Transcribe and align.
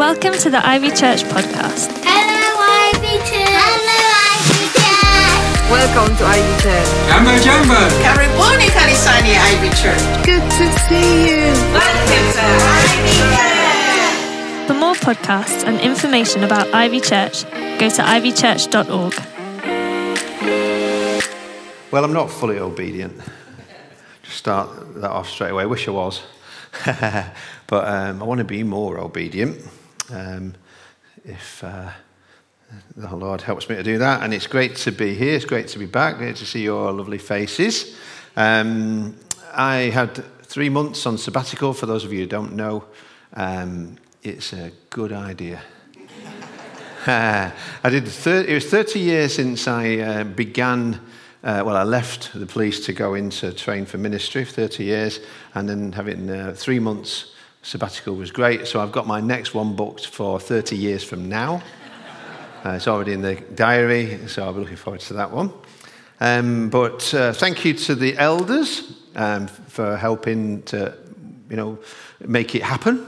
Welcome 0.00 0.32
to 0.38 0.48
the 0.48 0.66
Ivy 0.66 0.88
Church 0.88 1.24
podcast. 1.24 1.92
Hello, 2.00 2.56
Ivy 2.88 3.20
Church. 3.20 3.52
Hello, 3.52 4.00
Ivy 4.32 4.64
Church. 4.72 5.68
Welcome 5.68 6.16
to 6.16 6.24
Ivy 6.24 6.54
Church. 6.62 6.88
Jambo 7.04 7.32
Jambo. 7.44 7.80
Karibuni 8.00 8.68
kanisani 8.72 9.36
Ivy 9.36 9.68
Church. 9.76 10.00
Good 10.24 10.40
to 10.56 10.64
see 10.88 11.28
you. 11.28 11.52
Welcome 11.76 12.26
to 12.32 12.46
Ivy 12.80 13.18
Church. 13.36 14.66
For 14.68 14.72
more 14.72 14.94
podcasts 14.94 15.66
and 15.66 15.78
information 15.80 16.44
about 16.44 16.72
Ivy 16.72 17.00
Church, 17.00 17.44
go 17.78 17.90
to 17.90 18.02
ivychurch.org. 18.02 19.14
Well, 21.92 22.04
I'm 22.06 22.14
not 22.14 22.30
fully 22.30 22.58
obedient. 22.58 23.20
Just 24.22 24.38
start 24.38 24.94
that 24.94 25.10
off 25.10 25.28
straight 25.28 25.50
away. 25.50 25.66
Wish 25.66 25.86
I 25.88 25.90
was. 25.90 26.22
but 27.66 27.86
um, 27.86 28.22
I 28.22 28.24
want 28.24 28.38
to 28.38 28.44
be 28.44 28.62
more 28.62 28.98
obedient. 28.98 29.60
Um, 30.12 30.54
if 31.24 31.62
uh, 31.62 31.90
the 32.96 33.14
Lord 33.16 33.42
helps 33.42 33.68
me 33.68 33.76
to 33.76 33.82
do 33.82 33.98
that. 33.98 34.22
And 34.22 34.32
it's 34.32 34.46
great 34.46 34.76
to 34.76 34.92
be 34.92 35.14
here. 35.14 35.34
It's 35.34 35.44
great 35.44 35.68
to 35.68 35.78
be 35.78 35.86
back. 35.86 36.18
Great 36.18 36.36
to 36.36 36.46
see 36.46 36.62
your 36.62 36.92
lovely 36.92 37.18
faces. 37.18 37.96
Um, 38.36 39.16
I 39.52 39.90
had 39.90 40.24
three 40.44 40.68
months 40.68 41.06
on 41.06 41.18
sabbatical. 41.18 41.72
For 41.72 41.86
those 41.86 42.04
of 42.04 42.12
you 42.12 42.20
who 42.20 42.26
don't 42.26 42.54
know, 42.54 42.84
um, 43.34 43.96
it's 44.22 44.52
a 44.52 44.72
good 44.90 45.12
idea. 45.12 45.62
I 47.06 47.52
did. 47.84 48.06
30, 48.06 48.50
it 48.50 48.54
was 48.54 48.66
30 48.66 48.98
years 48.98 49.34
since 49.34 49.66
I 49.66 49.98
uh, 49.98 50.24
began. 50.24 51.00
Uh, 51.42 51.62
well, 51.64 51.76
I 51.76 51.84
left 51.84 52.32
the 52.34 52.44
police 52.44 52.84
to 52.84 52.92
go 52.92 53.14
into 53.14 53.50
train 53.54 53.86
for 53.86 53.96
ministry 53.96 54.44
for 54.44 54.52
30 54.52 54.84
years, 54.84 55.20
and 55.54 55.66
then 55.66 55.92
having 55.92 56.28
uh, 56.28 56.52
three 56.54 56.78
months 56.78 57.34
sabbatical 57.62 58.16
was 58.16 58.30
great. 58.30 58.66
So 58.66 58.80
I've 58.80 58.92
got 58.92 59.06
my 59.06 59.20
next 59.20 59.54
one 59.54 59.76
booked 59.76 60.06
for 60.06 60.40
30 60.40 60.76
years 60.76 61.04
from 61.04 61.28
now. 61.28 61.62
Uh, 62.64 62.70
it's 62.70 62.88
already 62.88 63.12
in 63.12 63.22
the 63.22 63.36
diary, 63.54 64.18
so 64.28 64.44
I'll 64.44 64.52
be 64.52 64.60
looking 64.60 64.76
forward 64.76 65.00
to 65.02 65.14
that 65.14 65.30
one. 65.30 65.52
Um, 66.20 66.68
but 66.68 67.12
uh, 67.14 67.32
thank 67.32 67.64
you 67.64 67.72
to 67.72 67.94
the 67.94 68.16
elders 68.18 68.92
um, 69.14 69.46
for 69.46 69.96
helping 69.96 70.62
to, 70.64 70.94
you 71.48 71.56
know, 71.56 71.78
make 72.20 72.54
it 72.54 72.62
happen. 72.62 73.06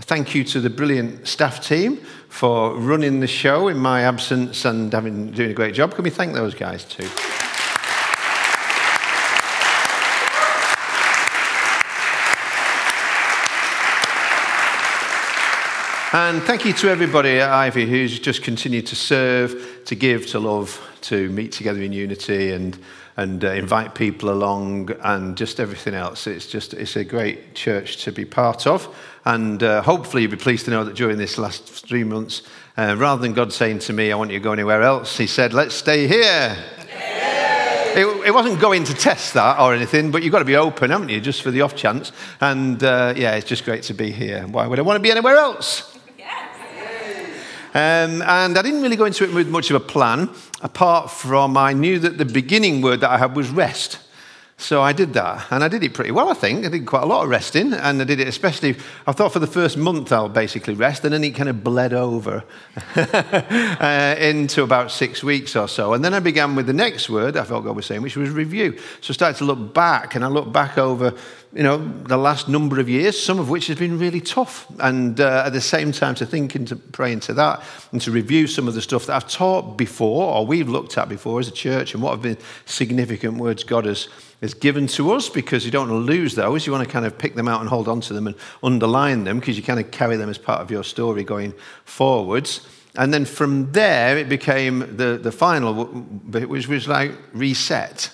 Thank 0.00 0.34
you 0.34 0.44
to 0.44 0.60
the 0.60 0.70
brilliant 0.70 1.26
staff 1.26 1.64
team 1.64 1.98
for 2.28 2.74
running 2.74 3.20
the 3.20 3.26
show 3.26 3.68
in 3.68 3.78
my 3.78 4.02
absence 4.02 4.64
and 4.64 4.92
having 4.92 5.30
doing 5.30 5.50
a 5.50 5.54
great 5.54 5.74
job. 5.74 5.94
Can 5.94 6.04
we 6.04 6.10
thank 6.10 6.34
those 6.34 6.54
guys 6.54 6.84
too? 6.84 7.08
And 16.10 16.42
thank 16.42 16.64
you 16.64 16.72
to 16.72 16.88
everybody 16.88 17.38
at 17.38 17.50
Ivy 17.50 17.84
who's 17.84 18.18
just 18.18 18.42
continued 18.42 18.86
to 18.86 18.96
serve, 18.96 19.82
to 19.84 19.94
give, 19.94 20.26
to 20.28 20.38
love, 20.38 20.80
to 21.02 21.28
meet 21.28 21.52
together 21.52 21.82
in 21.82 21.92
unity 21.92 22.52
and, 22.52 22.78
and 23.18 23.44
uh, 23.44 23.50
invite 23.50 23.94
people 23.94 24.30
along 24.30 24.90
and 25.02 25.36
just 25.36 25.60
everything 25.60 25.92
else. 25.92 26.26
It's 26.26 26.46
just 26.46 26.72
it's 26.72 26.96
a 26.96 27.04
great 27.04 27.54
church 27.54 28.04
to 28.04 28.12
be 28.12 28.24
part 28.24 28.66
of. 28.66 28.88
And 29.26 29.62
uh, 29.62 29.82
hopefully 29.82 30.22
you'll 30.22 30.30
be 30.30 30.38
pleased 30.38 30.64
to 30.64 30.70
know 30.70 30.82
that 30.82 30.96
during 30.96 31.18
this 31.18 31.36
last 31.36 31.68
three 31.68 32.04
months, 32.04 32.40
uh, 32.78 32.96
rather 32.98 33.20
than 33.20 33.34
God 33.34 33.52
saying 33.52 33.80
to 33.80 33.92
me, 33.92 34.10
I 34.10 34.16
want 34.16 34.30
you 34.30 34.38
to 34.38 34.42
go 34.42 34.52
anywhere 34.52 34.80
else, 34.80 35.18
he 35.18 35.26
said, 35.26 35.52
let's 35.52 35.74
stay 35.74 36.06
here. 36.06 36.56
It, 37.94 38.28
it, 38.28 38.32
wasn't 38.32 38.60
going 38.60 38.84
to 38.84 38.94
test 38.94 39.34
that 39.34 39.58
or 39.58 39.74
anything, 39.74 40.10
but 40.10 40.22
you've 40.22 40.32
got 40.32 40.38
to 40.38 40.46
be 40.46 40.56
open, 40.56 40.90
haven't 40.90 41.10
you, 41.10 41.20
just 41.20 41.42
for 41.42 41.50
the 41.50 41.60
off 41.60 41.76
chance. 41.76 42.12
And 42.40 42.82
uh, 42.82 43.12
yeah, 43.14 43.34
it's 43.34 43.48
just 43.48 43.66
great 43.66 43.82
to 43.84 43.94
be 43.94 44.10
here. 44.10 44.46
Why 44.46 44.66
would 44.66 44.78
I 44.78 44.82
want 44.82 44.96
to 44.96 45.02
be 45.02 45.10
anywhere 45.10 45.36
else? 45.36 45.97
Um, 47.78 48.22
and 48.22 48.58
I 48.58 48.62
didn't 48.62 48.82
really 48.82 48.96
go 48.96 49.04
into 49.04 49.22
it 49.22 49.32
with 49.32 49.46
much 49.46 49.70
of 49.70 49.76
a 49.76 49.80
plan, 49.80 50.30
apart 50.62 51.12
from 51.12 51.56
I 51.56 51.74
knew 51.74 52.00
that 52.00 52.18
the 52.18 52.24
beginning 52.24 52.82
word 52.82 53.02
that 53.02 53.10
I 53.10 53.18
had 53.18 53.36
was 53.36 53.50
rest. 53.50 54.00
So 54.60 54.82
I 54.82 54.92
did 54.92 55.12
that, 55.12 55.46
and 55.52 55.62
I 55.62 55.68
did 55.68 55.84
it 55.84 55.94
pretty 55.94 56.10
well, 56.10 56.28
I 56.30 56.34
think. 56.34 56.66
I 56.66 56.68
did 56.68 56.84
quite 56.84 57.04
a 57.04 57.06
lot 57.06 57.22
of 57.22 57.30
resting, 57.30 57.72
and 57.72 58.02
I 58.02 58.04
did 58.04 58.18
it 58.18 58.26
especially, 58.26 58.76
I 59.06 59.12
thought 59.12 59.32
for 59.32 59.38
the 59.38 59.46
first 59.46 59.76
month 59.76 60.10
I'll 60.10 60.28
basically 60.28 60.74
rest, 60.74 61.04
and 61.04 61.14
then 61.14 61.22
it 61.22 61.30
kind 61.30 61.48
of 61.48 61.62
bled 61.62 61.92
over 61.92 62.42
uh, 62.96 64.16
into 64.18 64.64
about 64.64 64.90
six 64.90 65.22
weeks 65.22 65.54
or 65.54 65.68
so. 65.68 65.92
And 65.94 66.04
then 66.04 66.12
I 66.12 66.18
began 66.18 66.56
with 66.56 66.66
the 66.66 66.72
next 66.72 67.08
word 67.08 67.36
I 67.36 67.44
felt 67.44 67.64
God 67.64 67.76
was 67.76 67.86
saying, 67.86 68.02
which 68.02 68.16
was 68.16 68.30
review. 68.30 68.76
So 69.00 69.12
I 69.12 69.14
started 69.14 69.38
to 69.38 69.44
look 69.44 69.72
back, 69.72 70.16
and 70.16 70.24
I 70.24 70.28
looked 70.28 70.52
back 70.52 70.76
over 70.76 71.14
you 71.52 71.62
know, 71.62 71.78
the 71.78 72.18
last 72.18 72.48
number 72.48 72.78
of 72.78 72.88
years, 72.88 73.18
some 73.18 73.38
of 73.38 73.48
which 73.48 73.68
has 73.68 73.78
been 73.78 73.98
really 73.98 74.20
tough. 74.20 74.66
And 74.80 75.18
uh, 75.18 75.44
at 75.46 75.52
the 75.52 75.60
same 75.60 75.92
time, 75.92 76.14
to 76.16 76.26
think 76.26 76.54
and 76.54 76.68
to 76.68 76.76
pray 76.76 77.12
into 77.12 77.32
that 77.34 77.62
and 77.90 78.00
to 78.02 78.10
review 78.10 78.46
some 78.46 78.68
of 78.68 78.74
the 78.74 78.82
stuff 78.82 79.06
that 79.06 79.16
I've 79.16 79.28
taught 79.28 79.78
before 79.78 80.34
or 80.34 80.46
we've 80.46 80.68
looked 80.68 80.98
at 80.98 81.08
before 81.08 81.40
as 81.40 81.48
a 81.48 81.52
church 81.52 81.94
and 81.94 82.02
what 82.02 82.10
have 82.10 82.22
been 82.22 82.38
significant 82.66 83.38
words 83.38 83.64
God 83.64 83.86
has, 83.86 84.08
has 84.40 84.54
given 84.54 84.86
to 84.86 85.10
us 85.12 85.28
because 85.28 85.64
you 85.64 85.70
don't 85.70 85.90
want 85.90 86.06
to 86.06 86.12
lose 86.12 86.34
those. 86.34 86.66
You 86.66 86.72
want 86.72 86.86
to 86.86 86.92
kind 86.92 87.04
of 87.04 87.18
pick 87.18 87.34
them 87.34 87.48
out 87.48 87.60
and 87.60 87.68
hold 87.68 87.88
on 87.88 88.00
to 88.02 88.14
them 88.14 88.26
and 88.26 88.36
underline 88.62 89.24
them 89.24 89.40
because 89.40 89.56
you 89.56 89.62
kind 89.62 89.80
of 89.80 89.90
carry 89.90 90.16
them 90.16 90.30
as 90.30 90.38
part 90.38 90.60
of 90.60 90.70
your 90.70 90.84
story 90.84 91.24
going 91.24 91.54
forwards. 91.84 92.66
And 92.96 93.12
then 93.12 93.24
from 93.24 93.72
there, 93.72 94.16
it 94.16 94.28
became 94.28 94.96
the, 94.96 95.18
the 95.20 95.32
final 95.32 95.84
which 95.84 96.68
was 96.68 96.88
like 96.88 97.12
reset. 97.32 98.10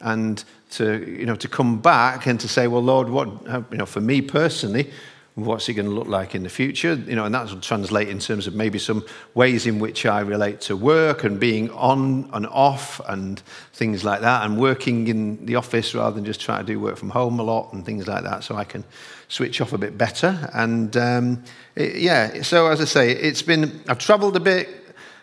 And 0.00 0.42
to, 0.72 1.04
you 1.06 1.26
know, 1.26 1.36
to 1.36 1.48
come 1.48 1.80
back 1.80 2.26
and 2.26 2.40
to 2.40 2.48
say, 2.48 2.66
well, 2.66 2.82
Lord, 2.82 3.08
what, 3.08 3.28
uh, 3.46 3.62
you 3.70 3.78
know, 3.78 3.86
for 3.86 4.00
me 4.00 4.22
personally, 4.22 4.90
what's 5.34 5.68
it 5.68 5.74
going 5.74 5.88
to 5.88 5.94
look 5.94 6.08
like 6.08 6.34
in 6.34 6.42
the 6.42 6.48
future? 6.50 6.94
You 6.94 7.16
know, 7.16 7.24
and 7.24 7.34
that 7.34 7.50
will 7.50 7.60
translate 7.60 8.08
in 8.08 8.18
terms 8.18 8.46
of 8.46 8.54
maybe 8.54 8.78
some 8.78 9.04
ways 9.34 9.66
in 9.66 9.78
which 9.78 10.04
I 10.04 10.20
relate 10.20 10.60
to 10.62 10.76
work 10.76 11.24
and 11.24 11.40
being 11.40 11.70
on 11.70 12.28
and 12.32 12.46
off 12.46 13.00
and 13.08 13.40
things 13.72 14.04
like 14.04 14.20
that, 14.20 14.44
and 14.44 14.58
working 14.58 15.08
in 15.08 15.46
the 15.46 15.56
office 15.56 15.94
rather 15.94 16.14
than 16.14 16.24
just 16.24 16.40
trying 16.40 16.66
to 16.66 16.72
do 16.72 16.78
work 16.78 16.96
from 16.96 17.10
home 17.10 17.40
a 17.40 17.42
lot 17.42 17.72
and 17.72 17.84
things 17.84 18.06
like 18.06 18.24
that, 18.24 18.44
so 18.44 18.56
I 18.56 18.64
can 18.64 18.84
switch 19.28 19.60
off 19.60 19.72
a 19.72 19.78
bit 19.78 19.96
better. 19.96 20.50
And 20.52 20.94
um, 20.96 21.44
it, 21.76 21.96
yeah, 21.96 22.42
so 22.42 22.66
as 22.66 22.80
I 22.80 22.84
say, 22.84 23.12
it's 23.12 23.42
been 23.42 23.80
I've 23.88 23.98
travelled 23.98 24.36
a 24.36 24.40
bit. 24.40 24.68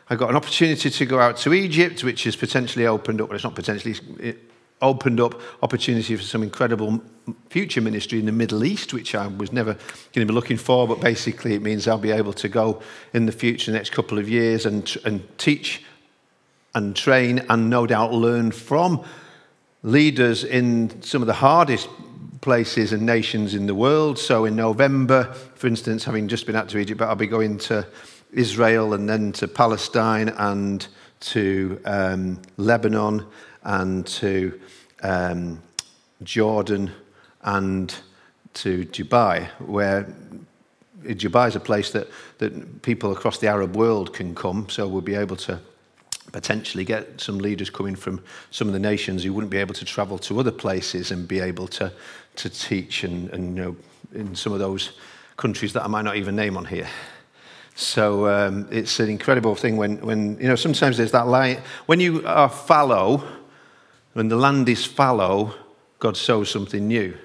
I 0.09 0.15
got 0.15 0.31
an 0.31 0.35
opportunity 0.35 0.89
to 0.89 1.05
go 1.05 1.19
out 1.19 1.37
to 1.37 1.53
Egypt, 1.53 2.03
which 2.03 2.23
has 2.23 2.35
potentially 2.35 2.87
opened 2.87 3.21
up. 3.21 3.29
Well, 3.29 3.35
it's 3.35 3.43
not 3.43 3.53
potentially. 3.53 3.95
It, 4.19 4.49
opened 4.81 5.19
up 5.19 5.39
opportunity 5.61 6.15
for 6.15 6.23
some 6.23 6.43
incredible 6.43 7.01
future 7.49 7.81
ministry 7.81 8.19
in 8.19 8.25
the 8.25 8.31
Middle 8.31 8.63
East, 8.63 8.93
which 8.93 9.13
I 9.13 9.27
was 9.27 9.51
never 9.51 9.73
going 9.73 10.25
to 10.25 10.25
be 10.25 10.33
looking 10.33 10.57
for, 10.57 10.87
but 10.87 11.01
basically 11.01 11.53
it 11.53 11.61
means 11.61 11.87
I'll 11.87 11.97
be 11.97 12.11
able 12.11 12.33
to 12.33 12.47
go 12.47 12.81
in 13.13 13.25
the 13.25 13.31
future, 13.31 13.71
the 13.71 13.77
next 13.77 13.91
couple 13.91 14.17
of 14.17 14.29
years, 14.29 14.65
and, 14.65 14.95
and 15.05 15.27
teach 15.37 15.83
and 16.73 16.95
train 16.95 17.45
and 17.49 17.69
no 17.69 17.85
doubt 17.85 18.13
learn 18.13 18.51
from 18.51 19.03
leaders 19.83 20.43
in 20.43 21.01
some 21.01 21.21
of 21.21 21.27
the 21.27 21.33
hardest 21.33 21.89
places 22.41 22.93
and 22.93 23.05
nations 23.05 23.53
in 23.53 23.65
the 23.65 23.75
world. 23.75 24.17
So 24.17 24.45
in 24.45 24.55
November, 24.55 25.25
for 25.55 25.67
instance, 25.67 26.05
having 26.05 26.27
just 26.27 26.45
been 26.45 26.55
out 26.55 26.69
to 26.69 26.77
Egypt, 26.77 26.99
but 26.99 27.09
I'll 27.09 27.15
be 27.15 27.27
going 27.27 27.57
to 27.59 27.85
Israel 28.31 28.93
and 28.93 29.09
then 29.09 29.31
to 29.33 29.47
Palestine 29.47 30.29
and 30.29 30.87
to 31.21 31.81
um, 31.85 32.41
Lebanon 32.57 33.25
and 33.63 34.05
to 34.07 34.59
um, 35.03 35.61
Jordan 36.23 36.91
and 37.41 37.95
to 38.55 38.85
Dubai, 38.85 39.47
where 39.59 40.13
Dubai 41.03 41.47
is 41.47 41.55
a 41.55 41.59
place 41.59 41.91
that, 41.91 42.07
that 42.39 42.81
people 42.81 43.11
across 43.11 43.37
the 43.37 43.47
Arab 43.47 43.75
world 43.75 44.13
can 44.13 44.35
come, 44.35 44.67
so 44.69 44.87
we'll 44.87 45.01
be 45.01 45.15
able 45.15 45.35
to 45.37 45.59
potentially 46.31 46.83
get 46.83 47.19
some 47.19 47.39
leaders 47.39 47.69
coming 47.69 47.95
from 47.95 48.23
some 48.51 48.67
of 48.67 48.73
the 48.73 48.79
nations 48.79 49.23
who 49.23 49.33
wouldn't 49.33 49.51
be 49.51 49.57
able 49.57 49.73
to 49.73 49.85
travel 49.85 50.17
to 50.19 50.39
other 50.39 50.51
places 50.51 51.11
and 51.11 51.27
be 51.27 51.39
able 51.39 51.67
to, 51.67 51.91
to 52.35 52.49
teach 52.49 53.03
and, 53.03 53.29
and 53.29 53.57
you 53.57 53.63
know, 53.63 53.75
in 54.13 54.35
some 54.35 54.53
of 54.53 54.59
those 54.59 54.91
countries 55.37 55.73
that 55.73 55.83
I 55.83 55.87
might 55.87 56.03
not 56.03 56.17
even 56.17 56.35
name 56.35 56.57
on 56.57 56.65
here. 56.65 56.87
So 57.75 58.27
um, 58.27 58.67
it's 58.69 58.99
an 58.99 59.09
incredible 59.09 59.55
thing 59.55 59.77
when, 59.77 60.01
when, 60.01 60.37
you 60.39 60.47
know, 60.47 60.55
sometimes 60.55 60.97
there's 60.97 61.13
that 61.13 61.27
line, 61.27 61.61
when 61.85 61.99
you 61.99 62.25
are 62.27 62.49
fallow, 62.49 63.23
when 64.13 64.27
the 64.27 64.35
land 64.35 64.67
is 64.69 64.85
fallow, 64.85 65.53
God 65.99 66.17
sows 66.17 66.49
something 66.49 66.87
new. 66.87 67.17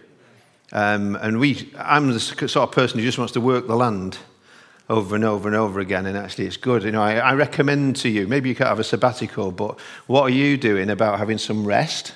Um, 0.72 1.16
and 1.16 1.38
we, 1.38 1.72
I'm 1.78 2.12
the 2.12 2.20
sort 2.20 2.56
of 2.56 2.72
person 2.72 2.98
who 2.98 3.04
just 3.04 3.18
wants 3.18 3.32
to 3.34 3.40
work 3.40 3.66
the 3.66 3.76
land 3.76 4.18
over 4.90 5.14
and 5.14 5.24
over 5.24 5.48
and 5.48 5.56
over 5.56 5.80
again, 5.80 6.06
and 6.06 6.16
actually 6.16 6.46
it's 6.46 6.56
good. 6.56 6.82
You 6.82 6.92
know, 6.92 7.02
I, 7.02 7.16
I 7.16 7.34
recommend 7.34 7.96
to 7.96 8.08
you, 8.08 8.26
maybe 8.26 8.48
you 8.48 8.54
can't 8.54 8.68
have 8.68 8.80
a 8.80 8.84
sabbatical, 8.84 9.50
but 9.50 9.78
what 10.06 10.22
are 10.22 10.34
you 10.34 10.56
doing 10.56 10.90
about 10.90 11.18
having 11.18 11.38
some 11.38 11.64
rest? 11.64 12.14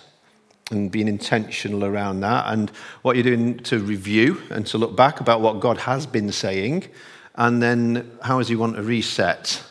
and 0.71 0.91
being 0.91 1.09
intentional 1.09 1.85
around 1.85 2.21
that, 2.21 2.53
and 2.53 2.71
what 3.03 3.17
you're 3.17 3.25
doing 3.25 3.59
to 3.59 3.79
review 3.79 4.43
and 4.51 4.67
to 4.67 4.79
look 4.79 4.95
back 4.95 5.21
about 5.21 5.41
what 5.41 5.61
God 5.61 5.79
has 5.79 6.07
been 6.07 6.31
saying, 6.31 6.85
and 7.37 7.63
then 7.63 8.19
how 8.23 8.39
does 8.39 8.49
He 8.49 8.57
want 8.57 8.77
to 8.77 8.83
reset 8.83 9.63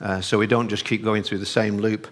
uh, 0.00 0.20
so 0.20 0.38
we 0.38 0.48
don't 0.48 0.68
just 0.68 0.84
keep 0.84 1.04
going 1.04 1.22
through 1.22 1.38
the 1.38 1.46
same 1.46 1.78
loop 1.78 2.08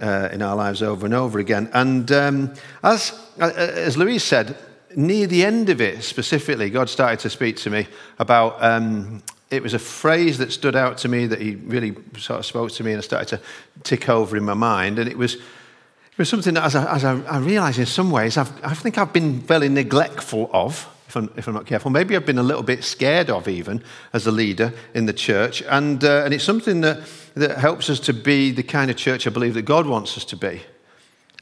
uh, 0.00 0.28
in 0.32 0.42
our 0.42 0.56
lives 0.56 0.82
over 0.82 1.06
and 1.06 1.14
over 1.14 1.38
again. 1.38 1.70
And 1.72 2.10
um, 2.12 2.54
as, 2.82 3.12
uh, 3.40 3.52
as 3.54 3.96
Louise 3.96 4.24
said, 4.24 4.56
near 4.96 5.26
the 5.26 5.44
end 5.44 5.68
of 5.68 5.80
it 5.80 6.02
specifically, 6.02 6.70
God 6.70 6.88
started 6.88 7.20
to 7.20 7.30
speak 7.30 7.56
to 7.58 7.70
me 7.70 7.86
about 8.18 8.62
um, 8.62 9.22
it 9.50 9.62
was 9.62 9.74
a 9.74 9.78
phrase 9.78 10.38
that 10.38 10.52
stood 10.52 10.76
out 10.76 10.98
to 10.98 11.08
me 11.08 11.26
that 11.26 11.40
he 11.40 11.56
really 11.56 11.96
sort 12.16 12.38
of 12.38 12.46
spoke 12.46 12.70
to 12.72 12.84
me 12.84 12.92
and 12.92 12.98
I 12.98 13.02
started 13.02 13.28
to 13.28 13.40
tick 13.82 14.08
over 14.08 14.36
in 14.36 14.44
my 14.44 14.54
mind. 14.54 14.98
And 14.98 15.08
it 15.08 15.18
was, 15.18 15.34
it 15.34 16.18
was 16.18 16.28
something 16.28 16.54
that, 16.54 16.64
as 16.64 16.76
I, 16.76 16.94
as 16.94 17.04
I, 17.04 17.20
I 17.22 17.38
realized 17.38 17.78
in 17.78 17.86
some 17.86 18.10
ways, 18.10 18.36
I've, 18.36 18.64
I 18.64 18.74
think 18.74 18.96
I've 18.96 19.12
been 19.12 19.40
fairly 19.40 19.68
neglectful 19.68 20.50
of, 20.52 20.88
if 21.08 21.16
I'm, 21.16 21.30
if 21.36 21.48
I'm 21.48 21.54
not 21.54 21.66
careful. 21.66 21.90
Maybe 21.90 22.14
I've 22.14 22.26
been 22.26 22.38
a 22.38 22.44
little 22.44 22.62
bit 22.62 22.84
scared 22.84 23.28
of, 23.28 23.48
even 23.48 23.82
as 24.12 24.26
a 24.28 24.30
leader 24.30 24.72
in 24.94 25.06
the 25.06 25.12
church. 25.12 25.62
And, 25.62 26.04
uh, 26.04 26.22
and 26.24 26.32
it's 26.32 26.44
something 26.44 26.80
that, 26.82 27.00
that 27.34 27.58
helps 27.58 27.88
us 27.90 28.00
to 28.00 28.12
be 28.12 28.50
the 28.50 28.62
kind 28.62 28.90
of 28.90 28.96
church 28.96 29.26
I 29.26 29.30
believe 29.30 29.54
that 29.54 29.62
God 29.62 29.86
wants 29.86 30.16
us 30.16 30.24
to 30.26 30.36
be. 30.36 30.62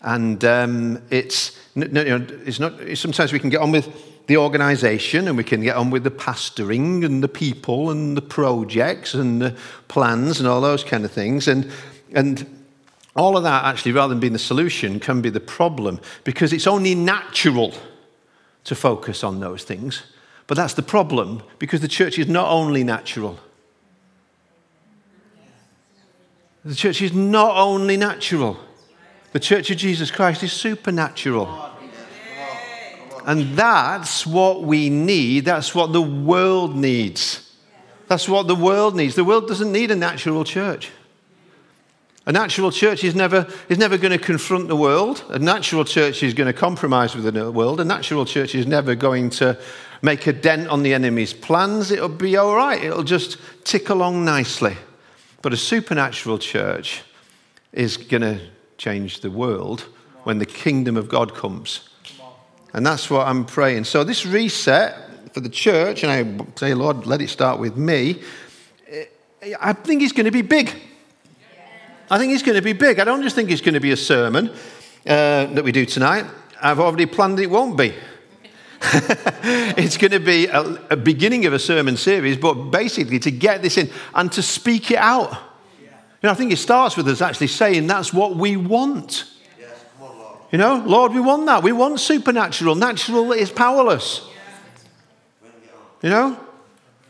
And 0.01 0.45
um, 0.45 1.03
it's, 1.11 1.59
you 1.75 1.89
know, 1.89 2.27
it's 2.47 2.61
not, 2.61 2.75
sometimes 2.95 3.33
we 3.33 3.39
can 3.39 3.51
get 3.51 3.61
on 3.61 3.73
with 3.73 3.89
the 4.27 4.37
organization 4.37 5.27
and 5.27 5.37
we 5.37 5.43
can 5.45 5.63
get 5.63 5.77
on 5.77 5.91
with 5.91 6.05
the 6.05 6.11
pastoring 6.11 7.05
and 7.05 7.23
the 7.23 7.29
people 7.29 7.91
and 7.91 8.17
the 8.17 8.23
projects 8.23 9.15
and 9.15 9.41
the 9.41 9.57
plans 9.89 10.39
and 10.39 10.49
all 10.49 10.61
those 10.61 10.85
kind 10.85 11.05
of 11.05 11.11
things. 11.11 11.49
And, 11.49 11.71
and 12.13 12.47
all 13.17 13.37
of 13.37 13.43
that, 13.43 13.65
actually, 13.65 13.93
rather 13.93 14.15
than 14.15 14.21
being 14.21 14.35
the 14.35 14.39
solution, 14.39 15.01
can 15.01 15.21
be 15.21 15.31
the 15.31 15.41
problem 15.41 15.99
because 16.25 16.53
it's 16.53 16.67
only 16.67 16.95
natural 16.95 17.75
to 18.65 18.75
focus 18.75 19.25
on 19.25 19.41
those 19.41 19.65
things. 19.65 20.03
But 20.47 20.57
that's 20.57 20.75
the 20.75 20.83
problem 20.83 21.43
because 21.59 21.81
the 21.81 21.89
church 21.89 22.19
is 22.19 22.29
not 22.29 22.51
only 22.51 22.85
natural. 22.85 23.41
The 26.65 26.75
church 26.75 27.03
is 27.03 27.13
not 27.13 27.57
only 27.57 27.97
natural. 27.97 28.59
The 29.33 29.41
Church 29.41 29.71
of 29.71 29.77
Jesus 29.77 30.11
Christ 30.11 30.43
is 30.43 30.53
supernatural. 30.53 31.71
And 33.27 33.57
that's 33.57 34.27
what 34.27 34.63
we 34.63 34.89
need. 34.89 35.45
That's 35.45 35.75
what 35.75 35.93
the 35.93 36.03
world 36.03 36.75
needs. 36.75 37.55
That's 38.09 38.29
what 38.29 38.49
the 38.49 38.55
world 38.55 38.97
needs. 38.97 39.15
The 39.15 39.25
world 39.25 39.49
doesn't 39.49 39.71
need 39.71 39.91
a 39.91 39.97
natural 39.97 40.45
church. 40.45 40.91
A 42.25 42.33
natural 42.33 42.71
church 42.71 43.05
is 43.05 43.15
never, 43.15 43.47
is 43.69 43.79
never 43.79 43.97
going 43.97 44.13
to 44.13 44.19
confront 44.19 44.69
the 44.69 44.77
world. 44.77 45.25
A 45.29 45.39
natural 45.39 45.85
church 45.85 46.23
is 46.23 46.35
going 46.35 46.47
to 46.47 46.53
compromise 46.53 47.15
with 47.15 47.33
the 47.33 47.53
world. 47.53 47.81
A 47.81 47.85
natural 47.85 48.25
church 48.25 48.55
is 48.55 48.67
never 48.67 48.95
going 48.95 49.31
to 49.31 49.59
make 50.03 50.27
a 50.27 50.33
dent 50.33 50.69
on 50.69 50.83
the 50.83 50.95
enemy's 50.95 51.33
plans. 51.33 51.91
It'll 51.91 52.09
be 52.09 52.37
all 52.37 52.55
right, 52.55 52.83
it'll 52.83 53.03
just 53.03 53.39
tick 53.65 53.89
along 53.89 54.25
nicely. 54.25 54.77
But 55.49 55.55
a 55.55 55.57
supernatural 55.57 56.37
church 56.39 57.05
is 57.73 57.97
going 57.97 58.21
to 58.21 58.39
change 58.77 59.21
the 59.21 59.31
world 59.31 59.87
when 60.25 60.37
the 60.37 60.45
kingdom 60.45 60.95
of 60.99 61.09
God 61.09 61.35
comes. 61.35 61.89
And 62.75 62.85
that's 62.85 63.09
what 63.09 63.27
I'm 63.27 63.47
praying. 63.47 63.85
So, 63.85 64.05
this 64.05 64.27
reset 64.27 65.33
for 65.33 65.41
the 65.41 65.49
church, 65.49 66.03
and 66.03 66.13
I 66.13 66.45
say, 66.59 66.75
Lord, 66.75 67.07
let 67.07 67.23
it 67.23 67.31
start 67.31 67.59
with 67.59 67.79
me, 67.79 68.21
I 69.59 69.73
think 69.73 70.03
it's 70.03 70.13
going 70.13 70.27
to 70.27 70.31
be 70.31 70.43
big. 70.43 70.71
I 72.11 72.19
think 72.19 72.35
it's 72.35 72.43
going 72.43 72.57
to 72.57 72.61
be 72.61 72.75
big. 72.75 72.99
I 72.99 73.05
don't 73.05 73.23
just 73.23 73.35
think 73.35 73.51
it's 73.51 73.63
going 73.63 73.73
to 73.73 73.81
be 73.81 73.93
a 73.93 73.97
sermon 73.97 74.51
uh, 75.07 75.47
that 75.47 75.65
we 75.65 75.73
do 75.73 75.87
tonight. 75.87 76.27
I've 76.61 76.79
already 76.79 77.07
planned 77.07 77.41
it 77.41 77.49
won't 77.49 77.79
be. 77.79 77.95
it's 79.77 79.97
going 79.97 80.13
to 80.13 80.21
be 80.21 80.47
a, 80.47 80.61
a, 80.91 80.97
beginning 80.97 81.47
of 81.47 81.53
a 81.53 81.59
sermon 81.59 81.97
series, 81.97 82.37
but 82.37 82.55
basically 82.55 83.19
to 83.19 83.31
get 83.31 83.61
this 83.61 83.77
in 83.77 83.91
and 84.15 84.31
to 84.33 84.43
speak 84.43 84.91
it 84.93 84.99
out. 84.99 85.33
You 85.81 85.89
know, 86.25 86.31
I 86.31 86.35
think 86.35 86.53
it 86.53 86.59
starts 86.59 86.97
with 86.97 87.09
us 87.09 87.21
actually 87.21 87.49
saying 87.49 87.87
that's 87.87 88.13
what 88.13 88.37
we 88.37 88.57
want. 88.57 89.25
You 90.51 90.59
know, 90.59 90.83
Lord, 90.87 91.13
we 91.13 91.21
want 91.21 91.47
that. 91.47 91.63
We 91.63 91.73
want 91.73 92.01
supernatural. 92.01 92.75
Natural 92.75 93.33
is 93.33 93.51
powerless. 93.51 94.27
You 96.03 96.11
know, 96.11 96.41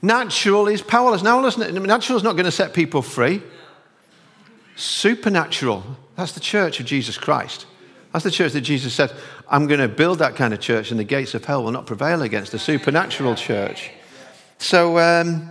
natural 0.02 0.68
is 0.68 0.82
powerless. 0.82 1.22
Now, 1.22 1.40
listen, 1.40 1.82
natural 1.84 2.16
is 2.16 2.24
not 2.24 2.32
going 2.32 2.46
to 2.46 2.50
set 2.50 2.72
people 2.72 3.02
free. 3.02 3.42
Supernatural, 4.76 5.84
that's 6.16 6.32
the 6.32 6.40
church 6.40 6.80
of 6.80 6.86
Jesus 6.86 7.18
Christ. 7.18 7.66
That's 8.12 8.24
the 8.24 8.30
church 8.30 8.52
that 8.52 8.62
Jesus 8.62 8.94
said, 8.94 9.12
I'm 9.50 9.66
going 9.66 9.80
to 9.80 9.88
build 9.88 10.18
that 10.20 10.34
kind 10.34 10.54
of 10.54 10.60
church, 10.60 10.90
and 10.90 10.98
the 10.98 11.04
gates 11.04 11.34
of 11.34 11.44
hell 11.44 11.64
will 11.64 11.72
not 11.72 11.86
prevail 11.86 12.22
against 12.22 12.52
the 12.52 12.58
supernatural 12.58 13.34
church. 13.34 13.90
So 14.58 14.98
um, 14.98 15.50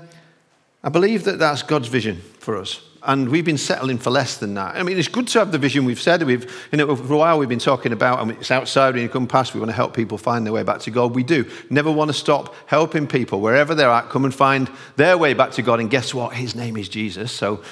I 0.84 0.90
believe 0.90 1.24
that 1.26 1.40
that's 1.40 1.62
God's 1.62 1.88
vision 1.88 2.22
for 2.40 2.58
us 2.58 2.82
and 3.04 3.30
we've 3.30 3.46
been 3.46 3.58
settling 3.58 3.98
for 3.98 4.10
less 4.10 4.38
than 4.38 4.54
that. 4.56 4.76
I 4.76 4.84
mean, 4.84 4.98
it's 4.98 5.08
good 5.08 5.28
to 5.30 5.40
have 5.40 5.52
the 5.52 5.58
vision 5.58 5.86
we've 5.86 6.02
said. 6.02 6.24
We've, 6.24 6.44
you 6.72 6.78
know, 6.78 6.96
for 6.96 7.14
a 7.14 7.18
while 7.18 7.40
we've 7.40 7.48
been 7.48 7.60
talking 7.60 7.94
about, 7.94 8.22
and 8.22 8.32
it's 8.32 8.52
outside 8.52 8.96
when 8.96 9.04
you 9.04 9.10
come 9.10 9.28
past, 9.28 9.54
we 9.54 9.60
want 9.60 9.70
to 9.70 9.76
help 9.76 9.96
people 9.96 10.18
find 10.18 10.46
their 10.46 10.54
way 10.54 10.64
back 10.64 10.80
to 10.82 10.92
God. 10.92 11.16
We 11.16 11.24
do. 11.24 11.50
Never 11.70 11.92
want 11.92 12.10
to 12.10 12.14
stop 12.14 12.56
helping 12.66 13.08
people 13.08 13.40
wherever 13.40 13.76
they're 13.76 13.90
at, 13.90 14.10
come 14.10 14.26
and 14.26 14.34
find 14.34 14.70
their 14.96 15.18
way 15.18 15.34
back 15.34 15.52
to 15.52 15.62
God. 15.62 15.80
And 15.80 15.90
guess 15.90 16.14
what? 16.14 16.34
His 16.34 16.56
name 16.56 16.76
is 16.78 16.90
Jesus. 16.90 17.32
So, 17.32 17.64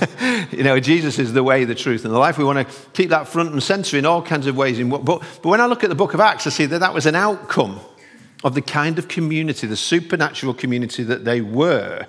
you 0.50 0.62
know, 0.62 0.80
Jesus 0.80 1.18
is 1.18 1.32
the 1.32 1.42
way, 1.42 1.64
the 1.64 1.74
truth, 1.74 2.04
and 2.04 2.14
the 2.14 2.18
life. 2.18 2.38
We 2.38 2.44
want 2.44 2.66
to 2.66 2.74
keep 2.92 3.10
that 3.10 3.28
front 3.28 3.52
and 3.52 3.62
center 3.62 3.98
in 3.98 4.06
all 4.06 4.22
kinds 4.22 4.46
of 4.46 4.56
ways. 4.56 4.78
In 4.78 4.90
what, 4.90 5.04
but, 5.04 5.20
but 5.42 5.48
when 5.48 5.60
I 5.60 5.66
look 5.66 5.84
at 5.84 5.90
the 5.90 5.96
book 5.96 6.14
of 6.14 6.20
Acts, 6.20 6.46
I 6.46 6.50
see 6.50 6.66
that 6.66 6.78
that 6.78 6.94
was 6.94 7.06
an 7.06 7.14
outcome 7.14 7.80
of 8.42 8.54
the 8.54 8.62
kind 8.62 8.98
of 8.98 9.08
community, 9.08 9.66
the 9.66 9.76
supernatural 9.76 10.54
community 10.54 11.02
that 11.02 11.24
they 11.24 11.40
were 11.40 12.06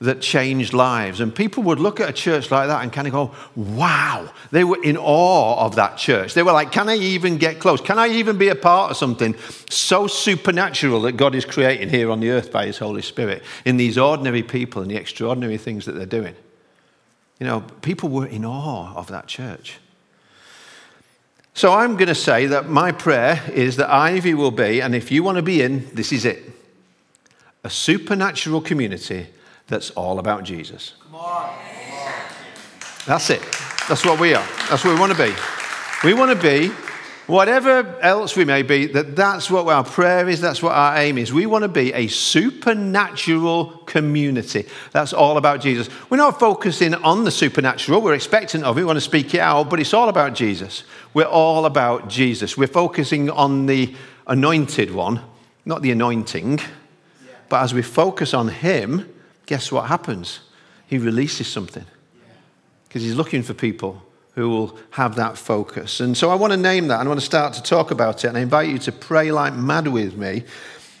that 0.00 0.20
changed 0.20 0.72
lives. 0.72 1.20
And 1.20 1.34
people 1.34 1.64
would 1.64 1.80
look 1.80 1.98
at 1.98 2.08
a 2.08 2.12
church 2.12 2.52
like 2.52 2.68
that 2.68 2.82
and 2.82 2.92
kind 2.92 3.08
of 3.08 3.12
go, 3.12 3.34
wow. 3.56 4.30
They 4.52 4.62
were 4.62 4.80
in 4.82 4.96
awe 4.96 5.64
of 5.64 5.74
that 5.74 5.96
church. 5.96 6.34
They 6.34 6.44
were 6.44 6.52
like, 6.52 6.70
can 6.70 6.88
I 6.88 6.96
even 6.96 7.36
get 7.36 7.58
close? 7.58 7.80
Can 7.80 7.98
I 7.98 8.08
even 8.08 8.38
be 8.38 8.48
a 8.48 8.54
part 8.54 8.92
of 8.92 8.96
something 8.96 9.34
so 9.68 10.06
supernatural 10.06 11.02
that 11.02 11.12
God 11.16 11.34
is 11.34 11.44
creating 11.44 11.88
here 11.88 12.10
on 12.10 12.20
the 12.20 12.30
earth 12.30 12.52
by 12.52 12.66
His 12.66 12.78
Holy 12.78 13.02
Spirit 13.02 13.42
in 13.64 13.76
these 13.76 13.98
ordinary 13.98 14.44
people 14.44 14.82
and 14.82 14.90
the 14.90 14.96
extraordinary 14.96 15.58
things 15.58 15.84
that 15.86 15.92
they're 15.92 16.06
doing? 16.06 16.36
You 17.40 17.46
know, 17.46 17.60
people 17.82 18.08
were 18.08 18.26
in 18.26 18.44
awe 18.44 18.94
of 18.94 19.08
that 19.08 19.26
church. 19.26 19.78
So 21.54 21.72
I'm 21.72 21.96
going 21.96 22.08
to 22.08 22.14
say 22.14 22.46
that 22.46 22.68
my 22.68 22.92
prayer 22.92 23.42
is 23.52 23.76
that 23.76 23.90
Ivy 23.90 24.34
will 24.34 24.52
be, 24.52 24.80
and 24.80 24.94
if 24.94 25.10
you 25.10 25.24
want 25.24 25.36
to 25.36 25.42
be 25.42 25.60
in, 25.60 25.90
this 25.92 26.12
is 26.12 26.24
it 26.24 26.44
a 27.64 27.70
supernatural 27.70 28.60
community 28.60 29.26
that's 29.68 29.90
all 29.90 30.18
about 30.18 30.44
Jesus. 30.44 30.94
That's 33.06 33.30
it. 33.30 33.42
That's 33.88 34.04
what 34.04 34.20
we 34.20 34.34
are. 34.34 34.46
That's 34.68 34.84
what 34.84 34.94
we 34.94 35.00
want 35.00 35.12
to 35.12 35.18
be. 35.18 35.34
We 36.04 36.14
want 36.14 36.30
to 36.30 36.42
be 36.42 36.72
whatever 37.28 37.98
else 38.00 38.36
we 38.36 38.44
may 38.44 38.62
be, 38.62 38.86
that 38.86 39.14
that's 39.14 39.50
what 39.50 39.66
our 39.68 39.84
prayer 39.84 40.28
is, 40.28 40.40
that's 40.40 40.62
what 40.62 40.72
our 40.72 40.96
aim 40.96 41.18
is. 41.18 41.30
We 41.30 41.44
want 41.44 41.62
to 41.62 41.68
be 41.68 41.92
a 41.92 42.06
supernatural 42.08 43.66
community. 43.84 44.66
That's 44.92 45.12
all 45.12 45.36
about 45.36 45.60
Jesus. 45.60 45.90
We're 46.08 46.16
not 46.16 46.40
focusing 46.40 46.94
on 46.94 47.24
the 47.24 47.30
supernatural, 47.30 48.00
we're 48.00 48.14
expectant 48.14 48.64
of 48.64 48.78
it, 48.78 48.80
we 48.80 48.84
want 48.86 48.96
to 48.96 49.02
speak 49.02 49.34
it 49.34 49.40
out, 49.40 49.68
but 49.68 49.78
it's 49.78 49.92
all 49.92 50.08
about 50.08 50.34
Jesus. 50.34 50.84
We're 51.12 51.24
all 51.24 51.66
about 51.66 52.08
Jesus. 52.08 52.56
We're 52.56 52.66
focusing 52.66 53.28
on 53.28 53.66
the 53.66 53.94
anointed 54.26 54.90
one, 54.90 55.20
not 55.66 55.82
the 55.82 55.90
anointing, 55.90 56.60
but 57.50 57.62
as 57.62 57.74
we 57.74 57.82
focus 57.82 58.32
on 58.32 58.48
him, 58.48 59.06
guess 59.48 59.72
what 59.72 59.86
happens? 59.86 60.40
He 60.86 60.98
releases 60.98 61.48
something 61.48 61.86
because 62.86 63.02
he's 63.02 63.14
looking 63.14 63.42
for 63.42 63.54
people 63.54 64.02
who 64.34 64.50
will 64.50 64.78
have 64.90 65.16
that 65.16 65.38
focus. 65.38 66.00
And 66.00 66.14
so 66.14 66.28
I 66.28 66.34
want 66.34 66.52
to 66.52 66.58
name 66.58 66.88
that. 66.88 67.00
And 67.00 67.08
I 67.08 67.10
want 67.10 67.20
to 67.20 67.26
start 67.26 67.54
to 67.54 67.62
talk 67.62 67.90
about 67.90 68.24
it. 68.24 68.28
And 68.28 68.36
I 68.36 68.42
invite 68.42 68.68
you 68.68 68.78
to 68.80 68.92
pray 68.92 69.32
like 69.32 69.54
mad 69.54 69.88
with 69.88 70.18
me 70.18 70.44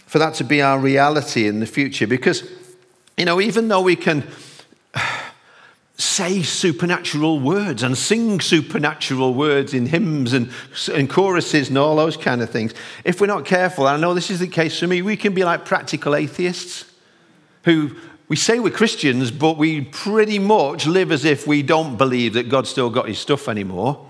for 0.06 0.18
that 0.18 0.32
to 0.34 0.44
be 0.44 0.62
our 0.62 0.78
reality 0.78 1.46
in 1.46 1.60
the 1.60 1.66
future. 1.66 2.06
Because, 2.06 2.50
you 3.18 3.26
know, 3.26 3.38
even 3.38 3.68
though 3.68 3.82
we 3.82 3.96
can 3.96 4.26
say 5.98 6.42
supernatural 6.42 7.40
words 7.40 7.82
and 7.82 7.98
sing 7.98 8.40
supernatural 8.40 9.34
words 9.34 9.74
in 9.74 9.84
hymns 9.84 10.32
and, 10.32 10.50
and 10.94 11.10
choruses 11.10 11.68
and 11.68 11.76
all 11.76 11.96
those 11.96 12.16
kind 12.16 12.40
of 12.40 12.48
things, 12.48 12.72
if 13.04 13.20
we're 13.20 13.26
not 13.26 13.44
careful, 13.44 13.86
I 13.86 13.98
know 13.98 14.14
this 14.14 14.30
is 14.30 14.40
the 14.40 14.48
case 14.48 14.80
for 14.80 14.86
me, 14.86 15.02
we 15.02 15.18
can 15.18 15.34
be 15.34 15.44
like 15.44 15.66
practical 15.66 16.14
atheists 16.14 16.86
who 17.64 17.94
we 18.28 18.36
say 18.36 18.60
we're 18.60 18.70
Christians, 18.70 19.30
but 19.30 19.56
we 19.56 19.80
pretty 19.80 20.38
much 20.38 20.86
live 20.86 21.10
as 21.10 21.24
if 21.24 21.46
we 21.46 21.62
don't 21.62 21.96
believe 21.96 22.34
that 22.34 22.50
God's 22.50 22.68
still 22.68 22.90
got 22.90 23.08
his 23.08 23.18
stuff 23.18 23.48
anymore. 23.48 24.06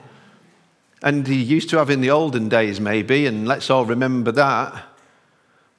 And 1.03 1.27
he 1.27 1.41
used 1.41 1.71
to 1.71 1.79
have 1.79 1.91
in 1.91 2.01
the 2.01 2.11
olden 2.11 2.49
days, 2.49 2.81
maybe, 2.81 3.27
and 3.27 3.47
let's 3.47 3.71
all 3.71 3.85
remember 3.85 4.33
that. 4.33 4.85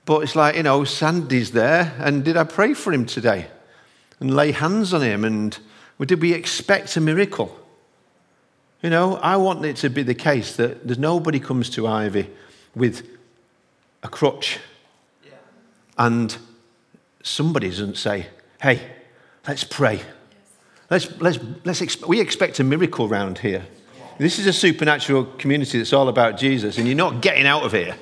But 0.05 0.23
it's 0.23 0.35
like, 0.35 0.55
you 0.55 0.63
know, 0.63 0.85
Sandy's 0.85 1.51
there, 1.51 1.93
and 1.99 2.23
did 2.23 2.37
I 2.37 2.45
pray 2.45 2.73
for 2.73 2.93
him 2.93 3.05
today? 3.05 3.47
And 4.21 4.33
lay 4.33 4.53
hands 4.53 4.93
on 4.93 5.01
him, 5.01 5.25
and 5.25 5.59
did 5.99 6.21
we 6.21 6.33
expect 6.33 6.95
a 6.95 7.01
miracle? 7.01 7.59
You 8.81 8.89
know, 8.89 9.17
I 9.17 9.35
want 9.35 9.65
it 9.65 9.75
to 9.77 9.89
be 9.89 10.03
the 10.03 10.15
case 10.15 10.55
that 10.55 10.87
there's 10.87 10.97
nobody 10.97 11.41
comes 11.41 11.69
to 11.71 11.85
Ivy 11.85 12.29
with 12.73 13.05
a 14.01 14.07
crutch 14.07 14.59
and 15.97 16.37
somebody 17.23 17.69
doesn't 17.69 17.97
say, 17.97 18.27
hey, 18.61 18.81
let's 19.47 19.63
pray. 19.63 20.01
Let's, 20.89 21.19
let's, 21.19 21.39
let's 21.63 22.01
we 22.07 22.19
expect 22.19 22.59
a 22.59 22.63
miracle 22.63 23.07
around 23.07 23.39
here. 23.39 23.65
This 24.17 24.37
is 24.37 24.47
a 24.47 24.53
supernatural 24.53 25.25
community 25.37 25.77
that's 25.77 25.93
all 25.93 26.09
about 26.09 26.37
Jesus, 26.37 26.77
and 26.77 26.85
you're 26.87 26.97
not 26.97 27.21
getting 27.21 27.45
out 27.45 27.63
of 27.63 27.71
here 27.71 27.95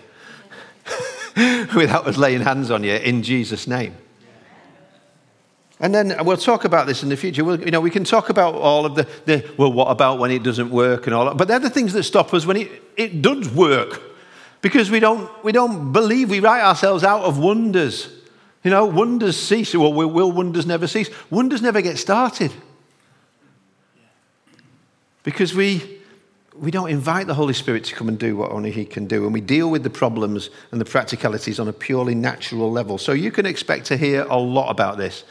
without 1.75 2.07
us 2.07 2.17
laying 2.17 2.41
hands 2.41 2.71
on 2.71 2.83
you 2.83 2.95
in 2.95 3.21
Jesus' 3.21 3.67
name. 3.67 3.95
And 5.79 5.93
then 5.93 6.15
we'll 6.25 6.37
talk 6.37 6.65
about 6.65 6.87
this 6.87 7.03
in 7.03 7.09
the 7.09 7.17
future. 7.17 7.43
We'll, 7.43 7.63
you 7.63 7.69
know, 7.69 7.81
we 7.81 7.91
can 7.91 8.03
talk 8.03 8.29
about 8.29 8.55
all 8.55 8.85
of 8.85 8.95
the, 8.95 9.07
the, 9.25 9.47
well, 9.57 9.71
what 9.71 9.89
about 9.89 10.17
when 10.17 10.31
it 10.31 10.41
doesn't 10.41 10.71
work 10.71 11.05
and 11.05 11.13
all 11.13 11.25
that. 11.25 11.37
But 11.37 11.47
they're 11.47 11.59
the 11.59 11.69
things 11.69 11.93
that 11.93 12.03
stop 12.03 12.33
us 12.33 12.47
when 12.47 12.57
it, 12.57 12.71
it 12.95 13.21
does 13.21 13.47
work. 13.49 14.01
Because 14.61 14.89
we 14.89 14.99
don't, 14.99 15.29
we 15.43 15.51
don't 15.51 15.93
believe, 15.93 16.31
we 16.31 16.39
write 16.39 16.63
ourselves 16.63 17.03
out 17.03 17.21
of 17.21 17.37
wonders. 17.37 18.09
You 18.67 18.71
know, 18.71 18.85
wonders 18.85 19.39
cease. 19.39 19.73
Well, 19.73 19.93
will, 19.93 20.29
wonders 20.29 20.65
never 20.65 20.87
cease? 20.87 21.09
Wonders 21.29 21.61
never 21.61 21.79
get 21.81 21.97
started. 21.97 22.51
Because 25.23 25.55
we, 25.55 26.01
we 26.53 26.69
don't 26.69 26.89
invite 26.89 27.27
the 27.27 27.33
Holy 27.33 27.53
Spirit 27.53 27.85
to 27.85 27.95
come 27.95 28.09
and 28.09 28.19
do 28.19 28.35
what 28.35 28.51
only 28.51 28.71
He 28.71 28.83
can 28.83 29.07
do, 29.07 29.23
and 29.23 29.33
we 29.33 29.39
deal 29.39 29.71
with 29.71 29.83
the 29.83 29.89
problems 29.89 30.49
and 30.73 30.81
the 30.81 30.85
practicalities 30.85 31.61
on 31.61 31.69
a 31.69 31.71
purely 31.71 32.13
natural 32.13 32.69
level. 32.69 32.97
So 32.97 33.13
you 33.13 33.31
can 33.31 33.45
expect 33.45 33.85
to 33.85 33.95
hear 33.95 34.23
a 34.23 34.37
lot 34.37 34.69
about 34.69 34.97
this. 34.97 35.23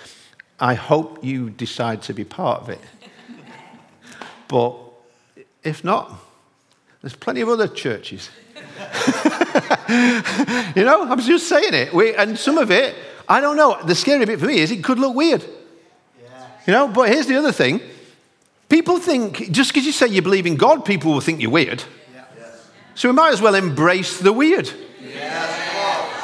I 0.59 0.73
hope 0.73 1.23
you 1.23 1.51
decide 1.51 2.01
to 2.05 2.15
be 2.15 2.25
part 2.25 2.63
of 2.63 2.71
it. 2.71 2.81
but 4.49 4.77
if 5.63 5.85
not, 5.85 6.11
there's 7.03 7.15
plenty 7.15 7.43
of 7.43 7.51
other 7.51 7.69
churches. 7.69 8.31
you 10.75 10.85
know, 10.85 11.07
I'm 11.07 11.21
just 11.21 11.51
saying 11.51 11.75
it. 11.75 11.93
We, 11.93 12.15
and 12.15 12.39
some 12.39 12.57
of 12.57 12.71
it, 12.71 12.97
I 13.29 13.41
don't 13.41 13.57
know. 13.57 13.79
The 13.85 13.95
scary 13.95 14.25
bit 14.25 14.41
for 14.41 14.47
me 14.47 14.59
is 14.59 14.71
it 14.71 14.85
could 14.85 14.99
look 14.99 15.15
weird. 15.15 15.45
You 16.67 16.73
know, 16.73 16.89
but 16.89 17.09
here's 17.09 17.27
the 17.27 17.37
other 17.37 17.53
thing. 17.53 17.81
People 18.69 18.99
think, 18.99 19.53
just 19.53 19.71
because 19.73 19.87
you 19.87 19.93
say 19.93 20.09
you 20.09 20.23
believe 20.23 20.47
in 20.47 20.57
God, 20.57 20.85
people 20.85 21.13
will 21.13 21.21
think 21.21 21.41
you're 21.41 21.51
weird. 21.51 21.85
So 22.97 23.09
we 23.09 23.15
might 23.15 23.33
as 23.33 23.41
well 23.41 23.55
embrace 23.55 24.19
the 24.19 24.33
weird. 24.33 24.71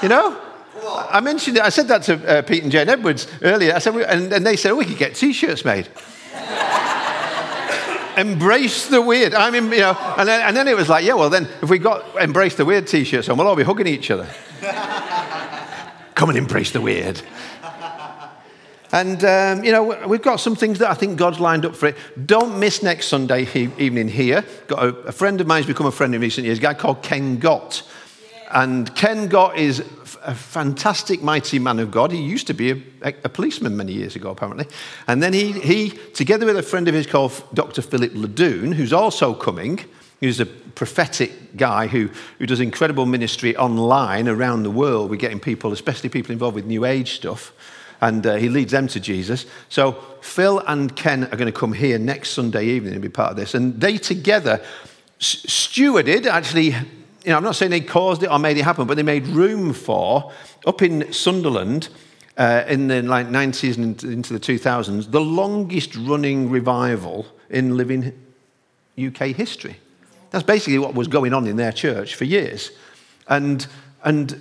You 0.03 0.09
know? 0.09 0.41
I 0.85 1.21
mentioned 1.21 1.59
it, 1.59 1.63
I 1.63 1.69
said 1.69 1.89
that 1.89 2.03
to 2.05 2.39
uh, 2.39 2.43
Pete 2.43 2.63
and 2.63 2.73
Jane 2.73 2.89
Edwards 2.89 3.29
earlier. 3.43 3.75
I 3.75 3.79
said, 3.79 3.95
and, 3.95 4.33
and 4.33 4.45
they 4.45 4.57
said, 4.57 4.73
oh, 4.73 4.77
we 4.77 4.85
could 4.85 4.99
get 4.99 5.15
t 5.15 5.33
shirts 5.33 5.65
made. 5.65 5.89
embrace 8.17 8.89
the 8.89 9.01
weird. 9.01 9.35
I 9.35 9.51
mean, 9.51 9.71
you 9.71 9.79
know, 9.79 9.97
and 10.19 10.29
then, 10.29 10.41
and 10.41 10.57
then 10.57 10.67
it 10.69 10.77
was 10.77 10.89
like, 10.89 11.05
yeah, 11.05 11.15
well, 11.15 11.31
then 11.31 11.49
if 11.63 11.71
we 11.71 11.79
got 11.79 12.21
embrace 12.21 12.57
the 12.57 12.65
weird 12.65 12.87
t 12.87 13.05
shirts 13.05 13.29
on, 13.29 13.39
we'll 13.39 13.47
all 13.47 13.57
be 13.57 13.63
hugging 13.63 13.87
each 13.87 14.11
other. 14.11 14.29
Come 16.23 16.29
and 16.29 16.39
embrace 16.39 16.71
the 16.71 16.81
weird. 16.81 17.21
And, 18.93 19.25
um, 19.25 19.65
you 19.65 19.73
know, 19.73 20.07
we've 20.07 20.23
got 20.23 20.37
some 20.37 20.55
things 20.55 20.79
that 20.79 20.89
I 20.89 20.95
think 20.95 21.19
God's 21.19 21.41
lined 21.41 21.67
up 21.67 21.75
for 21.75 21.89
it. 21.89 21.97
Don't 22.27 22.61
miss 22.61 22.81
next 22.81 23.09
Sunday 23.09 23.45
he- 23.45 23.73
evening 23.77 24.07
here. 24.07 24.45
Got 24.69 24.85
a, 24.85 24.89
a, 24.99 25.11
friend 25.11 25.41
of 25.41 25.49
mine 25.49 25.63
who's 25.63 25.67
become 25.67 25.89
a 25.89 25.91
friend 25.91 26.15
in 26.15 26.21
recent 26.21 26.45
years, 26.45 26.59
a 26.59 26.61
guy 26.61 26.75
called 26.75 27.03
Ken 27.03 27.41
Gott. 27.41 27.83
And 28.53 28.95
Ken 28.95 29.27
Gott 29.27 29.59
is 29.59 29.81
a 30.23 30.33
fantastic, 30.33 31.25
mighty 31.25 31.59
man 31.59 31.81
of 31.81 31.91
God. 31.91 32.13
He 32.13 32.23
used 32.23 32.47
to 32.47 32.55
be 32.55 32.71
a, 32.71 33.13
a, 33.25 33.29
policeman 33.29 33.77
many 33.77 33.93
years 33.93 34.15
ago, 34.15 34.31
apparently. 34.31 34.69
And 35.09 35.21
then 35.21 35.33
he, 35.33 35.51
he, 35.51 35.91
together 36.15 36.47
with 36.47 36.57
a 36.57 36.63
friend 36.63 36.87
of 36.87 36.95
his 36.95 37.09
called 37.09 37.33
Dr. 37.53 37.83
Philip 37.83 38.13
Ledoux, 38.15 38.75
who's 38.75 38.93
also 38.93 39.35
coming, 39.35 39.81
who's 40.23 40.39
a 40.39 40.47
prophetic 40.47 41.57
guy 41.57 41.89
who, 41.89 42.09
who 42.39 42.47
does 42.47 42.61
incredible 42.61 43.07
ministry 43.07 43.57
online 43.57 44.29
around 44.29 44.63
the 44.63 44.71
world. 44.71 45.11
We're 45.11 45.17
getting 45.17 45.41
people, 45.41 45.73
especially 45.73 46.09
people 46.11 46.31
involved 46.31 46.55
with 46.55 46.65
New 46.65 46.85
Age 46.85 47.13
stuff, 47.13 47.53
and 48.01 48.25
uh, 48.25 48.37
he 48.37 48.49
leads 48.49 48.71
them 48.71 48.87
to 48.89 49.01
Jesus. 49.01 49.47
So 49.69 49.93
Phil 50.21 50.61
and 50.61 50.95
Ken 50.95 51.25
are 51.25 51.37
going 51.37 51.53
to 51.53 51.59
come 51.59 51.73
here 51.73 51.99
next 51.99 52.31
Sunday 52.31 52.67
evening 52.67 52.93
and 52.93 53.03
be 53.03 53.09
part 53.09 53.33
of 53.33 53.37
this. 53.37 53.55
And 53.55 53.81
they 53.81 53.99
together 53.99 54.65
stewarded, 55.19 56.27
actually 56.27 56.75
you 57.25 57.31
know, 57.31 57.37
I'm 57.37 57.45
not 57.45 57.57
saying 57.57 57.71
they 57.71 57.81
caused 57.81 58.23
it 58.23 58.31
or 58.31 58.39
made 58.39 58.57
it 58.57 58.65
happen, 58.65 58.87
but 58.87 58.97
they 58.97 59.03
made 59.03 59.27
room 59.29 59.73
for, 59.73 60.33
up 60.67 60.83
in 60.83 61.13
Sunderland, 61.13 61.89
uh, 62.37 62.65
in 62.67 62.89
the 62.89 63.03
like 63.03 63.29
90s 63.29 63.77
and 63.77 64.03
into 64.03 64.33
the 64.33 64.41
2000s, 64.41 65.11
the 65.11 65.21
longest 65.21 65.95
running 65.95 66.51
revival 66.51 67.27
in 67.51 67.77
living 67.77 68.13
UK 68.99 69.29
history. 69.29 69.77
That's 70.33 70.45
basically 70.45 70.79
what 70.79 70.95
was 70.95 71.09
going 71.09 71.33
on 71.33 71.47
in 71.47 71.57
their 71.57 71.73
church 71.73 72.15
for 72.15 72.25
years. 72.25 72.73
And, 73.29 73.67
and 74.03 74.33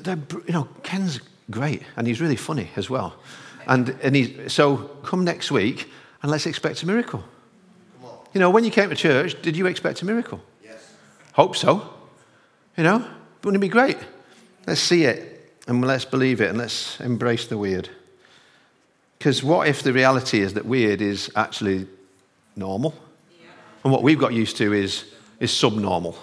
you 0.48 0.54
know, 0.54 0.68
Ken's 0.84 1.20
great, 1.52 1.84
and 1.96 2.08
he's 2.08 2.20
really 2.20 2.38
funny 2.38 2.70
as 2.76 2.90
well. 2.90 3.16
And, 3.68 3.90
and 4.02 4.16
he, 4.16 4.50
so 4.50 4.78
come 5.04 5.24
next 5.24 5.52
week, 5.52 5.90
and 6.24 6.32
let's 6.32 6.46
expect 6.46 6.82
a 6.84 6.88
miracle. 6.88 7.24
You 8.34 8.40
know, 8.40 8.50
when 8.50 8.64
you 8.64 8.72
came 8.72 8.90
to 8.90 8.96
church, 8.96 9.42
did 9.42 9.58
you 9.58 9.66
expect 9.66 10.02
a 10.02 10.06
miracle? 10.06 10.42
Yes. 10.64 10.94
Hope 11.34 11.56
so. 11.58 11.94
You 12.78 12.84
know, 12.84 13.06
wouldn't 13.44 13.62
it 13.62 13.68
be 13.68 13.68
great? 13.68 13.98
Let's 14.66 14.80
see 14.80 15.04
it 15.04 15.54
and 15.68 15.86
let's 15.86 16.06
believe 16.06 16.40
it 16.40 16.50
and 16.50 16.58
let's 16.58 17.00
embrace 17.02 17.48
the 17.48 17.58
weird. 17.58 17.90
Because 19.18 19.44
what 19.44 19.68
if 19.68 19.84
the 19.84 19.92
reality 19.92 20.40
is 20.40 20.54
that 20.54 20.66
weird 20.66 21.02
is 21.02 21.30
actually 21.36 21.88
normal? 22.56 22.96
Yeah. 23.40 23.48
And 23.84 23.92
what 23.92 24.02
we've 24.02 24.18
got 24.18 24.34
used 24.34 24.56
to 24.58 24.72
is, 24.72 25.06
is 25.42 25.52
subnormal. 25.52 26.16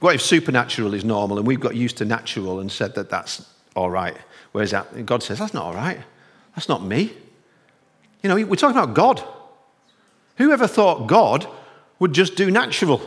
What 0.00 0.16
if 0.16 0.22
supernatural 0.22 0.92
is 0.92 1.04
normal 1.04 1.38
and 1.38 1.46
we've 1.46 1.60
got 1.60 1.76
used 1.76 1.96
to 1.98 2.04
natural 2.04 2.60
and 2.60 2.70
said 2.70 2.96
that 2.96 3.08
that's 3.08 3.48
all 3.76 3.88
right? 3.88 4.16
Whereas 4.52 4.72
that, 4.72 5.06
God 5.06 5.22
says, 5.22 5.38
that's 5.38 5.54
not 5.54 5.64
all 5.64 5.74
right. 5.74 6.00
That's 6.56 6.68
not 6.68 6.82
me. 6.82 7.12
You 8.22 8.28
know, 8.28 8.34
we're 8.34 8.56
talking 8.56 8.76
about 8.76 8.94
God. 8.94 9.22
Whoever 10.36 10.66
thought 10.66 11.06
God 11.06 11.46
would 12.00 12.12
just 12.12 12.34
do 12.34 12.50
natural? 12.50 13.00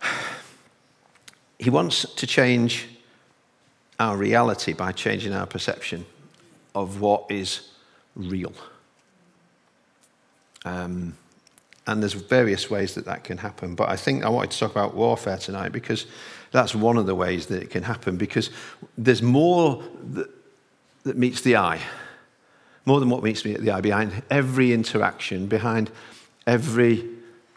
He 1.58 1.70
wants 1.70 2.04
to 2.16 2.26
change 2.26 2.86
our 3.98 4.16
reality 4.18 4.74
by 4.74 4.92
changing 4.92 5.32
our 5.32 5.46
perception 5.46 6.04
of 6.74 7.00
what 7.00 7.24
is 7.30 7.70
real. 8.14 8.52
Um, 10.66 11.16
and 11.86 12.02
there's 12.02 12.14
various 12.14 12.70
ways 12.70 12.94
that 12.94 13.04
that 13.04 13.24
can 13.24 13.38
happen. 13.38 13.74
But 13.74 13.88
I 13.88 13.96
think 13.96 14.24
I 14.24 14.28
wanted 14.28 14.52
to 14.52 14.58
talk 14.58 14.70
about 14.70 14.94
warfare 14.94 15.36
tonight 15.36 15.70
because 15.70 16.06
that's 16.50 16.74
one 16.74 16.96
of 16.96 17.06
the 17.06 17.14
ways 17.14 17.46
that 17.46 17.62
it 17.62 17.70
can 17.70 17.82
happen 17.82 18.16
because 18.16 18.50
there's 18.96 19.22
more 19.22 19.82
that, 20.12 20.30
that 21.02 21.16
meets 21.16 21.42
the 21.42 21.56
eye, 21.56 21.80
more 22.86 23.00
than 23.00 23.10
what 23.10 23.22
meets 23.22 23.42
the 23.42 23.70
eye, 23.70 23.80
behind 23.80 24.22
every 24.30 24.72
interaction, 24.72 25.46
behind 25.46 25.90
every 26.46 27.08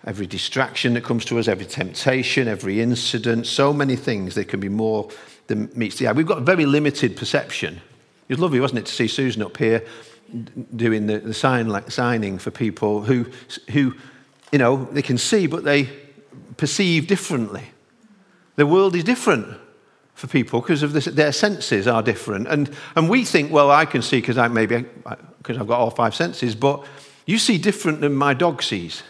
every 0.05 0.25
distraction 0.25 0.93
that 0.93 1.03
comes 1.03 1.25
to 1.25 1.37
us, 1.37 1.49
every 1.49 1.65
temptation, 1.65 2.47
every 2.47 2.79
incident, 2.79 3.45
so 3.45 3.73
many 3.73 3.95
things. 3.95 4.35
There 4.35 4.45
can 4.45 4.61
be 4.61 4.69
more 4.69 5.09
than 5.47 5.69
meets 5.75 5.97
the 5.97 6.07
eye. 6.07 6.13
We've 6.13 6.25
got 6.25 6.37
a 6.37 6.41
very 6.41 6.65
limited 6.65 7.17
perception. 7.17 7.81
It 8.29 8.33
was 8.33 8.39
lovely, 8.39 8.61
wasn't 8.61 8.79
it, 8.79 8.85
to 8.85 8.93
see 8.93 9.07
Susan 9.07 9.41
up 9.41 9.57
here 9.57 9.85
doing 10.75 11.07
the, 11.07 11.19
the 11.19 11.33
sign, 11.33 11.67
like, 11.67 11.91
signing 11.91 12.37
for 12.37 12.51
people 12.51 13.01
who, 13.01 13.25
who, 13.71 13.95
you 14.51 14.59
know, 14.59 14.85
they 14.85 15.01
can 15.01 15.17
see, 15.17 15.47
but 15.47 15.63
they 15.63 15.89
perceive 16.57 17.07
differently. 17.07 17.63
The 18.55 18.65
world 18.65 18.95
is 18.95 19.03
different 19.03 19.57
for 20.15 20.27
people 20.27 20.61
because 20.61 20.81
of 20.81 20.93
this, 20.93 21.05
their 21.05 21.31
senses 21.31 21.87
are 21.87 22.01
different. 22.01 22.47
And, 22.47 22.71
and 22.95 23.07
we 23.09 23.23
think, 23.23 23.51
well, 23.51 23.69
I 23.69 23.85
can 23.85 24.01
see 24.01 24.19
because 24.19 24.37
I 24.37 24.47
maybe 24.47 24.85
because 25.37 25.57
I've 25.57 25.67
got 25.67 25.79
all 25.79 25.91
five 25.91 26.15
senses, 26.15 26.55
but 26.55 26.83
you 27.25 27.37
see 27.37 27.57
different 27.57 28.01
than 28.01 28.15
my 28.15 28.33
dog 28.33 28.63
sees. 28.63 29.03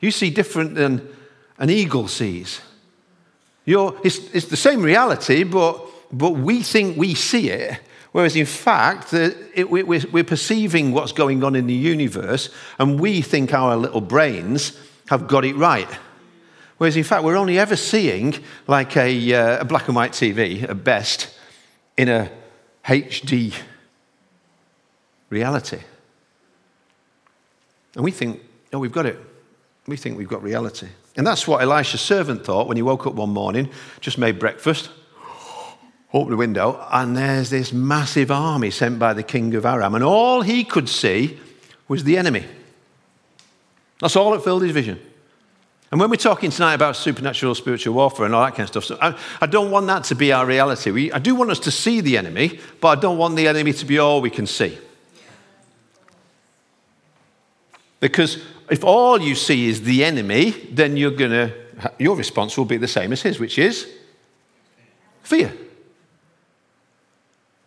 You 0.00 0.10
see 0.10 0.30
different 0.30 0.74
than 0.74 1.08
an 1.58 1.70
eagle 1.70 2.08
sees. 2.08 2.60
You're, 3.64 3.98
it's, 4.04 4.18
it's 4.34 4.46
the 4.46 4.56
same 4.56 4.82
reality, 4.82 5.44
but, 5.44 5.80
but 6.12 6.32
we 6.32 6.62
think 6.62 6.98
we 6.98 7.14
see 7.14 7.48
it. 7.48 7.80
Whereas 8.14 8.36
in 8.36 8.46
fact, 8.46 9.12
we're, 9.12 10.24
perceiving 10.24 10.92
what's 10.92 11.10
going 11.10 11.42
on 11.42 11.56
in 11.56 11.66
the 11.66 11.74
universe, 11.74 12.48
and 12.78 13.00
we 13.00 13.20
think 13.20 13.52
our 13.52 13.76
little 13.76 14.00
brains 14.00 14.78
have 15.08 15.26
got 15.26 15.44
it 15.44 15.56
right. 15.56 15.88
Whereas 16.78 16.96
in 16.96 17.02
fact, 17.02 17.24
we're 17.24 17.34
only 17.34 17.58
ever 17.58 17.74
seeing 17.74 18.36
like 18.68 18.96
a, 18.96 19.34
uh, 19.34 19.62
a 19.62 19.64
black 19.64 19.88
and 19.88 19.96
white 19.96 20.12
TV 20.12 20.62
at 20.62 20.84
best 20.84 21.36
in 21.96 22.08
a 22.08 22.30
HD 22.84 23.52
reality. 25.28 25.80
And 27.96 28.04
we 28.04 28.12
think, 28.12 28.40
oh, 28.72 28.78
we've 28.78 28.92
got 28.92 29.06
it. 29.06 29.18
We 29.88 29.96
think 29.96 30.16
we've 30.16 30.28
got 30.28 30.40
reality. 30.40 30.86
And 31.16 31.26
that's 31.26 31.48
what 31.48 31.62
Elisha's 31.62 32.00
servant 32.00 32.44
thought 32.44 32.68
when 32.68 32.76
he 32.76 32.82
woke 32.84 33.08
up 33.08 33.14
one 33.14 33.30
morning, 33.30 33.70
just 33.98 34.18
made 34.18 34.38
breakfast, 34.38 34.90
opened 36.14 36.32
the 36.32 36.36
window, 36.36 36.86
and 36.92 37.16
there's 37.16 37.50
this 37.50 37.72
massive 37.72 38.30
army 38.30 38.70
sent 38.70 39.00
by 39.00 39.12
the 39.12 39.22
king 39.22 39.54
of 39.56 39.66
Aram. 39.66 39.96
And 39.96 40.04
all 40.04 40.42
he 40.42 40.62
could 40.64 40.88
see 40.88 41.38
was 41.88 42.04
the 42.04 42.16
enemy. 42.16 42.44
That's 44.00 44.14
all 44.14 44.30
that 44.30 44.44
filled 44.44 44.62
his 44.62 44.70
vision. 44.70 45.00
And 45.90 46.00
when 46.00 46.10
we're 46.10 46.16
talking 46.16 46.50
tonight 46.50 46.74
about 46.74 46.96
supernatural 46.96 47.54
spiritual 47.54 47.94
warfare 47.94 48.26
and 48.26 48.34
all 48.34 48.44
that 48.44 48.52
kind 48.52 48.62
of 48.62 48.68
stuff, 48.68 48.84
so 48.84 48.98
I, 49.00 49.18
I 49.40 49.46
don't 49.46 49.70
want 49.70 49.86
that 49.88 50.04
to 50.04 50.14
be 50.14 50.32
our 50.32 50.46
reality. 50.46 50.90
We, 50.92 51.12
I 51.12 51.18
do 51.18 51.34
want 51.34 51.50
us 51.50 51.58
to 51.60 51.70
see 51.70 52.00
the 52.00 52.16
enemy, 52.16 52.60
but 52.80 52.88
I 52.88 53.00
don't 53.00 53.18
want 53.18 53.36
the 53.36 53.48
enemy 53.48 53.72
to 53.72 53.84
be 53.84 53.98
all 53.98 54.20
we 54.20 54.30
can 54.30 54.46
see. 54.46 54.78
Because 57.98 58.38
if 58.70 58.84
all 58.84 59.20
you 59.20 59.34
see 59.34 59.68
is 59.68 59.82
the 59.82 60.04
enemy, 60.04 60.50
then 60.70 60.96
you're 60.96 61.16
to, 61.16 61.52
your 61.98 62.16
response 62.16 62.56
will 62.56 62.64
be 62.64 62.76
the 62.76 62.88
same 62.88 63.12
as 63.12 63.22
his, 63.22 63.40
which 63.40 63.58
is 63.58 63.88
fear. 65.22 65.52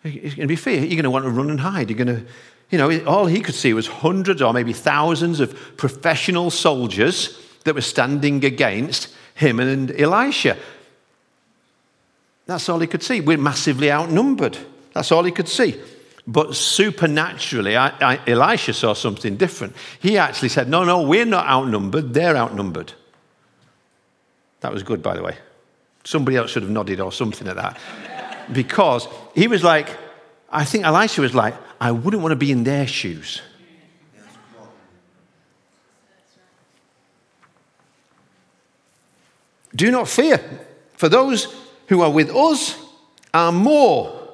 It's 0.08 0.36
going 0.36 0.48
to 0.48 0.52
be 0.52 0.56
fear. 0.56 0.80
You're 0.80 0.90
going 0.90 1.04
to 1.04 1.10
want 1.10 1.26
to 1.26 1.32
run 1.32 1.50
and 1.50 1.60
hide. 1.60 1.90
You're 1.90 2.04
going 2.04 2.16
to, 2.16 2.26
you 2.70 2.78
know, 2.78 3.06
all 3.06 3.26
he 3.26 3.42
could 3.42 3.56
see 3.56 3.74
was 3.74 3.88
hundreds 3.88 4.42
or 4.42 4.54
maybe 4.54 4.74
thousands 4.74 5.40
of 5.40 5.78
professional 5.78 6.52
soldiers 6.52 7.40
that 7.64 7.76
were 7.76 7.82
standing 7.82 8.44
against 8.44 9.14
him 9.36 9.60
and 9.60 9.92
Elisha. 10.00 10.58
That's 12.46 12.70
all 12.70 12.80
he 12.80 12.88
could 12.88 13.04
see. 13.04 13.22
We're 13.22 13.38
massively 13.38 13.92
outnumbered. 13.92 14.58
That's 14.94 15.12
all 15.12 15.24
he 15.24 15.32
could 15.32 15.50
see. 15.50 15.80
But 16.26 16.56
supernaturally, 16.56 17.78
I, 17.78 17.90
I, 18.02 18.20
Elisha 18.28 18.74
saw 18.74 18.94
something 18.94 19.38
different. 19.38 19.76
He 20.00 20.18
actually 20.18 20.50
said, 20.50 20.68
No, 20.68 20.84
no, 20.84 21.04
we're 21.04 21.26
not 21.26 21.46
outnumbered, 21.46 22.14
they're 22.14 22.36
outnumbered. 22.36 22.94
That 24.62 24.74
was 24.74 24.84
good, 24.84 25.02
by 25.02 25.16
the 25.16 25.24
way. 25.24 25.38
Somebody 26.04 26.38
else 26.38 26.52
should 26.52 26.64
have 26.64 26.72
nodded 26.72 27.00
or 27.00 27.12
something 27.12 27.48
at 27.48 27.56
that. 27.56 27.78
Because 28.52 29.08
he 29.36 29.48
was 29.48 29.64
like, 29.64 29.90
I 30.50 30.64
think 30.66 30.86
Elisha 30.86 31.22
was 31.22 31.36
like, 31.36 31.56
I 31.80 31.92
wouldn't 31.92 32.22
want 32.22 32.32
to 32.32 32.38
be 32.38 32.52
in 32.52 32.64
their 32.64 32.88
shoes. 32.88 33.42
Do 39.76 39.92
not 39.92 40.08
fear, 40.08 40.42
for 40.94 41.08
those 41.08 41.54
who 41.88 42.02
are 42.02 42.12
with 42.12 42.36
us 42.36 42.80
are 43.34 43.52
more. 43.52 44.28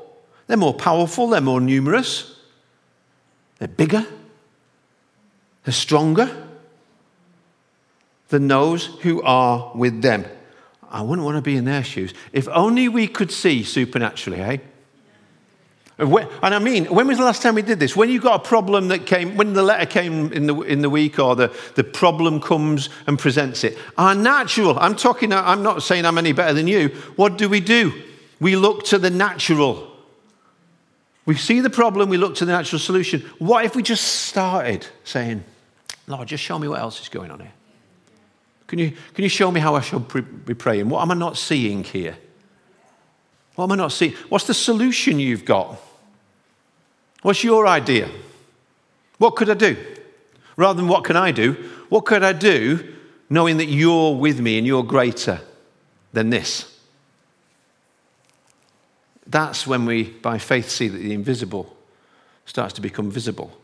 They're 0.47 0.57
more 0.57 0.73
powerful, 0.73 1.27
they're 1.27 1.41
more 1.41 1.59
numerous, 1.59 2.39
they're 3.59 3.67
bigger, 3.67 4.05
they're 5.63 5.73
stronger 5.73 6.29
than 8.29 8.47
those 8.47 8.85
who 9.01 9.21
are 9.23 9.71
with 9.75 10.01
them. 10.01 10.25
I 10.93 11.01
wouldn't 11.01 11.25
want 11.25 11.37
to 11.37 11.41
be 11.41 11.57
in 11.57 11.65
their 11.65 11.83
shoes. 11.83 12.13
If 12.31 12.47
only 12.49 12.87
we 12.87 13.07
could 13.07 13.31
see 13.31 13.63
supernaturally, 13.63 14.39
eh? 14.39 14.57
And 15.97 16.55
I 16.55 16.59
mean, 16.59 16.85
when 16.85 17.07
was 17.07 17.17
the 17.17 17.23
last 17.23 17.41
time 17.41 17.55
we 17.55 17.61
did 17.61 17.79
this? 17.79 17.95
When 17.95 18.09
you 18.09 18.19
got 18.19 18.45
a 18.45 18.47
problem 18.47 18.89
that 18.89 19.05
came, 19.05 19.35
when 19.35 19.53
the 19.53 19.63
letter 19.63 19.85
came 19.85 20.31
in 20.33 20.47
the, 20.47 20.61
in 20.61 20.81
the 20.81 20.89
week 20.89 21.19
or 21.19 21.35
the, 21.35 21.55
the 21.75 21.83
problem 21.83 22.39
comes 22.39 22.89
and 23.07 23.17
presents 23.17 23.63
it, 23.63 23.77
our 23.97 24.13
natural, 24.15 24.77
I'm 24.79 24.95
talking, 24.95 25.33
I'm 25.33 25.63
not 25.63 25.83
saying 25.83 26.05
I'm 26.05 26.17
any 26.17 26.31
better 26.31 26.53
than 26.53 26.67
you. 26.67 26.89
What 27.15 27.37
do 27.37 27.49
we 27.49 27.59
do? 27.59 27.93
We 28.39 28.55
look 28.55 28.85
to 28.85 28.97
the 28.97 29.09
natural. 29.09 29.91
We 31.25 31.35
see 31.35 31.59
the 31.59 31.69
problem, 31.69 32.09
we 32.09 32.17
look 32.17 32.35
to 32.35 32.45
the 32.45 32.51
natural 32.51 32.79
solution. 32.79 33.21
What 33.39 33.65
if 33.65 33.75
we 33.75 33.83
just 33.83 34.03
started 34.03 34.85
saying, 35.03 35.43
Lord, 36.07 36.27
just 36.27 36.43
show 36.43 36.59
me 36.59 36.67
what 36.67 36.81
else 36.81 37.01
is 37.01 37.09
going 37.09 37.31
on 37.31 37.39
here? 37.39 37.53
Can 38.73 38.79
you, 38.79 38.91
can 39.13 39.21
you 39.21 39.29
show 39.29 39.51
me 39.51 39.59
how 39.59 39.75
I 39.75 39.81
should 39.81 40.45
be 40.45 40.55
praying? 40.55 40.89
What 40.89 41.03
am 41.03 41.11
I 41.11 41.13
not 41.13 41.37
seeing 41.37 41.83
here? 41.83 42.17
What 43.53 43.65
am 43.65 43.73
I 43.73 43.75
not 43.75 43.91
seeing? 43.91 44.13
What's 44.29 44.47
the 44.47 44.55
solution 44.55 45.19
you've 45.19 45.45
got? 45.45 45.79
What's 47.21 47.43
your 47.43 47.67
idea? 47.67 48.09
What 49.19 49.35
could 49.35 49.51
I 49.51 49.53
do? 49.53 49.77
Rather 50.57 50.77
than 50.77 50.89
what 50.89 51.03
can 51.03 51.15
I 51.15 51.31
do, 51.31 51.53
what 51.89 52.05
could 52.05 52.23
I 52.23 52.33
do 52.33 52.95
knowing 53.29 53.57
that 53.57 53.67
you're 53.67 54.15
with 54.15 54.39
me 54.39 54.57
and 54.57 54.65
you're 54.65 54.81
greater 54.81 55.39
than 56.11 56.31
this? 56.31 56.75
That's 59.27 59.67
when 59.67 59.85
we, 59.85 60.05
by 60.05 60.39
faith, 60.39 60.67
see 60.71 60.87
that 60.87 60.97
the 60.97 61.13
invisible 61.13 61.77
starts 62.47 62.73
to 62.73 62.81
become 62.81 63.11
visible. 63.11 63.55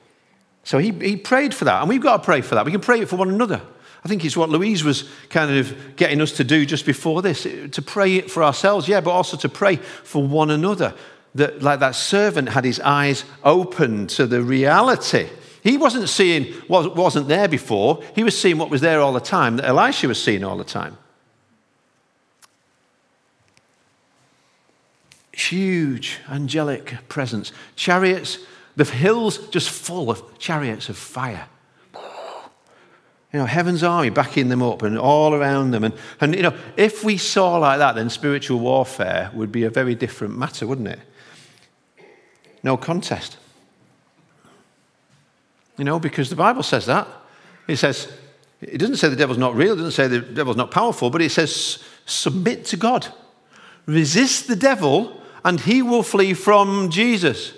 So 0.64 0.78
he, 0.78 0.92
he 0.92 1.18
prayed 1.18 1.56
for 1.56 1.66
that, 1.66 1.80
and 1.82 1.90
we've 1.90 2.00
got 2.00 2.18
to 2.18 2.24
pray 2.24 2.42
for 2.42 2.54
that. 2.54 2.64
We 2.64 2.72
can 2.72 2.80
pray 2.80 3.00
it 3.00 3.10
for 3.10 3.16
one 3.16 3.30
another. 3.30 3.60
I 4.04 4.08
think 4.08 4.24
it's 4.24 4.38
what 4.38 4.50
Louise 4.50 4.84
was 4.84 5.10
kind 5.30 5.52
of 5.58 5.96
getting 5.96 6.22
us 6.22 6.32
to 6.34 6.44
do 6.44 6.66
just 6.66 6.86
before 6.86 7.22
this 7.22 7.44
to 7.44 7.82
pray 7.82 8.22
for 8.22 8.44
ourselves, 8.44 8.88
yeah, 8.88 9.02
but 9.02 9.12
also 9.12 9.36
to 9.38 9.50
pray 9.50 9.76
for 9.76 10.24
one 10.24 10.50
another. 10.50 10.94
That, 11.36 11.62
like 11.62 11.80
that 11.82 11.96
servant 11.96 12.50
had 12.50 12.66
his 12.66 12.80
eyes 12.80 13.24
open 13.44 14.08
to 14.08 14.26
the 14.26 14.42
reality. 14.42 15.30
He 15.62 15.78
wasn't 15.78 16.10
seeing 16.10 16.54
what 16.68 16.96
wasn't 16.96 17.28
there 17.28 17.48
before, 17.48 18.02
he 18.16 18.24
was 18.24 18.40
seeing 18.40 18.58
what 18.58 18.72
was 18.72 18.82
there 18.82 19.00
all 19.00 19.14
the 19.14 19.20
time, 19.20 19.58
that 19.58 19.66
Elisha 19.66 20.08
was 20.08 20.22
seeing 20.22 20.44
all 20.44 20.58
the 20.58 20.64
time. 20.64 20.98
Huge 25.34 26.20
angelic 26.30 26.98
presence. 27.10 27.52
Chariots, 27.76 28.40
the 28.76 28.86
hills 28.86 29.38
just 29.50 29.70
full 29.70 30.10
of 30.10 30.40
chariots 30.40 30.90
of 30.90 30.98
fire 30.98 31.48
you 33.32 33.40
know, 33.40 33.46
heaven's 33.46 33.84
army 33.84 34.10
backing 34.10 34.50
them 34.50 34.64
up 34.64 34.82
and 34.82 34.98
all 34.98 35.36
around 35.36 35.72
them. 35.72 35.84
And, 35.84 35.94
and, 36.20 36.36
you 36.36 36.42
know, 36.42 36.56
if 36.78 37.04
we 37.04 37.18
saw 37.18 37.58
like 37.58 37.78
that, 37.78 37.94
then 37.94 38.10
spiritual 38.10 38.60
warfare 38.60 39.30
would 39.36 39.52
be 39.52 39.66
a 39.66 39.70
very 39.70 39.94
different 39.94 40.36
matter, 40.36 40.66
wouldn't 40.66 40.88
it? 40.88 41.00
No 42.64 42.76
contest. 42.76 43.38
You 45.78 45.86
know, 45.86 46.00
because 46.00 46.30
the 46.30 46.36
Bible 46.36 46.64
says 46.64 46.88
that. 46.88 47.08
It 47.68 47.78
says, 47.78 48.12
it 48.62 48.80
doesn't 48.80 48.98
say 48.98 49.10
the 49.10 49.16
devil's 49.16 49.38
not 49.38 49.56
real, 49.56 49.74
it 49.74 49.78
doesn't 49.78 49.92
say 49.92 50.08
the 50.08 50.20
devil's 50.22 50.58
not 50.58 50.72
powerful, 50.72 51.12
but 51.12 51.22
it 51.22 51.32
says, 51.32 51.84
submit 52.08 52.66
to 52.66 52.78
God. 52.78 53.08
Resist 53.86 54.48
the 54.48 54.56
devil, 54.56 55.22
and 55.46 55.62
he 55.62 55.84
will 55.84 56.04
flee 56.04 56.34
from 56.34 56.90
Jesus. 56.90 57.54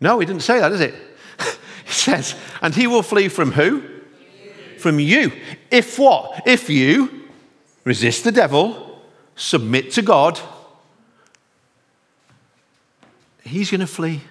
No, 0.00 0.20
he 0.20 0.26
didn't 0.26 0.42
say 0.42 0.60
that, 0.60 0.68
does 0.68 0.80
it? 0.80 0.94
he 1.84 1.92
says, 1.92 2.36
and 2.62 2.76
he 2.76 2.86
will 2.86 3.02
flee 3.02 3.28
from 3.28 3.50
who? 3.50 3.95
From 4.80 4.98
you. 5.00 5.32
If 5.70 5.98
what? 5.98 6.42
If 6.46 6.70
you 6.70 7.28
resist 7.84 8.24
the 8.24 8.32
devil, 8.32 9.00
submit 9.36 9.92
to 9.92 10.02
God, 10.02 10.40
he's 13.42 13.70
going 13.70 13.80
to 13.80 13.86
flee 13.86 14.22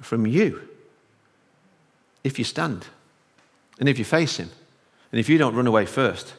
from 0.00 0.26
you 0.26 0.68
if 2.24 2.38
you 2.38 2.44
stand 2.44 2.86
and 3.78 3.88
if 3.88 3.98
you 3.98 4.04
face 4.04 4.38
him 4.38 4.50
and 5.12 5.20
if 5.20 5.28
you 5.28 5.38
don't 5.38 5.54
run 5.54 5.66
away 5.66 5.86
first. 5.86 6.34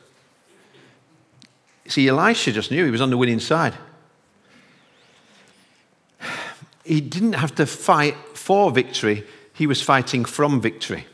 See, 1.87 2.07
Elisha 2.07 2.51
just 2.51 2.71
knew 2.71 2.83
he 2.83 2.91
was 2.91 3.01
on 3.01 3.09
the 3.09 3.17
winning 3.17 3.39
side. 3.39 3.73
He 6.83 7.01
didn't 7.01 7.33
have 7.33 7.55
to 7.55 7.65
fight 7.65 8.15
for 8.33 8.71
victory, 8.71 9.25
he 9.53 9.67
was 9.67 9.81
fighting 9.81 10.23
from 10.25 10.61
victory. 10.61 11.05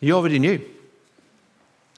He 0.00 0.12
already 0.12 0.38
knew 0.38 0.60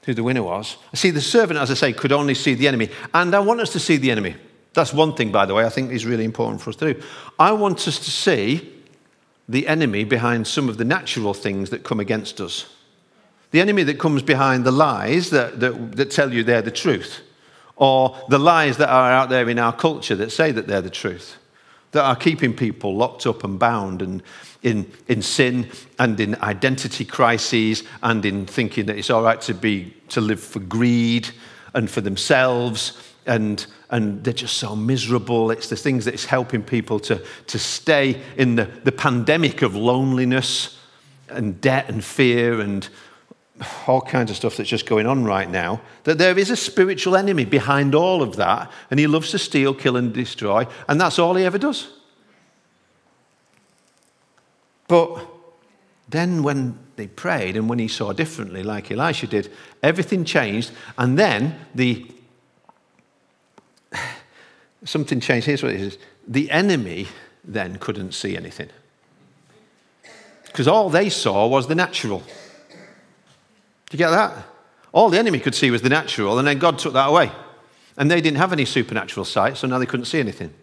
who 0.05 0.13
the 0.13 0.23
winner 0.23 0.43
was. 0.43 0.77
See, 0.93 1.09
the 1.09 1.21
servant, 1.21 1.59
as 1.59 1.71
I 1.71 1.73
say, 1.73 1.93
could 1.93 2.11
only 2.11 2.35
see 2.35 2.53
the 2.53 2.67
enemy. 2.67 2.89
And 3.13 3.35
I 3.35 3.39
want 3.39 3.59
us 3.59 3.71
to 3.73 3.79
see 3.79 3.97
the 3.97 4.11
enemy. 4.11 4.35
That's 4.73 4.93
one 4.93 5.15
thing, 5.15 5.31
by 5.31 5.45
the 5.45 5.53
way, 5.53 5.65
I 5.65 5.69
think 5.69 5.91
is 5.91 6.05
really 6.05 6.25
important 6.25 6.61
for 6.61 6.69
us 6.69 6.75
to 6.77 6.93
do. 6.93 7.03
I 7.39 7.53
want 7.53 7.87
us 7.87 7.97
to 7.97 8.11
see 8.11 8.71
the 9.47 9.67
enemy 9.67 10.03
behind 10.03 10.47
some 10.47 10.69
of 10.69 10.77
the 10.77 10.85
natural 10.85 11.33
things 11.33 11.69
that 11.69 11.83
come 11.83 11.99
against 11.99 12.41
us. 12.41 12.67
The 13.51 13.61
enemy 13.61 13.83
that 13.83 13.99
comes 13.99 14.21
behind 14.21 14.65
the 14.65 14.71
lies 14.71 15.29
that, 15.29 15.59
that, 15.59 15.95
that 15.95 16.11
tell 16.11 16.33
you 16.33 16.43
they're 16.43 16.61
the 16.61 16.71
truth, 16.71 17.21
or 17.77 18.17
the 18.29 18.39
lies 18.39 18.77
that 18.77 18.89
are 18.89 19.11
out 19.11 19.29
there 19.29 19.49
in 19.49 19.59
our 19.59 19.73
culture 19.73 20.15
that 20.15 20.31
say 20.31 20.51
that 20.51 20.67
they're 20.67 20.81
the 20.81 20.89
truth, 20.89 21.37
that 21.95 22.03
are 22.03 22.15
keeping 22.15 22.53
people 22.53 22.93
locked 22.93 23.25
up 23.25 23.45
and 23.45 23.57
bound 23.57 24.01
and 24.01 24.21
in, 24.63 24.91
in 25.07 25.21
sin 25.21 25.69
and 25.97 26.19
in 26.19 26.35
identity 26.41 27.05
crises 27.05 27.83
and 28.03 28.25
in 28.25 28.45
thinking 28.45 28.85
that 28.87 28.97
it's 28.97 29.09
all 29.09 29.23
right 29.23 29.39
to, 29.39 29.53
be, 29.53 29.93
to 30.09 30.19
live 30.19 30.41
for 30.41 30.59
greed 30.59 31.29
and 31.73 31.89
for 31.89 32.01
themselves 32.01 33.01
and, 33.25 33.65
and 33.91 34.25
they're 34.25 34.33
just 34.33 34.57
so 34.57 34.75
miserable. 34.75 35.51
It's 35.51 35.69
the 35.69 35.77
things 35.77 36.03
that 36.03 36.13
is 36.13 36.25
helping 36.25 36.63
people 36.63 36.99
to, 37.01 37.23
to 37.47 37.57
stay 37.57 38.21
in 38.35 38.55
the, 38.55 38.65
the 38.65 38.91
pandemic 38.91 39.61
of 39.61 39.73
loneliness 39.73 40.77
and 41.29 41.61
debt 41.61 41.87
and 41.87 42.03
fear 42.03 42.59
and 42.59 42.87
all 43.87 44.01
kinds 44.01 44.29
of 44.29 44.37
stuff 44.37 44.57
that's 44.57 44.69
just 44.69 44.85
going 44.85 45.05
on 45.05 45.23
right 45.23 45.49
now. 45.49 45.81
That 46.03 46.17
there 46.17 46.37
is 46.37 46.49
a 46.49 46.57
spiritual 46.57 47.15
enemy 47.15 47.45
behind 47.45 47.95
all 47.95 48.21
of 48.21 48.35
that, 48.35 48.71
and 48.91 48.99
he 48.99 49.07
loves 49.07 49.31
to 49.31 49.39
steal, 49.39 49.73
kill, 49.73 49.95
and 49.95 50.13
destroy, 50.13 50.67
and 50.87 50.99
that's 50.99 51.19
all 51.19 51.35
he 51.35 51.45
ever 51.45 51.57
does. 51.57 51.87
But 54.87 55.25
then 56.07 56.43
when 56.43 56.77
they 56.95 57.07
prayed 57.07 57.57
and 57.57 57.67
when 57.67 57.79
he 57.79 57.87
saw 57.87 58.13
differently, 58.13 58.63
like 58.63 58.91
Elisha 58.91 59.27
did, 59.27 59.51
everything 59.81 60.23
changed. 60.23 60.71
And 60.97 61.17
then 61.17 61.55
the 61.73 62.05
something 64.85 65.19
changed. 65.19 65.47
Here's 65.47 65.63
what 65.63 65.73
it 65.73 65.81
is 65.81 65.97
the 66.27 66.51
enemy 66.51 67.07
then 67.43 67.77
couldn't 67.77 68.13
see 68.13 68.35
anything. 68.35 68.69
Because 70.45 70.67
all 70.67 70.89
they 70.89 71.09
saw 71.09 71.47
was 71.47 71.67
the 71.67 71.75
natural. 71.75 72.23
Do 73.89 73.97
you 73.97 73.99
get 73.99 74.11
that? 74.11 74.45
All 74.91 75.09
the 75.09 75.19
enemy 75.19 75.39
could 75.39 75.55
see 75.55 75.71
was 75.71 75.81
the 75.81 75.89
natural, 75.89 76.39
and 76.39 76.47
then 76.47 76.57
God 76.57 76.79
took 76.79 76.93
that 76.93 77.09
away. 77.09 77.31
And 77.97 78.09
they 78.09 78.21
didn't 78.21 78.37
have 78.37 78.53
any 78.53 78.65
supernatural 78.65 79.25
sight, 79.25 79.57
so 79.57 79.67
now 79.67 79.77
they 79.77 79.85
couldn't 79.85 80.05
see 80.05 80.19
anything. 80.19 80.53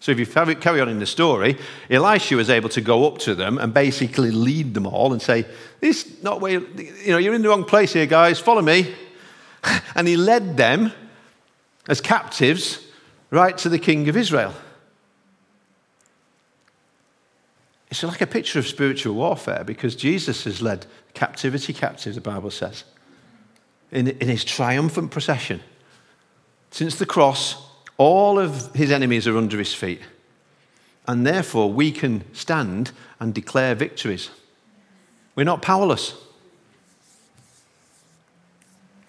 So 0.00 0.12
if 0.12 0.18
you 0.18 0.26
carry 0.26 0.80
on 0.80 0.88
in 0.88 0.98
the 0.98 1.06
story, 1.06 1.58
Elisha 1.90 2.34
was 2.34 2.48
able 2.48 2.70
to 2.70 2.80
go 2.80 3.06
up 3.06 3.18
to 3.18 3.34
them 3.34 3.58
and 3.58 3.74
basically 3.74 4.30
lead 4.30 4.72
them 4.72 4.86
all 4.86 5.12
and 5.12 5.20
say, 5.20 5.44
"This 5.80 6.22
not 6.22 6.40
where 6.40 6.60
you 6.60 7.10
know 7.10 7.18
you're 7.18 7.34
in 7.34 7.42
the 7.42 7.50
wrong 7.50 7.64
place 7.64 7.92
here, 7.92 8.06
guys. 8.06 8.38
Follow 8.38 8.62
me." 8.62 8.94
And 9.94 10.08
he 10.08 10.16
led 10.16 10.56
them 10.56 10.92
as 11.86 12.00
captives 12.00 12.86
right 13.30 13.58
to 13.58 13.68
the 13.68 13.78
king 13.78 14.08
of 14.08 14.16
Israel. 14.16 14.54
It's 17.90 18.02
like 18.02 18.22
a 18.22 18.26
picture 18.26 18.58
of 18.58 18.66
spiritual 18.66 19.16
warfare 19.16 19.64
because 19.64 19.96
Jesus 19.96 20.44
has 20.44 20.62
led 20.62 20.86
captivity 21.14 21.72
captive, 21.72 22.14
the 22.14 22.20
Bible 22.20 22.50
says, 22.50 22.84
in, 23.90 24.08
in 24.08 24.28
his 24.28 24.44
triumphant 24.44 25.10
procession. 25.10 25.60
Since 26.70 26.96
the 26.96 27.06
cross, 27.06 27.66
all 27.96 28.38
of 28.38 28.74
his 28.74 28.90
enemies 28.90 29.26
are 29.26 29.36
under 29.36 29.58
his 29.58 29.74
feet. 29.74 30.00
And 31.06 31.26
therefore, 31.26 31.72
we 31.72 31.90
can 31.90 32.22
stand 32.32 32.92
and 33.18 33.34
declare 33.34 33.74
victories. 33.74 34.30
We're 35.34 35.44
not 35.44 35.62
powerless. 35.62 36.14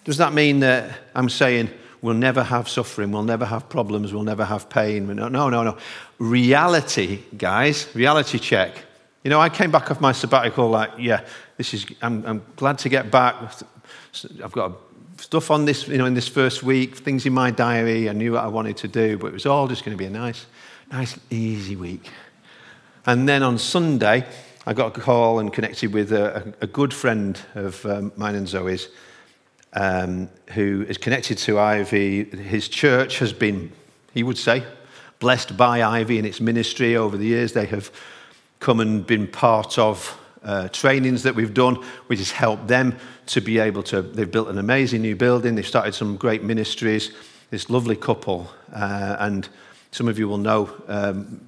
Does 0.04 0.16
that 0.16 0.32
mean 0.32 0.60
that 0.60 0.98
I'm 1.14 1.28
saying 1.28 1.70
we'll 2.00 2.14
never 2.14 2.42
have 2.42 2.68
suffering, 2.68 3.12
we'll 3.12 3.22
never 3.22 3.44
have 3.44 3.68
problems, 3.68 4.12
we'll 4.12 4.24
never 4.24 4.44
have 4.44 4.68
pain? 4.68 5.06
No, 5.14 5.28
no, 5.28 5.48
no. 5.48 5.62
no. 5.62 5.78
Reality, 6.18 7.20
guys, 7.36 7.88
reality 7.94 8.38
check. 8.38 8.84
You 9.24 9.30
know, 9.30 9.40
I 9.40 9.48
came 9.48 9.70
back 9.70 9.90
off 9.90 10.00
my 10.00 10.12
sabbatical 10.12 10.68
like, 10.68 10.90
yeah, 10.98 11.24
this 11.56 11.74
is, 11.74 11.86
I'm, 12.02 12.24
I'm 12.26 12.42
glad 12.56 12.78
to 12.78 12.88
get 12.88 13.10
back. 13.10 13.36
I've 14.42 14.52
got 14.52 14.72
stuff 15.18 15.50
on 15.50 15.64
this, 15.64 15.86
you 15.86 15.98
know, 15.98 16.06
in 16.06 16.14
this 16.14 16.28
first 16.28 16.62
week, 16.62 16.96
things 16.96 17.24
in 17.24 17.32
my 17.32 17.50
diary. 17.50 18.08
I 18.10 18.12
knew 18.12 18.32
what 18.32 18.44
I 18.44 18.48
wanted 18.48 18.76
to 18.78 18.88
do, 18.88 19.18
but 19.18 19.28
it 19.28 19.32
was 19.32 19.46
all 19.46 19.68
just 19.68 19.84
going 19.84 19.96
to 19.96 19.98
be 19.98 20.06
a 20.06 20.10
nice, 20.10 20.46
nice, 20.90 21.18
easy 21.30 21.76
week. 21.76 22.10
And 23.06 23.28
then 23.28 23.42
on 23.42 23.58
Sunday, 23.58 24.26
I 24.66 24.74
got 24.74 24.96
a 24.96 25.00
call 25.00 25.38
and 25.38 25.52
connected 25.52 25.92
with 25.92 26.12
a, 26.12 26.54
a 26.60 26.66
good 26.66 26.92
friend 26.92 27.40
of 27.54 27.84
um, 27.86 28.12
mine 28.16 28.34
and 28.34 28.48
Zoe's 28.48 28.88
um, 29.74 30.28
who 30.54 30.84
is 30.88 30.98
connected 30.98 31.38
to 31.38 31.58
Ivy. 31.58 32.24
His 32.24 32.68
church 32.68 33.18
has 33.18 33.32
been, 33.32 33.72
he 34.12 34.22
would 34.22 34.38
say, 34.38 34.64
blessed 35.18 35.56
by 35.56 35.82
Ivy 35.82 36.18
and 36.18 36.26
its 36.26 36.40
ministry 36.40 36.96
over 36.96 37.16
the 37.16 37.26
years. 37.26 37.52
They 37.52 37.66
have 37.66 37.90
come 38.62 38.78
and 38.78 39.04
been 39.04 39.26
part 39.26 39.76
of 39.76 40.18
uh, 40.44 40.68
trainings 40.68 41.24
that 41.24 41.34
we've 41.34 41.52
done, 41.52 41.74
which 42.06 42.20
has 42.20 42.30
helped 42.30 42.68
them 42.68 42.96
to 43.26 43.40
be 43.40 43.58
able 43.58 43.82
to. 43.82 44.02
They've 44.02 44.30
built 44.30 44.48
an 44.48 44.58
amazing 44.58 45.02
new 45.02 45.16
building, 45.16 45.56
they've 45.56 45.66
started 45.66 45.94
some 45.94 46.16
great 46.16 46.42
ministries. 46.42 47.12
This 47.50 47.68
lovely 47.68 47.96
couple, 47.96 48.50
uh, 48.72 49.16
and 49.18 49.46
some 49.90 50.08
of 50.08 50.18
you 50.18 50.26
will 50.26 50.38
know 50.38 50.70
um, 50.88 51.44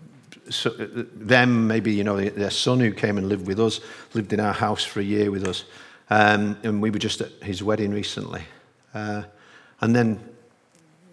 so, 0.51 0.69
them, 0.71 1.67
maybe 1.67 1.93
you 1.93 2.05
know 2.05 2.21
their 2.21 2.51
son 2.51 2.81
who 2.81 2.93
came 2.93 3.17
and 3.17 3.29
lived 3.29 3.47
with 3.47 3.59
us, 3.59 3.81
lived 4.13 4.33
in 4.33 4.41
our 4.41 4.53
house 4.53 4.85
for 4.85 5.01
a 5.01 5.05
year 5.05 5.31
with 5.31 5.49
us. 5.49 5.65
Um, 6.11 6.59
and 6.63 6.83
we 6.83 6.91
were 6.91 6.99
just 6.99 7.23
at 7.23 7.31
his 7.43 7.63
wedding 7.63 7.93
recently. 7.93 8.43
Uh, 8.93 9.23
and 9.81 9.97
then 9.97 10.21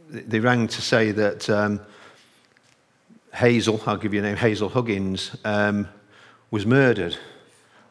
they 0.10 0.40
rang 0.40 0.68
to 0.68 0.82
say 0.82 1.12
that 1.12 1.50
um, 1.50 1.80
Hazel, 3.34 3.82
I'll 3.86 3.98
give 3.98 4.14
you 4.14 4.20
a 4.20 4.24
name, 4.24 4.36
Hazel 4.36 4.70
Huggins, 4.70 5.36
um, 5.46 5.88
was 6.50 6.66
murdered 6.66 7.18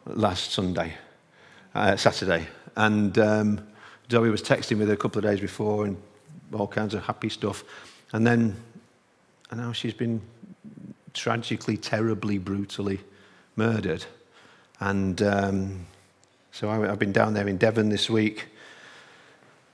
last 0.06 0.52
Sunday, 0.52 0.94
uh, 1.74 1.96
Saturday. 1.96 2.46
And 2.76 3.18
um, 3.18 3.66
Zoe 4.10 4.30
was 4.30 4.42
texting 4.42 4.78
with 4.78 4.88
her 4.88 4.94
a 4.94 4.98
couple 4.98 5.18
of 5.18 5.24
days 5.24 5.40
before 5.40 5.86
and 5.86 5.96
all 6.52 6.66
kinds 6.66 6.94
of 6.94 7.04
happy 7.04 7.28
stuff. 7.28 7.64
And 8.12 8.26
then, 8.26 8.56
and 9.50 9.60
now 9.60 9.72
she's 9.72 9.94
been 9.94 10.20
tragically, 11.14 11.76
terribly, 11.76 12.38
brutally 12.38 13.00
murdered. 13.56 14.04
And 14.80 15.20
um, 15.22 15.86
so 16.52 16.68
I, 16.70 16.86
have 16.86 16.98
been 16.98 17.12
down 17.12 17.34
there 17.34 17.48
in 17.48 17.56
Devon 17.56 17.88
this 17.88 18.10
week, 18.10 18.48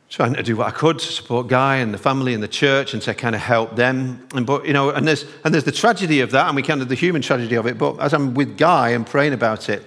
trying 0.09 0.35
to 0.35 0.43
do 0.43 0.57
what 0.57 0.69
I 0.69 0.71
could 0.71 0.99
to 0.99 1.13
support 1.13 1.49
Guy 1.49 1.77
and 1.77 1.93
the 1.93 1.99
family 1.99 2.33
and 2.35 2.43
the 2.43 2.49
church 2.49 2.95
and 2.95 3.03
to 3.03 3.15
kind 3.15 3.35
of 3.35 3.41
help 3.41 3.77
them. 3.77 4.27
And 4.35 4.47
but 4.47 4.67
you 4.67 4.73
know, 4.73 4.91
and 4.91 5.07
there's 5.07 5.25
and 5.45 5.53
there's 5.53 5.65
the 5.65 5.73
tragedy 5.73 6.21
of 6.21 6.31
that, 6.31 6.47
and 6.47 6.57
we 6.57 6.63
kind 6.63 6.83
of 6.83 6.89
the 6.89 6.95
human 6.95 7.23
tragedy 7.23 7.57
of 7.57 7.67
it. 7.67 7.79
But 7.79 7.99
as 8.01 8.15
I'm 8.15 8.35
with 8.35 8.57
Guy 8.57 8.91
and 8.91 9.07
praying 9.07 9.33
about 9.33 9.69
it, 9.69 9.83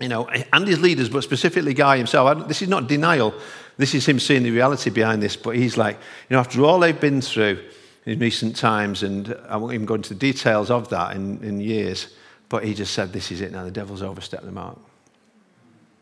you 0.00 0.08
know, 0.08 0.28
and 0.28 0.68
his 0.68 0.80
leaders, 0.80 1.08
but 1.08 1.22
specifically 1.22 1.74
Guy 1.74 1.96
himself, 1.96 2.48
this 2.48 2.62
is 2.62 2.68
not 2.68 2.86
denial. 2.86 3.34
This 3.78 3.94
is 3.94 4.06
him 4.06 4.18
seeing 4.18 4.42
the 4.42 4.50
reality 4.50 4.90
behind 4.90 5.22
this. 5.22 5.36
But 5.36 5.56
he's 5.56 5.76
like, 5.76 5.96
you 6.28 6.34
know, 6.34 6.40
after 6.40 6.62
all 6.64 6.78
they've 6.78 6.98
been 6.98 7.20
through 7.20 7.62
in 8.04 8.18
recent 8.18 8.56
times, 8.56 9.02
and 9.02 9.36
I 9.48 9.56
won't 9.56 9.74
even 9.74 9.86
go 9.86 9.94
into 9.94 10.10
the 10.10 10.20
details 10.20 10.70
of 10.70 10.88
that 10.90 11.16
in, 11.16 11.42
in 11.42 11.60
years, 11.60 12.14
but 12.48 12.64
he 12.64 12.74
just 12.74 12.94
said, 12.94 13.12
This 13.12 13.32
is 13.32 13.40
it 13.40 13.52
now. 13.52 13.64
The 13.64 13.70
devil's 13.70 14.02
overstepped 14.02 14.44
the 14.44 14.52
mark 14.52 14.78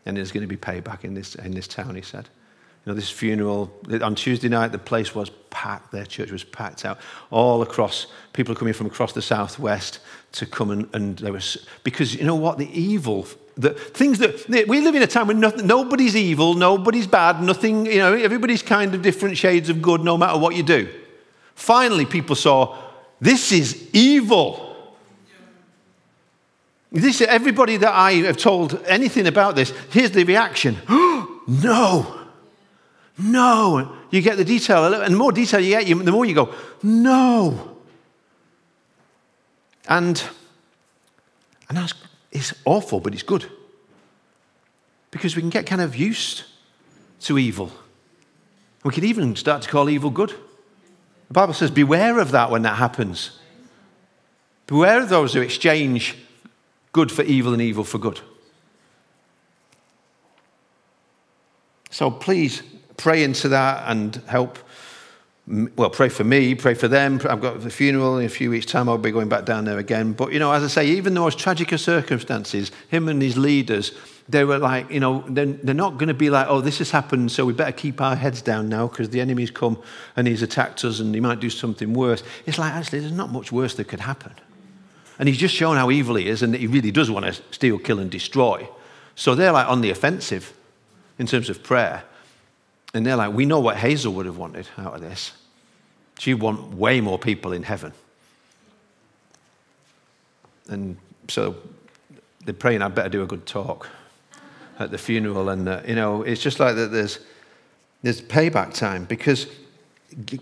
and 0.05 0.17
there's 0.17 0.31
going 0.31 0.47
to 0.47 0.47
be 0.47 0.57
payback 0.57 1.03
in 1.03 1.13
this, 1.13 1.35
in 1.35 1.51
this 1.51 1.67
town, 1.67 1.95
he 1.95 2.01
said. 2.01 2.29
You 2.85 2.91
know, 2.91 2.95
this 2.95 3.09
funeral, 3.09 3.73
on 4.01 4.13
Tuesday 4.13 4.47
night, 4.47 4.71
the 4.71 4.77
place 4.77 5.15
was 5.15 5.31
packed. 5.49 5.91
Their 5.91 6.05
church 6.05 6.31
was 6.31 6.43
packed 6.43 6.85
out 6.85 6.99
all 7.31 7.63
across. 7.63 8.05
People 8.33 8.53
coming 8.53 8.75
from 8.75 8.85
across 8.85 9.11
the 9.11 9.23
southwest 9.23 9.99
to 10.33 10.45
come 10.45 10.69
and, 10.69 10.89
and 10.93 11.17
there 11.17 11.33
was, 11.33 11.65
because 11.83 12.13
you 12.13 12.25
know 12.25 12.35
what? 12.35 12.59
The 12.59 12.69
evil, 12.79 13.27
the 13.55 13.71
things 13.71 14.19
that, 14.19 14.47
we 14.67 14.81
live 14.81 14.93
in 14.93 15.01
a 15.01 15.07
time 15.07 15.27
when 15.27 15.39
nothing, 15.39 15.65
nobody's 15.65 16.15
evil, 16.15 16.53
nobody's 16.53 17.07
bad, 17.07 17.41
nothing, 17.41 17.87
you 17.87 17.97
know, 17.97 18.13
everybody's 18.13 18.61
kind 18.61 18.93
of 18.93 19.01
different 19.01 19.35
shades 19.35 19.67
of 19.69 19.81
good 19.81 20.01
no 20.01 20.15
matter 20.15 20.37
what 20.37 20.55
you 20.55 20.61
do. 20.61 20.87
Finally, 21.55 22.05
people 22.05 22.35
saw, 22.35 22.77
this 23.19 23.51
is 23.51 23.89
evil. 23.93 24.61
This, 26.91 27.19
everybody 27.21 27.77
that 27.77 27.93
I 27.93 28.11
have 28.25 28.37
told 28.37 28.79
anything 28.85 29.25
about 29.25 29.55
this, 29.55 29.73
here's 29.89 30.11
the 30.11 30.23
reaction 30.23 30.77
no, 31.47 32.24
no. 33.17 33.95
You 34.09 34.21
get 34.21 34.37
the 34.37 34.45
detail, 34.45 34.93
and 34.93 35.13
the 35.13 35.17
more 35.17 35.31
detail 35.31 35.59
you 35.59 35.69
get, 35.69 35.87
the 35.87 36.11
more 36.11 36.25
you 36.25 36.35
go, 36.35 36.53
no. 36.83 37.77
And, 39.87 40.21
and 41.69 41.77
that's 41.77 41.93
it's 42.35 42.53
awful, 42.65 42.99
but 42.99 43.13
it's 43.13 43.23
good. 43.23 43.49
Because 45.09 45.37
we 45.37 45.41
can 45.41 45.49
get 45.49 45.65
kind 45.65 45.81
of 45.81 45.95
used 45.95 46.43
to 47.21 47.39
evil. 47.39 47.71
We 48.83 48.91
can 48.93 49.05
even 49.05 49.37
start 49.37 49.61
to 49.61 49.69
call 49.69 49.89
evil 49.89 50.09
good. 50.09 50.31
The 51.29 51.33
Bible 51.33 51.53
says, 51.53 51.71
beware 51.71 52.19
of 52.19 52.31
that 52.31 52.51
when 52.51 52.63
that 52.63 52.75
happens. 52.75 53.39
Beware 54.67 55.01
of 55.01 55.07
those 55.07 55.33
who 55.33 55.39
exchange 55.39 56.17
good 56.91 57.09
for 57.09 57.23
evil 57.23 57.53
and 57.53 57.61
evil 57.61 57.85
for 57.85 57.99
good. 57.99 58.19
So 61.89 62.11
please 62.11 62.61
pray 62.97 63.23
into 63.23 63.49
that 63.49 63.83
and 63.87 64.15
help. 64.27 64.59
Well, 65.47 65.91
pray 65.91 66.09
for 66.09 66.23
me, 66.23 66.55
pray 66.55 66.73
for 66.73 66.87
them. 66.87 67.21
I've 67.29 67.41
got 67.41 67.61
the 67.61 67.69
funeral 67.69 68.17
in 68.17 68.25
a 68.25 68.29
few 68.29 68.49
weeks' 68.49 68.65
time. 68.65 68.89
I'll 68.89 68.97
be 68.97 69.11
going 69.11 69.29
back 69.29 69.45
down 69.45 69.65
there 69.65 69.77
again. 69.77 70.13
But, 70.13 70.33
you 70.33 70.39
know, 70.39 70.51
as 70.51 70.63
I 70.63 70.67
say, 70.67 70.87
even 70.87 71.13
though 71.13 71.27
as 71.27 71.35
tragic 71.35 71.69
circumstances, 71.77 72.71
him 72.89 73.07
and 73.07 73.21
his 73.21 73.37
leaders, 73.37 73.91
they 74.27 74.43
were 74.43 74.57
like, 74.57 74.89
you 74.89 74.99
know, 74.99 75.23
they're, 75.27 75.45
they're 75.45 75.75
not 75.75 75.99
going 75.99 76.07
to 76.07 76.15
be 76.15 76.31
like, 76.31 76.47
oh, 76.49 76.61
this 76.61 76.79
has 76.79 76.89
happened, 76.89 77.31
so 77.31 77.45
we 77.45 77.53
better 77.53 77.71
keep 77.71 78.01
our 78.01 78.15
heads 78.15 78.41
down 78.41 78.69
now 78.69 78.87
because 78.87 79.09
the 79.09 79.21
enemy's 79.21 79.51
come 79.51 79.79
and 80.15 80.27
he's 80.27 80.41
attacked 80.41 80.83
us 80.83 80.99
and 80.99 81.13
he 81.13 81.21
might 81.21 81.39
do 81.39 81.51
something 81.51 81.93
worse. 81.93 82.23
It's 82.47 82.57
like, 82.57 82.73
actually, 82.73 83.01
there's 83.01 83.11
not 83.11 83.31
much 83.31 83.51
worse 83.51 83.75
that 83.75 83.87
could 83.87 83.99
happen. 83.99 84.33
And 85.19 85.29
he's 85.29 85.37
just 85.37 85.53
shown 85.53 85.77
how 85.77 85.91
evil 85.91 86.15
he 86.15 86.27
is 86.27 86.41
and 86.41 86.53
that 86.55 86.59
he 86.59 86.67
really 86.67 86.91
does 86.91 87.11
want 87.11 87.25
to 87.25 87.33
steal, 87.51 87.77
kill, 87.77 87.99
and 87.99 88.09
destroy. 88.09 88.67
So 89.13 89.35
they're 89.35 89.51
like 89.51 89.67
on 89.67 89.81
the 89.81 89.91
offensive 89.91 90.53
in 91.19 91.27
terms 91.27 91.49
of 91.49 91.63
prayer. 91.63 92.03
And 92.95 93.05
they're 93.05 93.17
like, 93.17 93.33
we 93.33 93.45
know 93.45 93.59
what 93.59 93.75
Hazel 93.75 94.13
would 94.13 94.25
have 94.25 94.37
wanted 94.37 94.69
out 94.77 94.95
of 94.95 95.01
this. 95.01 95.33
She'd 96.17 96.35
want 96.35 96.73
way 96.75 97.01
more 97.01 97.19
people 97.19 97.51
in 97.51 97.63
heaven. 97.63 97.91
And 100.69 100.95
so 101.27 101.57
they're 102.45 102.53
praying, 102.53 102.81
I'd 102.81 102.95
better 102.95 103.09
do 103.09 103.21
a 103.21 103.27
good 103.27 103.45
talk 103.45 103.89
at 104.79 104.91
the 104.91 104.97
funeral. 104.97 105.49
And, 105.49 105.67
uh, 105.67 105.81
you 105.85 105.93
know, 105.93 106.23
it's 106.23 106.41
just 106.41 106.61
like 106.61 106.75
that 106.77 106.93
there's, 106.93 107.19
there's 108.01 108.21
payback 108.21 108.73
time 108.73 109.03
because, 109.03 109.47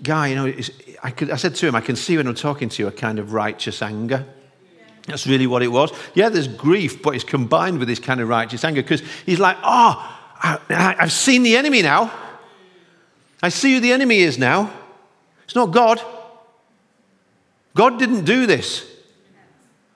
Guy, 0.03 0.27
you 0.27 0.35
know, 0.35 0.53
I, 1.01 1.09
could, 1.09 1.31
I 1.31 1.37
said 1.37 1.55
to 1.55 1.67
him, 1.67 1.73
I 1.73 1.81
can 1.81 1.95
see 1.95 2.17
when 2.17 2.27
I'm 2.27 2.35
talking 2.35 2.69
to 2.69 2.83
you 2.83 2.87
a 2.87 2.91
kind 2.91 3.17
of 3.17 3.33
righteous 3.33 3.81
anger. 3.81 4.27
That's 5.07 5.25
really 5.25 5.47
what 5.47 5.63
it 5.63 5.69
was. 5.69 5.91
Yeah, 6.13 6.29
there's 6.29 6.47
grief, 6.47 7.01
but 7.01 7.15
it's 7.15 7.23
combined 7.23 7.79
with 7.79 7.87
this 7.87 7.99
kind 7.99 8.21
of 8.21 8.29
righteous 8.29 8.63
anger 8.63 8.83
because 8.83 9.01
he's 9.25 9.39
like, 9.39 9.57
oh, 9.63 10.19
I, 10.43 10.95
have 10.99 11.11
seen 11.11 11.41
the 11.41 11.57
enemy 11.57 11.81
now. 11.81 12.11
I 13.43 13.49
see 13.49 13.73
who 13.73 13.81
the 13.81 13.91
enemy 13.91 14.19
is 14.19 14.39
now. 14.39 14.71
It's 15.43 15.53
not 15.53 15.71
God. 15.71 16.01
God 17.75 17.99
didn't 17.99 18.23
do 18.23 18.45
this. 18.45 18.89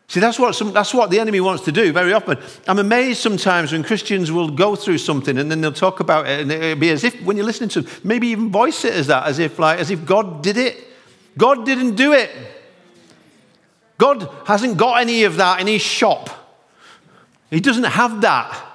See, 0.10 0.20
that's 0.20 0.38
what, 0.38 0.54
some, 0.54 0.74
that's 0.74 0.94
what 0.94 1.10
the 1.10 1.20
enemy 1.20 1.40
wants 1.40 1.64
to 1.64 1.72
do 1.72 1.94
very 1.94 2.12
often. 2.12 2.38
I'm 2.68 2.80
amazed 2.80 3.20
sometimes 3.22 3.72
when 3.72 3.84
Christians 3.84 4.32
will 4.32 4.50
go 4.50 4.76
through 4.76 4.98
something 4.98 5.38
and 5.38 5.50
then 5.50 5.62
they'll 5.62 5.72
talk 5.72 6.02
about 6.02 6.28
it 6.28 6.42
and 6.42 6.52
it'll 6.52 6.80
be 6.80 6.90
as 6.90 7.06
if, 7.06 7.22
when 7.24 7.38
you're 7.38 7.46
listening 7.46 7.70
to 7.70 7.82
them, 7.82 7.92
maybe 8.04 8.28
even 8.28 8.52
voice 8.52 8.84
it 8.84 8.94
as 8.94 9.08
that, 9.08 9.26
as 9.28 9.40
if, 9.40 9.60
like, 9.60 9.80
as 9.80 9.92
if 9.92 10.06
God 10.06 10.44
did 10.44 10.58
it. 10.58 10.78
God 11.38 11.66
didn't 11.66 11.96
do 11.96 12.12
it. 12.12 12.30
God 13.98 14.30
hasn't 14.46 14.78
got 14.78 15.02
any 15.02 15.24
of 15.24 15.38
that 15.38 15.62
in 15.62 15.68
his 15.68 15.82
shop. 15.82 16.30
He 17.50 17.62
doesn't 17.62 17.86
have 17.86 18.22
that. 18.22 18.67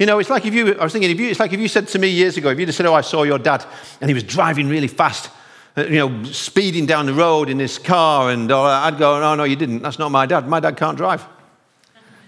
You 0.00 0.06
know, 0.06 0.18
it's 0.18 0.30
like 0.30 0.46
if 0.46 0.54
you, 0.54 0.74
I 0.76 0.84
was 0.84 0.94
thinking, 0.94 1.10
if 1.10 1.20
you, 1.20 1.28
it's 1.28 1.38
like 1.38 1.52
if 1.52 1.60
you 1.60 1.68
said 1.68 1.86
to 1.88 1.98
me 1.98 2.08
years 2.08 2.38
ago, 2.38 2.48
if 2.48 2.58
you'd 2.58 2.68
have 2.68 2.74
said, 2.74 2.86
Oh, 2.86 2.94
I 2.94 3.02
saw 3.02 3.22
your 3.22 3.38
dad, 3.38 3.66
and 4.00 4.08
he 4.08 4.14
was 4.14 4.22
driving 4.22 4.66
really 4.66 4.88
fast, 4.88 5.30
uh, 5.76 5.82
you 5.82 5.98
know, 5.98 6.24
speeding 6.24 6.86
down 6.86 7.04
the 7.04 7.12
road 7.12 7.50
in 7.50 7.58
his 7.58 7.78
car, 7.78 8.30
and 8.30 8.50
I'd 8.50 8.96
go, 8.96 9.20
No, 9.20 9.34
no, 9.34 9.44
you 9.44 9.56
didn't. 9.56 9.82
That's 9.82 9.98
not 9.98 10.10
my 10.10 10.24
dad. 10.24 10.48
My 10.48 10.58
dad 10.58 10.78
can't 10.78 10.96
drive. 10.96 11.26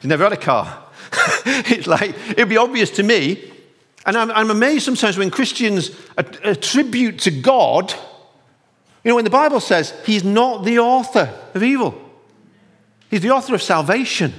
He's 0.01 0.09
never 0.09 0.25
had 0.25 0.35
a 0.35 0.37
car. 0.37 0.85
it's 1.47 1.87
like, 1.87 2.15
it'd 2.33 2.51
be 2.51 2.59
obvious 2.59 2.91
to 2.91 3.03
me. 3.03 3.51
And 4.05 4.19
I'm, 4.19 4.31
I'm 4.33 4.51
amazed 4.51 4.85
sometimes 4.85 5.17
when 5.17 5.31
Christians 5.31 5.93
attribute 6.19 7.21
to 7.21 7.31
God, 7.31 7.91
you 9.03 9.09
know, 9.09 9.15
when 9.15 9.25
the 9.25 9.31
Bible 9.31 9.61
says 9.61 9.95
he's 10.05 10.25
not 10.25 10.65
the 10.65 10.79
author 10.79 11.33
of 11.55 11.63
evil, 11.63 11.99
he's 13.11 13.23
the 13.23 13.31
author 13.31 13.55
of 13.55 13.63
salvation. 13.63 14.35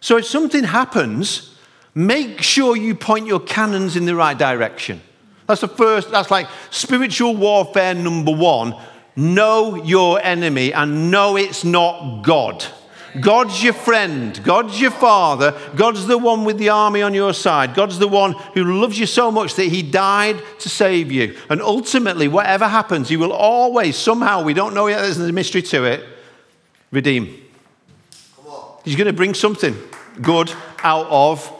So 0.00 0.16
if 0.16 0.24
something 0.24 0.64
happens, 0.64 1.55
make 1.96 2.42
sure 2.42 2.76
you 2.76 2.94
point 2.94 3.26
your 3.26 3.40
cannons 3.40 3.96
in 3.96 4.04
the 4.04 4.14
right 4.14 4.38
direction. 4.38 5.00
That's 5.48 5.62
the 5.62 5.68
first, 5.68 6.10
that's 6.10 6.30
like 6.30 6.46
spiritual 6.70 7.34
warfare 7.34 7.94
number 7.94 8.32
one. 8.32 8.76
Know 9.16 9.82
your 9.82 10.20
enemy 10.22 10.74
and 10.74 11.10
know 11.10 11.36
it's 11.36 11.64
not 11.64 12.22
God. 12.22 12.64
God's 13.18 13.62
your 13.64 13.72
friend. 13.72 14.38
God's 14.44 14.78
your 14.78 14.90
father. 14.90 15.58
God's 15.74 16.06
the 16.06 16.18
one 16.18 16.44
with 16.44 16.58
the 16.58 16.68
army 16.68 17.00
on 17.00 17.14
your 17.14 17.32
side. 17.32 17.74
God's 17.74 17.98
the 17.98 18.08
one 18.08 18.32
who 18.52 18.64
loves 18.64 18.98
you 18.98 19.06
so 19.06 19.30
much 19.30 19.54
that 19.54 19.64
he 19.64 19.82
died 19.82 20.42
to 20.58 20.68
save 20.68 21.10
you. 21.10 21.34
And 21.48 21.62
ultimately, 21.62 22.28
whatever 22.28 22.68
happens, 22.68 23.08
he 23.08 23.16
will 23.16 23.32
always, 23.32 23.96
somehow, 23.96 24.42
we 24.42 24.52
don't 24.52 24.74
know 24.74 24.86
yet, 24.88 25.00
there's 25.00 25.18
a 25.18 25.32
mystery 25.32 25.62
to 25.62 25.84
it, 25.84 26.04
redeem. 26.90 27.42
He's 28.84 28.96
going 28.96 29.06
to 29.06 29.14
bring 29.14 29.32
something 29.32 29.74
good 30.20 30.52
out 30.82 31.06
of 31.06 31.55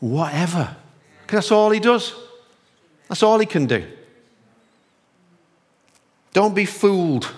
whatever. 0.00 0.76
Because 1.22 1.36
that's 1.38 1.52
all 1.52 1.70
he 1.70 1.80
does. 1.80 2.14
That's 3.08 3.22
all 3.22 3.38
he 3.38 3.46
can 3.46 3.66
do. 3.66 3.84
Don't 6.32 6.54
be 6.54 6.66
fooled 6.66 7.32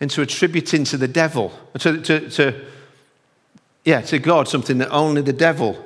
into 0.00 0.22
attributing 0.22 0.84
to 0.84 0.96
the 0.96 1.08
devil, 1.08 1.52
to, 1.78 2.00
to, 2.00 2.30
to, 2.30 2.64
yeah, 3.84 4.00
to 4.00 4.18
God 4.18 4.48
something 4.48 4.78
that 4.78 4.90
only 4.90 5.22
the 5.22 5.32
devil 5.32 5.84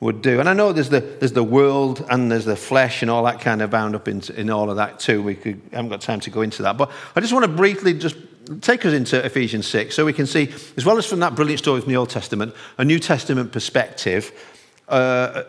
would 0.00 0.22
do. 0.22 0.38
And 0.40 0.48
I 0.48 0.52
know 0.52 0.72
there's 0.72 0.90
the, 0.90 1.00
there's 1.00 1.32
the 1.32 1.44
world 1.44 2.04
and 2.10 2.30
there's 2.30 2.44
the 2.44 2.56
flesh 2.56 3.02
and 3.02 3.10
all 3.10 3.24
that 3.24 3.40
kind 3.40 3.60
of 3.62 3.70
bound 3.70 3.94
up 3.94 4.06
in, 4.06 4.22
in 4.36 4.50
all 4.50 4.70
of 4.70 4.76
that 4.76 5.00
too. 5.00 5.22
We 5.22 5.34
could, 5.34 5.60
haven't 5.72 5.88
got 5.88 6.00
time 6.00 6.20
to 6.20 6.30
go 6.30 6.42
into 6.42 6.62
that. 6.62 6.76
But 6.76 6.90
I 7.16 7.20
just 7.20 7.32
want 7.32 7.44
to 7.44 7.50
briefly 7.50 7.94
just 7.94 8.16
take 8.60 8.84
us 8.84 8.92
into 8.92 9.24
Ephesians 9.24 9.66
6 9.66 9.94
so 9.94 10.04
we 10.04 10.12
can 10.12 10.26
see, 10.26 10.52
as 10.76 10.84
well 10.84 10.98
as 10.98 11.06
from 11.06 11.20
that 11.20 11.34
brilliant 11.34 11.60
story 11.60 11.80
from 11.80 11.90
the 11.90 11.96
Old 11.96 12.10
Testament, 12.10 12.54
a 12.78 12.84
New 12.84 12.98
Testament 12.98 13.52
perspective 13.52 14.32
uh, 14.88 15.44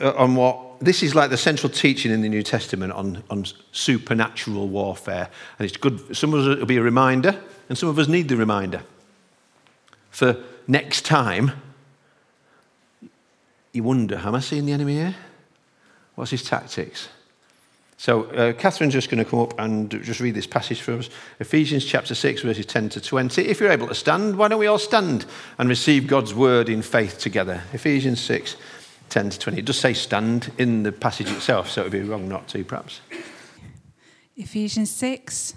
uh, 0.00 0.12
on 0.16 0.34
what 0.34 0.80
this 0.80 1.02
is 1.02 1.14
like 1.14 1.30
the 1.30 1.36
central 1.36 1.70
teaching 1.70 2.12
in 2.12 2.22
the 2.22 2.28
New 2.28 2.42
Testament 2.42 2.92
on, 2.92 3.22
on 3.30 3.44
supernatural 3.72 4.68
warfare. 4.68 5.28
And 5.58 5.68
it's 5.68 5.76
good, 5.76 6.16
some 6.16 6.34
of 6.34 6.40
us 6.40 6.52
it'll 6.52 6.66
be 6.66 6.76
a 6.76 6.82
reminder, 6.82 7.38
and 7.68 7.76
some 7.76 7.88
of 7.88 7.98
us 7.98 8.08
need 8.08 8.28
the 8.28 8.36
reminder. 8.36 8.82
For 10.10 10.36
next 10.66 11.04
time, 11.04 11.52
you 13.72 13.82
wonder, 13.82 14.16
am 14.16 14.34
I 14.34 14.40
seeing 14.40 14.66
the 14.66 14.72
enemy 14.72 14.94
here? 14.94 15.16
What's 16.14 16.30
his 16.30 16.42
tactics? 16.42 17.08
So, 18.00 18.26
uh, 18.26 18.52
Catherine's 18.52 18.94
just 18.94 19.10
going 19.10 19.22
to 19.22 19.28
come 19.28 19.40
up 19.40 19.58
and 19.58 19.90
just 19.90 20.20
read 20.20 20.36
this 20.36 20.46
passage 20.46 20.80
for 20.80 20.92
us 20.92 21.10
Ephesians 21.40 21.84
chapter 21.84 22.14
6, 22.14 22.42
verses 22.42 22.64
10 22.64 22.90
to 22.90 23.00
20. 23.00 23.42
If 23.42 23.58
you're 23.58 23.72
able 23.72 23.88
to 23.88 23.94
stand, 23.94 24.38
why 24.38 24.46
don't 24.46 24.60
we 24.60 24.68
all 24.68 24.78
stand 24.78 25.26
and 25.58 25.68
receive 25.68 26.06
God's 26.06 26.32
word 26.32 26.68
in 26.68 26.80
faith 26.80 27.18
together? 27.18 27.64
Ephesians 27.72 28.20
6, 28.20 28.56
10 29.08 29.30
to 29.30 29.38
20. 29.40 29.58
It 29.58 29.64
does 29.64 29.80
say 29.80 29.94
stand 29.94 30.52
in 30.58 30.84
the 30.84 30.92
passage 30.92 31.28
itself, 31.28 31.68
so 31.68 31.80
it 31.80 31.84
would 31.86 31.92
be 31.92 32.00
wrong 32.02 32.28
not 32.28 32.46
to, 32.48 32.64
perhaps. 32.64 33.00
Ephesians 34.36 34.92
6, 34.92 35.54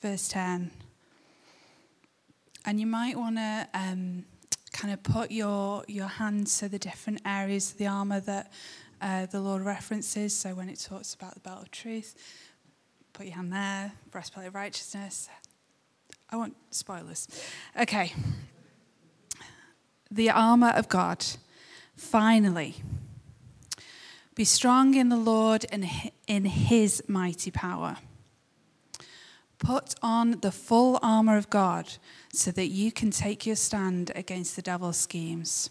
verse 0.00 0.26
10. 0.26 0.72
And 2.66 2.80
you 2.80 2.86
might 2.86 3.16
want 3.16 3.36
to 3.36 3.68
um, 3.74 4.24
kind 4.72 4.92
of 4.92 5.00
put 5.04 5.30
your, 5.30 5.84
your 5.86 6.08
hands 6.08 6.58
to 6.58 6.68
the 6.68 6.80
different 6.80 7.20
areas 7.24 7.70
of 7.70 7.78
the 7.78 7.86
armour 7.86 8.18
that 8.18 8.52
uh, 9.02 9.26
the 9.26 9.40
Lord 9.40 9.62
references. 9.62 10.34
So 10.34 10.54
when 10.54 10.70
it 10.70 10.78
talks 10.78 11.12
about 11.12 11.34
the 11.34 11.40
belt 11.40 11.60
of 11.62 11.70
truth, 11.70 12.14
put 13.12 13.26
your 13.26 13.34
hand 13.34 13.52
there, 13.52 13.92
breastplate 14.10 14.46
of 14.46 14.54
righteousness. 14.54 15.28
I 16.30 16.36
want 16.36 16.56
spoilers. 16.70 17.28
Okay. 17.78 18.14
The 20.10 20.30
armour 20.30 20.72
of 20.74 20.88
God 20.88 21.24
Finally, 22.02 22.76
be 24.34 24.44
strong 24.44 24.94
in 24.94 25.08
the 25.08 25.16
Lord 25.16 25.64
and 25.70 25.86
in 26.26 26.44
his 26.44 27.02
mighty 27.06 27.50
power. 27.50 27.98
Put 29.58 29.94
on 30.02 30.40
the 30.40 30.50
full 30.50 30.98
armor 31.02 31.36
of 31.36 31.48
God 31.48 31.94
so 32.32 32.50
that 32.50 32.66
you 32.68 32.90
can 32.90 33.10
take 33.10 33.46
your 33.46 33.56
stand 33.56 34.10
against 34.14 34.56
the 34.56 34.62
devil's 34.62 34.96
schemes. 34.96 35.70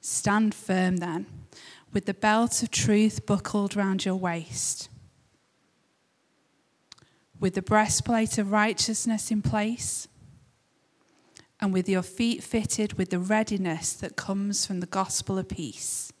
Stand 0.00 0.54
firm 0.54 0.98
then, 0.98 1.26
with 1.92 2.06
the 2.06 2.14
belt 2.14 2.62
of 2.62 2.70
truth 2.70 3.26
buckled 3.26 3.76
round 3.76 4.04
your 4.04 4.16
waist, 4.16 4.88
with 7.38 7.54
the 7.54 7.62
breastplate 7.62 8.38
of 8.38 8.52
righteousness 8.52 9.30
in 9.30 9.42
place 9.42 10.08
and 11.60 11.72
with 11.72 11.88
your 11.88 12.02
feet 12.02 12.42
fitted 12.42 12.94
with 12.94 13.10
the 13.10 13.18
readiness 13.18 13.92
that 13.92 14.16
comes 14.16 14.66
from 14.66 14.80
the 14.80 14.86
gospel 14.86 15.38
of 15.38 15.48
peace. 15.48 16.12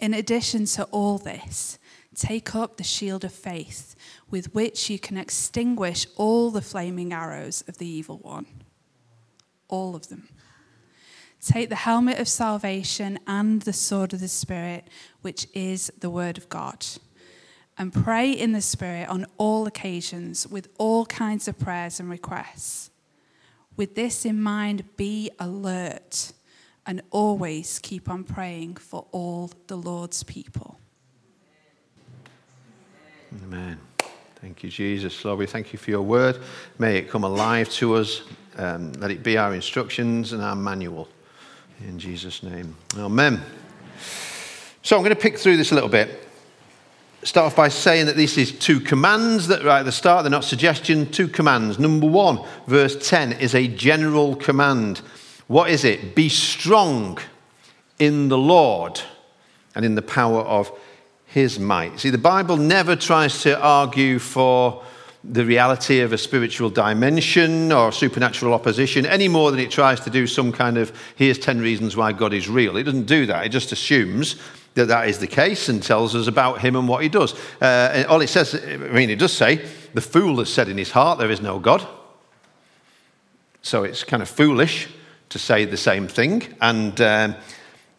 In 0.00 0.14
addition 0.14 0.64
to 0.66 0.84
all 0.84 1.18
this, 1.18 1.78
take 2.14 2.54
up 2.54 2.76
the 2.76 2.84
shield 2.84 3.24
of 3.24 3.32
faith 3.32 3.94
with 4.30 4.54
which 4.54 4.90
you 4.90 4.98
can 4.98 5.16
extinguish 5.16 6.06
all 6.16 6.50
the 6.50 6.62
flaming 6.62 7.12
arrows 7.12 7.62
of 7.68 7.78
the 7.78 7.86
evil 7.86 8.18
one. 8.18 8.46
All 9.68 9.94
of 9.94 10.08
them. 10.08 10.28
Take 11.48 11.70
the 11.70 11.76
helmet 11.76 12.18
of 12.18 12.28
salvation 12.28 13.18
and 13.26 13.62
the 13.62 13.72
sword 13.72 14.12
of 14.12 14.20
the 14.20 14.28
Spirit, 14.28 14.86
which 15.22 15.48
is 15.54 15.90
the 15.98 16.10
word 16.10 16.36
of 16.36 16.50
God. 16.50 16.84
And 17.78 17.90
pray 17.90 18.30
in 18.30 18.52
the 18.52 18.60
Spirit 18.60 19.08
on 19.08 19.24
all 19.38 19.66
occasions 19.66 20.46
with 20.46 20.68
all 20.76 21.06
kinds 21.06 21.48
of 21.48 21.58
prayers 21.58 22.00
and 22.00 22.10
requests. 22.10 22.90
With 23.78 23.94
this 23.94 24.26
in 24.26 24.42
mind, 24.42 24.94
be 24.98 25.30
alert 25.38 26.34
and 26.84 27.00
always 27.10 27.78
keep 27.78 28.10
on 28.10 28.24
praying 28.24 28.76
for 28.76 29.06
all 29.10 29.50
the 29.68 29.76
Lord's 29.76 30.22
people. 30.24 30.78
Amen. 33.42 33.78
Thank 34.42 34.62
you, 34.62 34.68
Jesus. 34.68 35.24
Lord, 35.24 35.38
we 35.38 35.46
thank 35.46 35.72
you 35.72 35.78
for 35.78 35.90
your 35.90 36.02
word. 36.02 36.40
May 36.78 36.98
it 36.98 37.08
come 37.08 37.24
alive 37.24 37.70
to 37.70 37.94
us. 37.94 38.20
Um, 38.58 38.92
let 38.98 39.10
it 39.10 39.22
be 39.22 39.38
our 39.38 39.54
instructions 39.54 40.34
and 40.34 40.42
our 40.42 40.54
manual. 40.54 41.08
In 41.86 41.98
Jesus' 41.98 42.42
name. 42.42 42.74
Amen. 42.96 43.40
So 44.82 44.96
I'm 44.96 45.02
going 45.02 45.14
to 45.14 45.20
pick 45.20 45.38
through 45.38 45.56
this 45.56 45.70
a 45.70 45.74
little 45.74 45.88
bit. 45.88 46.26
Start 47.22 47.46
off 47.46 47.56
by 47.56 47.68
saying 47.68 48.06
that 48.06 48.16
this 48.16 48.36
is 48.38 48.52
two 48.52 48.80
commands 48.80 49.48
that 49.48 49.64
right 49.64 49.80
at 49.80 49.84
the 49.84 49.92
start, 49.92 50.24
they're 50.24 50.30
not 50.30 50.44
suggestion, 50.44 51.10
two 51.10 51.28
commands. 51.28 51.78
Number 51.78 52.06
one, 52.06 52.44
verse 52.66 53.08
10 53.08 53.32
is 53.32 53.54
a 53.54 53.68
general 53.68 54.34
command. 54.34 54.98
What 55.46 55.70
is 55.70 55.84
it? 55.84 56.14
Be 56.14 56.28
strong 56.28 57.18
in 57.98 58.28
the 58.28 58.38
Lord 58.38 59.00
and 59.74 59.84
in 59.84 59.94
the 59.94 60.02
power 60.02 60.40
of 60.40 60.72
his 61.26 61.58
might. 61.58 62.00
See, 62.00 62.10
the 62.10 62.18
Bible 62.18 62.56
never 62.56 62.96
tries 62.96 63.42
to 63.42 63.60
argue 63.60 64.18
for 64.18 64.82
the 65.24 65.44
reality 65.44 66.00
of 66.00 66.12
a 66.12 66.18
spiritual 66.18 66.70
dimension 66.70 67.72
or 67.72 67.90
supernatural 67.90 68.54
opposition 68.54 69.04
any 69.04 69.28
more 69.28 69.50
than 69.50 69.60
it 69.60 69.70
tries 69.70 70.00
to 70.00 70.10
do 70.10 70.26
some 70.26 70.52
kind 70.52 70.78
of 70.78 70.92
here's 71.16 71.38
10 71.38 71.60
reasons 71.60 71.96
why 71.96 72.12
God 72.12 72.32
is 72.32 72.48
real. 72.48 72.76
It 72.76 72.84
doesn't 72.84 73.06
do 73.06 73.26
that. 73.26 73.44
It 73.44 73.48
just 73.48 73.72
assumes 73.72 74.36
that 74.74 74.86
that 74.86 75.08
is 75.08 75.18
the 75.18 75.26
case 75.26 75.68
and 75.68 75.82
tells 75.82 76.14
us 76.14 76.28
about 76.28 76.60
him 76.60 76.76
and 76.76 76.86
what 76.86 77.02
he 77.02 77.08
does. 77.08 77.34
Uh, 77.60 78.04
all 78.08 78.20
it 78.20 78.28
says, 78.28 78.54
I 78.54 78.76
mean, 78.76 79.10
it 79.10 79.18
does 79.18 79.32
say, 79.32 79.56
the 79.92 80.00
fool 80.00 80.38
has 80.38 80.52
said 80.52 80.68
in 80.68 80.78
his 80.78 80.92
heart, 80.92 81.18
there 81.18 81.30
is 81.30 81.40
no 81.40 81.58
God. 81.58 81.86
So 83.62 83.82
it's 83.82 84.04
kind 84.04 84.22
of 84.22 84.28
foolish 84.28 84.88
to 85.30 85.38
say 85.38 85.64
the 85.64 85.76
same 85.76 86.06
thing. 86.06 86.54
And 86.60 87.00
um, 87.00 87.34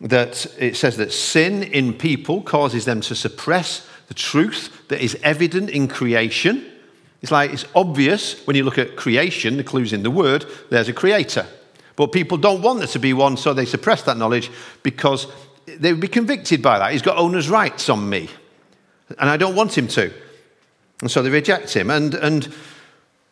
that 0.02 0.46
it 0.58 0.78
says 0.78 0.98
that 0.98 1.12
sin 1.12 1.64
in 1.64 1.94
people 1.94 2.42
causes 2.42 2.86
them 2.86 3.02
to 3.02 3.16
suppress 3.16 3.88
the 4.08 4.14
truth 4.14 4.88
that 4.88 5.02
is 5.02 5.18
evident 5.22 5.70
in 5.70 5.88
creation. 5.88 6.66
It's 7.22 7.32
like 7.32 7.52
it's 7.52 7.66
obvious 7.76 8.46
when 8.48 8.56
you 8.56 8.64
look 8.64 8.78
at 8.78 8.96
creation, 8.96 9.58
the 9.58 9.64
clues 9.64 9.94
in 9.94 10.04
the 10.04 10.12
word, 10.12 10.46
there's 10.70 10.88
a 10.88 10.94
creator. 10.94 11.46
But 11.96 12.14
people 12.14 12.38
don't 12.38 12.62
want 12.62 12.80
there 12.80 12.88
to 12.88 13.00
be 13.00 13.14
one, 13.14 13.36
so 13.36 13.54
they 13.54 13.66
suppress 13.66 14.04
that 14.04 14.18
knowledge 14.18 14.50
because 14.84 15.28
they 15.66 15.92
would 15.92 16.02
be 16.02 16.08
convicted 16.08 16.62
by 16.62 16.80
that. 16.80 16.94
He's 16.94 17.02
got 17.02 17.18
owner's 17.18 17.50
rights 17.50 17.90
on 17.90 18.10
me, 18.10 18.30
and 19.20 19.30
I 19.30 19.36
don't 19.36 19.56
want 19.56 19.78
him 19.78 19.88
to. 19.90 20.14
And 21.02 21.12
so 21.12 21.22
they 21.22 21.30
reject 21.30 21.74
him. 21.74 21.90
And, 21.90 22.14
and 22.16 22.54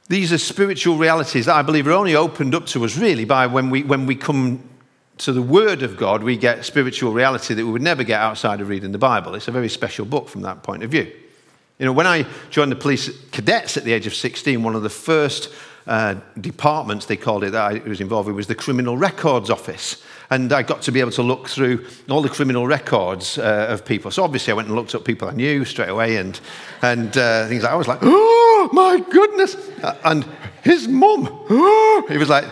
these 0.09 0.31
are 0.33 0.37
spiritual 0.37 0.97
realities 0.97 1.45
that 1.45 1.55
I 1.55 1.61
believe 1.61 1.87
are 1.87 1.93
only 1.93 2.15
opened 2.15 2.55
up 2.55 2.65
to 2.67 2.83
us 2.85 2.97
really 2.97 3.25
by 3.25 3.47
when 3.47 3.69
we, 3.69 3.83
when 3.83 4.05
we 4.05 4.15
come 4.15 4.63
to 5.19 5.33
the 5.33 5.41
Word 5.41 5.83
of 5.83 5.97
God, 5.97 6.23
we 6.23 6.37
get 6.37 6.63
spiritual 6.63 7.11
reality 7.11 7.53
that 7.53 7.65
we 7.65 7.71
would 7.71 7.81
never 7.81 8.03
get 8.03 8.21
outside 8.21 8.61
of 8.61 8.69
reading 8.69 8.91
the 8.91 8.97
Bible. 8.97 9.35
It's 9.35 9.47
a 9.47 9.51
very 9.51 9.69
special 9.69 10.05
book 10.05 10.29
from 10.29 10.41
that 10.41 10.63
point 10.63 10.83
of 10.83 10.91
view. 10.91 11.11
You 11.79 11.85
know, 11.85 11.93
when 11.93 12.07
I 12.07 12.25
joined 12.49 12.71
the 12.71 12.75
police 12.75 13.09
cadets 13.31 13.77
at 13.77 13.83
the 13.83 13.93
age 13.93 14.07
of 14.07 14.15
16, 14.15 14.63
one 14.63 14.75
of 14.75 14.81
the 14.81 14.89
first 14.89 15.53
uh, 15.85 16.15
departments, 16.41 17.05
they 17.05 17.15
called 17.15 17.43
it, 17.43 17.51
that 17.51 17.71
I 17.71 17.87
was 17.87 18.01
involved 18.01 18.27
with 18.27 18.35
was 18.35 18.47
the 18.47 18.55
Criminal 18.55 18.97
Records 18.97 19.51
Office. 19.51 20.03
And 20.29 20.51
I 20.51 20.63
got 20.63 20.81
to 20.81 20.91
be 20.91 20.99
able 20.99 21.11
to 21.11 21.21
look 21.21 21.47
through 21.47 21.85
all 22.09 22.21
the 22.21 22.29
criminal 22.29 22.67
records 22.67 23.37
uh, 23.37 23.67
of 23.69 23.85
people. 23.85 24.11
So 24.11 24.23
obviously, 24.23 24.51
I 24.51 24.55
went 24.55 24.67
and 24.67 24.75
looked 24.75 24.95
up 24.95 25.05
people 25.05 25.29
I 25.29 25.33
knew 25.33 25.63
straight 25.63 25.89
away 25.89 26.17
and, 26.17 26.37
and 26.81 27.15
uh, 27.15 27.47
things 27.47 27.63
like 27.63 27.71
I 27.71 27.75
was 27.75 27.87
like, 27.87 27.99
oh 28.01 28.69
my 28.73 28.99
goodness. 28.99 29.55
Uh, 29.81 29.95
and 30.03 30.25
his 30.63 30.87
mum, 30.87 31.29
oh, 31.31 32.05
he 32.09 32.17
was 32.17 32.27
like, 32.27 32.45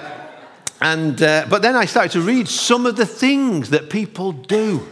and, 0.81 1.21
uh, 1.21 1.47
but 1.49 1.63
then 1.63 1.75
I 1.75 1.85
started 1.85 2.11
to 2.11 2.21
read 2.21 2.47
some 2.47 2.85
of 2.85 2.95
the 2.95 3.05
things 3.07 3.71
that 3.71 3.89
people 3.89 4.31
do 4.31 4.87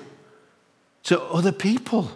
to 1.03 1.21
other 1.21 1.51
people. 1.51 2.11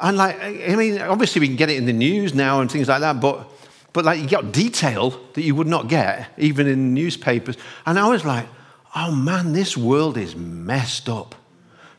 And 0.00 0.16
like, 0.16 0.40
I 0.40 0.76
mean, 0.76 1.00
obviously 1.00 1.40
we 1.40 1.48
can 1.48 1.56
get 1.56 1.70
it 1.70 1.76
in 1.76 1.86
the 1.86 1.92
news 1.92 2.34
now 2.34 2.60
and 2.60 2.70
things 2.70 2.88
like 2.88 3.00
that, 3.00 3.20
but, 3.20 3.48
but 3.92 4.04
like 4.04 4.20
you 4.20 4.28
got 4.28 4.52
detail 4.52 5.10
that 5.34 5.42
you 5.42 5.54
would 5.54 5.66
not 5.66 5.88
get 5.88 6.28
even 6.38 6.66
in 6.68 6.94
newspapers. 6.94 7.56
And 7.84 7.98
I 7.98 8.08
was 8.08 8.24
like, 8.24 8.46
oh 8.94 9.12
man, 9.12 9.52
this 9.52 9.76
world 9.76 10.16
is 10.16 10.36
messed 10.36 11.08
up. 11.08 11.34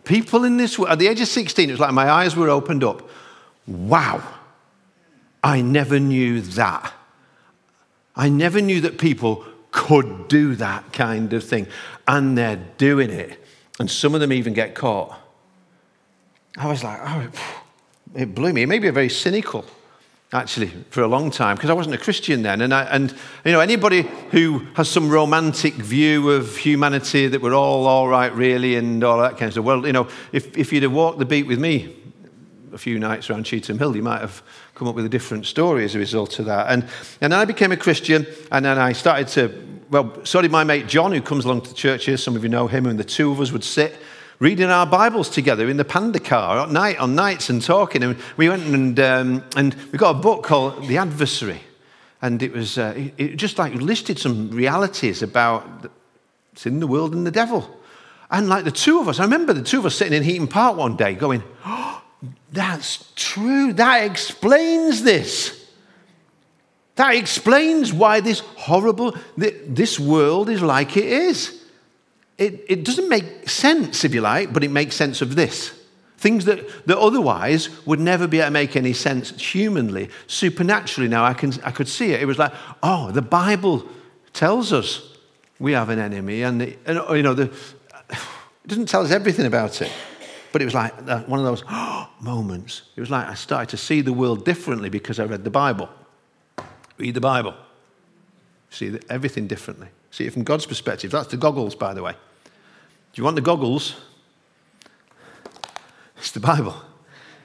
People 0.06 0.44
in 0.44 0.58
this 0.58 0.80
world, 0.80 0.92
at 0.92 1.00
the 1.00 1.08
age 1.08 1.22
of 1.22 1.28
16, 1.28 1.70
it 1.70 1.74
was 1.74 1.80
like 1.80 1.94
my 1.94 2.10
eyes 2.10 2.36
were 2.36 2.50
opened 2.50 2.84
up. 2.84 3.10
Wow, 3.68 4.24
I 5.44 5.62
never 5.62 6.00
knew 6.00 6.42
that. 6.42 6.94
I 8.16 8.30
never 8.30 8.60
knew 8.60 8.82
that 8.82 8.98
people 8.98 9.46
could 9.72 10.28
do 10.28 10.56
that 10.56 10.92
kind 10.94 11.32
of 11.34 11.44
thing. 11.44 11.68
And 12.08 12.38
they're 12.38 12.60
doing 12.78 13.10
it. 13.12 13.42
And 13.80 13.90
some 13.90 14.16
of 14.16 14.20
them 14.20 14.34
even 14.34 14.54
get 14.54 14.76
caught. 14.76 15.18
I 16.58 16.68
was 16.68 16.84
like, 16.84 17.00
oh, 17.02 17.30
it 18.16 18.34
blew 18.34 18.54
me. 18.54 18.66
Maybe 18.66 18.88
a 18.88 18.92
very 18.92 19.10
cynical, 19.10 19.66
actually, 20.34 20.68
for 20.90 21.02
a 21.02 21.08
long 21.08 21.32
time, 21.32 21.56
because 21.56 21.70
I 21.70 21.74
wasn't 21.74 21.96
a 21.96 22.00
Christian 22.00 22.44
then. 22.44 22.62
And, 22.62 22.74
I, 22.74 22.84
and, 22.84 23.12
you 23.46 23.52
know, 23.52 23.60
anybody 23.60 24.04
who 24.32 24.66
has 24.76 24.90
some 24.90 25.10
romantic 25.10 25.74
view 25.74 26.32
of 26.32 26.58
humanity 26.58 27.28
that 27.28 27.42
we're 27.42 27.54
all 27.54 27.88
all 27.88 28.08
right, 28.08 28.34
really, 28.34 28.76
and 28.76 29.04
all 29.04 29.20
that 29.20 29.32
kind 29.32 29.44
of 29.44 29.54
stuff, 29.54 29.66
well, 29.66 29.86
you 29.86 29.94
know, 29.94 30.08
if, 30.32 30.58
if 30.58 30.74
you'd 30.74 30.84
have 30.84 30.92
walked 30.92 31.20
the 31.20 31.26
beat 31.26 31.48
with 31.48 31.60
me 31.60 31.96
a 32.72 32.78
few 32.78 33.00
nights 33.00 33.30
around 33.30 33.46
Cheetham 33.46 33.80
Hill, 33.80 33.96
you 33.96 34.04
might 34.04 34.22
have 34.22 34.44
come 34.76 34.88
up 34.88 34.96
with 34.96 35.06
a 35.06 35.10
different 35.10 35.46
story 35.46 35.84
as 35.84 35.96
a 35.96 36.00
result 36.00 36.40
of 36.40 36.46
that. 36.46 36.68
And, 36.70 36.84
and 37.22 37.34
then 37.34 37.40
I 37.40 37.46
became 37.46 37.72
a 37.72 37.78
Christian, 37.78 38.26
and 38.52 38.64
then 38.64 38.78
I 38.78 38.94
started 38.94 39.28
to, 39.30 39.82
well, 39.90 40.24
so 40.24 40.42
did 40.42 40.52
my 40.52 40.64
mate 40.64 40.88
John, 40.88 41.12
who 41.12 41.22
comes 41.22 41.46
along 41.46 41.62
to 41.62 41.70
the 41.70 41.76
church 41.76 42.06
here. 42.06 42.18
Some 42.18 42.36
of 42.36 42.44
you 42.44 42.50
know 42.50 42.68
him, 42.68 42.86
and 42.86 43.00
the 43.00 43.04
two 43.04 43.32
of 43.32 43.42
us 43.42 43.52
would 43.52 43.64
sit 43.64 43.96
reading 44.40 44.70
our 44.70 44.86
Bibles 44.86 45.30
together 45.30 45.70
in 45.70 45.76
the 45.76 45.84
panda 45.84 46.20
car 46.20 46.60
at 46.60 46.72
night, 46.72 46.98
on 46.98 47.14
nights, 47.14 47.50
and 47.50 47.62
talking. 47.62 48.04
And 48.04 48.18
we 48.38 48.48
went 48.48 48.64
and, 48.64 48.98
um, 49.00 49.44
and 49.58 49.76
we 49.92 49.98
got 49.98 50.16
a 50.16 50.20
book 50.20 50.44
called 50.44 50.88
The 50.88 50.98
Adversary. 50.98 51.62
And 52.22 52.42
it 52.42 52.54
was 52.54 52.78
uh, 52.78 53.10
it, 53.18 53.36
just 53.36 53.58
like 53.58 53.74
listed 53.74 54.18
some 54.18 54.50
realities 54.52 55.22
about 55.22 55.92
sin, 56.56 56.80
the 56.80 56.88
world, 56.88 57.14
and 57.14 57.28
the 57.28 57.32
devil. 57.32 57.70
And 58.32 58.48
like 58.48 58.64
the 58.64 58.72
two 58.72 59.00
of 59.00 59.10
us, 59.10 59.20
I 59.20 59.24
remember 59.24 59.54
the 59.54 59.64
two 59.64 59.80
of 59.80 59.86
us 59.86 59.96
sitting 59.96 60.14
in 60.14 60.24
Heaton 60.24 60.48
Park 60.48 60.78
one 60.78 60.96
day 60.96 61.14
going, 61.16 61.44
oh, 61.66 62.02
that's 62.52 63.12
true. 63.16 63.74
That 63.74 64.06
explains 64.06 65.04
this. 65.04 65.70
That 66.96 67.16
explains 67.16 67.94
why 67.94 68.20
this 68.20 68.40
horrible, 68.40 69.16
this 69.38 70.00
world 70.00 70.50
is 70.50 70.62
like 70.62 70.98
it 70.98 71.06
is. 71.06 71.59
It, 72.40 72.64
it 72.70 72.86
doesn't 72.86 73.10
make 73.10 73.50
sense, 73.50 74.06
if 74.06 74.16
you 74.16 74.22
like, 74.22 74.54
but 74.54 74.64
it 74.64 74.72
makes 74.72 74.96
sense 74.96 75.22
of 75.22 75.36
this. 75.36 75.78
Things 76.18 76.46
that, 76.46 76.88
that 76.88 76.98
otherwise 76.98 77.86
would 77.86 78.00
never 78.00 78.28
be 78.28 78.40
able 78.40 78.48
to 78.48 78.52
make 78.52 78.78
any 78.78 78.94
sense 78.94 79.30
humanly, 79.42 80.10
supernaturally. 80.28 81.10
Now 81.10 81.26
I, 81.26 81.34
can, 81.34 81.54
I 81.66 81.72
could 81.72 81.90
see 81.90 82.14
it. 82.14 82.22
It 82.22 82.26
was 82.26 82.40
like, 82.40 82.54
oh, 82.82 83.12
the 83.12 83.22
Bible 83.22 83.86
tells 84.32 84.72
us 84.72 85.18
we 85.60 85.74
have 85.74 85.90
an 85.90 86.00
enemy. 86.00 86.44
And, 86.44 86.62
the, 86.62 86.78
and 86.86 87.02
you 87.10 87.24
know, 87.24 87.34
the, 87.34 87.44
it 88.10 88.68
doesn't 88.68 88.88
tell 88.88 89.02
us 89.02 89.12
everything 89.12 89.46
about 89.46 89.82
it. 89.82 89.92
But 90.54 90.62
it 90.62 90.66
was 90.66 90.74
like 90.74 90.94
one 91.28 91.40
of 91.40 91.46
those 91.46 91.64
oh, 91.70 92.10
moments. 92.22 92.84
It 92.96 93.02
was 93.02 93.10
like 93.10 93.28
I 93.28 93.34
started 93.34 93.70
to 93.72 93.78
see 93.78 94.00
the 94.00 94.14
world 94.14 94.46
differently 94.46 94.90
because 94.90 95.20
I 95.20 95.26
read 95.26 95.44
the 95.44 95.50
Bible. 95.50 95.90
Read 96.98 97.16
the 97.16 97.22
Bible. 97.22 97.54
See 98.70 98.98
everything 99.10 99.48
differently. 99.48 99.90
See 100.12 100.26
it 100.26 100.32
from 100.32 100.44
God's 100.44 100.66
perspective. 100.66 101.12
That's 101.12 101.28
the 101.28 101.38
goggles, 101.38 101.76
by 101.76 101.94
the 101.94 102.02
way. 102.02 102.16
Do 103.14 103.20
you 103.20 103.24
want 103.24 103.36
the 103.36 103.42
goggles? 103.42 103.96
It's 106.18 106.32
the 106.32 106.40
Bible. 106.40 106.76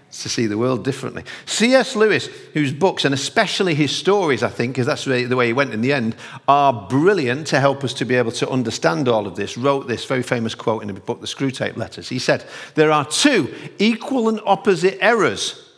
It's 0.09 0.23
to 0.23 0.29
see 0.29 0.47
the 0.47 0.59
world 0.59 0.85
differently. 0.85 1.25
C.S. 1.45 1.97
Lewis, 1.97 2.27
whose 2.53 2.73
books, 2.73 3.05
and 3.05 3.13
especially 3.13 3.75
his 3.75 3.91
stories, 3.91 4.45
I 4.45 4.49
think, 4.49 4.75
because 4.75 4.87
that's 4.87 5.05
the 5.05 5.35
way 5.35 5.47
he 5.49 5.53
went 5.53 5.75
in 5.75 5.81
the 5.81 5.93
end, 5.93 6.15
are 6.47 6.87
brilliant 6.89 7.49
to 7.49 7.59
help 7.59 7.83
us 7.83 7.93
to 7.95 8.05
be 8.05 8.15
able 8.15 8.31
to 8.33 8.49
understand 8.49 9.09
all 9.09 9.27
of 9.27 9.35
this, 9.35 9.57
wrote 9.57 9.89
this 9.89 10.05
very 10.05 10.23
famous 10.23 10.55
quote 10.55 10.83
in 10.83 10.89
the 10.89 10.95
book, 10.95 11.21
The 11.21 11.27
Screwtape 11.27 11.77
Letters. 11.77 12.09
He 12.09 12.21
said, 12.21 12.45
There 12.77 12.93
are 12.93 13.05
two 13.05 13.53
equal 13.79 14.29
and 14.29 14.41
opposite 14.47 14.99
errors 15.01 15.69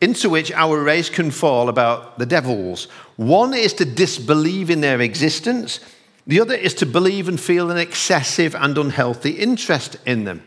into 0.00 0.28
which 0.28 0.50
our 0.50 0.82
race 0.82 1.08
can 1.08 1.30
fall 1.30 1.68
about 1.68 2.18
the 2.18 2.26
devils. 2.26 2.86
One 3.14 3.54
is 3.54 3.72
to 3.74 3.84
disbelieve 3.84 4.68
in 4.68 4.80
their 4.80 5.00
existence, 5.00 5.78
the 6.26 6.40
other 6.40 6.54
is 6.54 6.74
to 6.74 6.86
believe 6.86 7.28
and 7.28 7.40
feel 7.40 7.70
an 7.70 7.78
excessive 7.78 8.54
and 8.54 8.76
unhealthy 8.76 9.30
interest 9.30 9.96
in 10.04 10.24
them. 10.24 10.42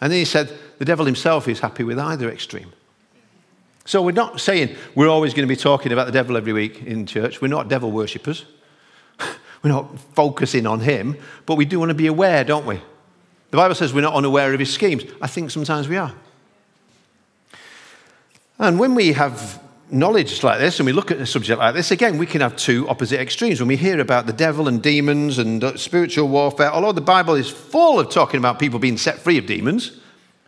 And 0.00 0.12
then 0.12 0.18
he 0.18 0.24
said, 0.24 0.52
the 0.78 0.84
devil 0.84 1.06
himself 1.06 1.48
is 1.48 1.60
happy 1.60 1.82
with 1.82 1.98
either 1.98 2.30
extreme. 2.30 2.72
So 3.84 4.02
we're 4.02 4.12
not 4.12 4.40
saying 4.40 4.76
we're 4.94 5.08
always 5.08 5.32
going 5.32 5.48
to 5.48 5.52
be 5.52 5.58
talking 5.58 5.92
about 5.92 6.06
the 6.06 6.12
devil 6.12 6.36
every 6.36 6.52
week 6.52 6.82
in 6.82 7.06
church. 7.06 7.40
We're 7.40 7.48
not 7.48 7.68
devil 7.68 7.90
worshippers. 7.90 8.44
we're 9.18 9.70
not 9.70 9.98
focusing 10.14 10.66
on 10.66 10.80
him, 10.80 11.16
but 11.46 11.54
we 11.56 11.64
do 11.64 11.78
want 11.78 11.88
to 11.88 11.94
be 11.94 12.06
aware, 12.06 12.44
don't 12.44 12.66
we? 12.66 12.80
The 13.50 13.56
Bible 13.56 13.74
says 13.74 13.94
we're 13.94 14.02
not 14.02 14.14
unaware 14.14 14.52
of 14.52 14.60
his 14.60 14.72
schemes. 14.72 15.04
I 15.22 15.26
think 15.26 15.50
sometimes 15.50 15.88
we 15.88 15.96
are. 15.96 16.12
And 18.58 18.78
when 18.78 18.94
we 18.94 19.14
have 19.14 19.62
knowledge 19.90 20.42
like 20.42 20.58
this 20.58 20.78
and 20.78 20.86
we 20.86 20.92
look 20.92 21.10
at 21.10 21.18
a 21.18 21.26
subject 21.26 21.58
like 21.58 21.74
this, 21.74 21.90
again, 21.90 22.18
we 22.18 22.26
can 22.26 22.40
have 22.40 22.56
two 22.56 22.88
opposite 22.88 23.20
extremes. 23.20 23.60
When 23.60 23.68
we 23.68 23.76
hear 23.76 24.00
about 24.00 24.26
the 24.26 24.32
devil 24.32 24.68
and 24.68 24.82
demons 24.82 25.38
and 25.38 25.62
uh, 25.62 25.76
spiritual 25.76 26.28
warfare, 26.28 26.70
although 26.70 26.92
the 26.92 27.00
Bible 27.00 27.34
is 27.34 27.50
full 27.50 27.98
of 27.98 28.10
talking 28.10 28.38
about 28.38 28.58
people 28.58 28.78
being 28.78 28.98
set 28.98 29.18
free 29.18 29.38
of 29.38 29.46
demons, 29.46 29.98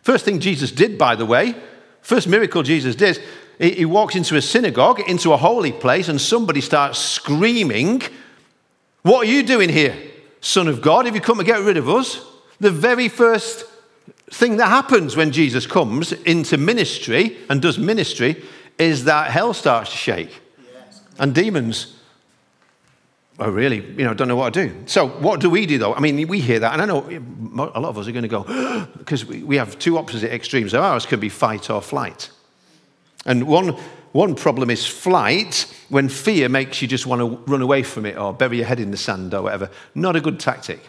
first 0.01 0.25
thing 0.25 0.39
Jesus 0.39 0.71
did, 0.71 0.97
by 0.97 1.15
the 1.15 1.25
way, 1.25 1.55
first 2.01 2.27
miracle 2.27 2.63
Jesus 2.63 2.95
did, 2.95 3.19
he, 3.59 3.71
he 3.71 3.85
walks 3.85 4.15
into 4.15 4.35
a 4.35 4.41
synagogue, 4.41 4.99
into 5.07 5.33
a 5.33 5.37
holy 5.37 5.71
place, 5.71 6.07
and 6.07 6.19
somebody 6.19 6.61
starts 6.61 6.99
screaming, 6.99 8.01
What 9.01 9.27
are 9.27 9.31
you 9.31 9.43
doing 9.43 9.69
here, 9.69 9.95
Son 10.39 10.67
of 10.67 10.81
God? 10.81 11.05
Have 11.05 11.15
you 11.15 11.21
come 11.21 11.37
to 11.37 11.43
get 11.43 11.61
rid 11.61 11.77
of 11.77 11.89
us? 11.89 12.25
The 12.59 12.71
very 12.71 13.07
first 13.07 13.65
thing 14.29 14.57
that 14.57 14.67
happens 14.67 15.15
when 15.15 15.31
Jesus 15.31 15.67
comes 15.67 16.13
into 16.13 16.57
ministry 16.57 17.37
and 17.49 17.61
does 17.61 17.77
ministry 17.77 18.43
is 18.81 19.05
that 19.05 19.31
hell 19.31 19.53
starts 19.53 19.91
to 19.91 19.97
shake. 19.97 20.41
And 21.19 21.35
demons 21.35 21.95
oh, 23.41 23.49
really, 23.49 23.83
you 23.97 24.05
know, 24.05 24.13
don't 24.13 24.27
know 24.27 24.35
what 24.35 24.53
to 24.53 24.67
do. 24.67 24.75
So, 24.85 25.07
what 25.07 25.39
do 25.39 25.49
we 25.49 25.65
do 25.65 25.77
though? 25.77 25.93
I 25.93 25.99
mean, 25.99 26.27
we 26.27 26.39
hear 26.39 26.59
that, 26.59 26.73
and 26.73 26.81
I 26.81 26.85
know 26.85 27.01
a 27.73 27.79
lot 27.79 27.89
of 27.89 27.97
us 27.97 28.07
are 28.07 28.11
going 28.11 28.23
to 28.23 28.27
go, 28.27 28.43
because 28.97 29.25
we, 29.25 29.55
have 29.57 29.77
two 29.79 29.97
opposite 29.97 30.31
extremes. 30.31 30.71
So 30.71 30.81
ours 30.81 31.05
can 31.05 31.19
be 31.19 31.29
fight 31.29 31.69
or 31.69 31.81
flight. 31.81 32.29
And 33.25 33.47
one, 33.47 33.69
one 34.13 34.35
problem 34.35 34.69
is 34.69 34.85
flight 34.85 35.73
when 35.89 36.07
fear 36.09 36.49
makes 36.49 36.81
you 36.81 36.87
just 36.87 37.05
want 37.05 37.21
to 37.21 37.51
run 37.51 37.61
away 37.61 37.83
from 37.83 38.05
it 38.05 38.17
or 38.17 38.33
bury 38.33 38.57
your 38.57 38.65
head 38.65 38.79
in 38.79 38.91
the 38.91 38.97
sand 38.97 39.33
or 39.33 39.43
whatever. 39.43 39.69
Not 39.95 40.15
a 40.15 40.21
good 40.21 40.39
tactic. 40.39 40.79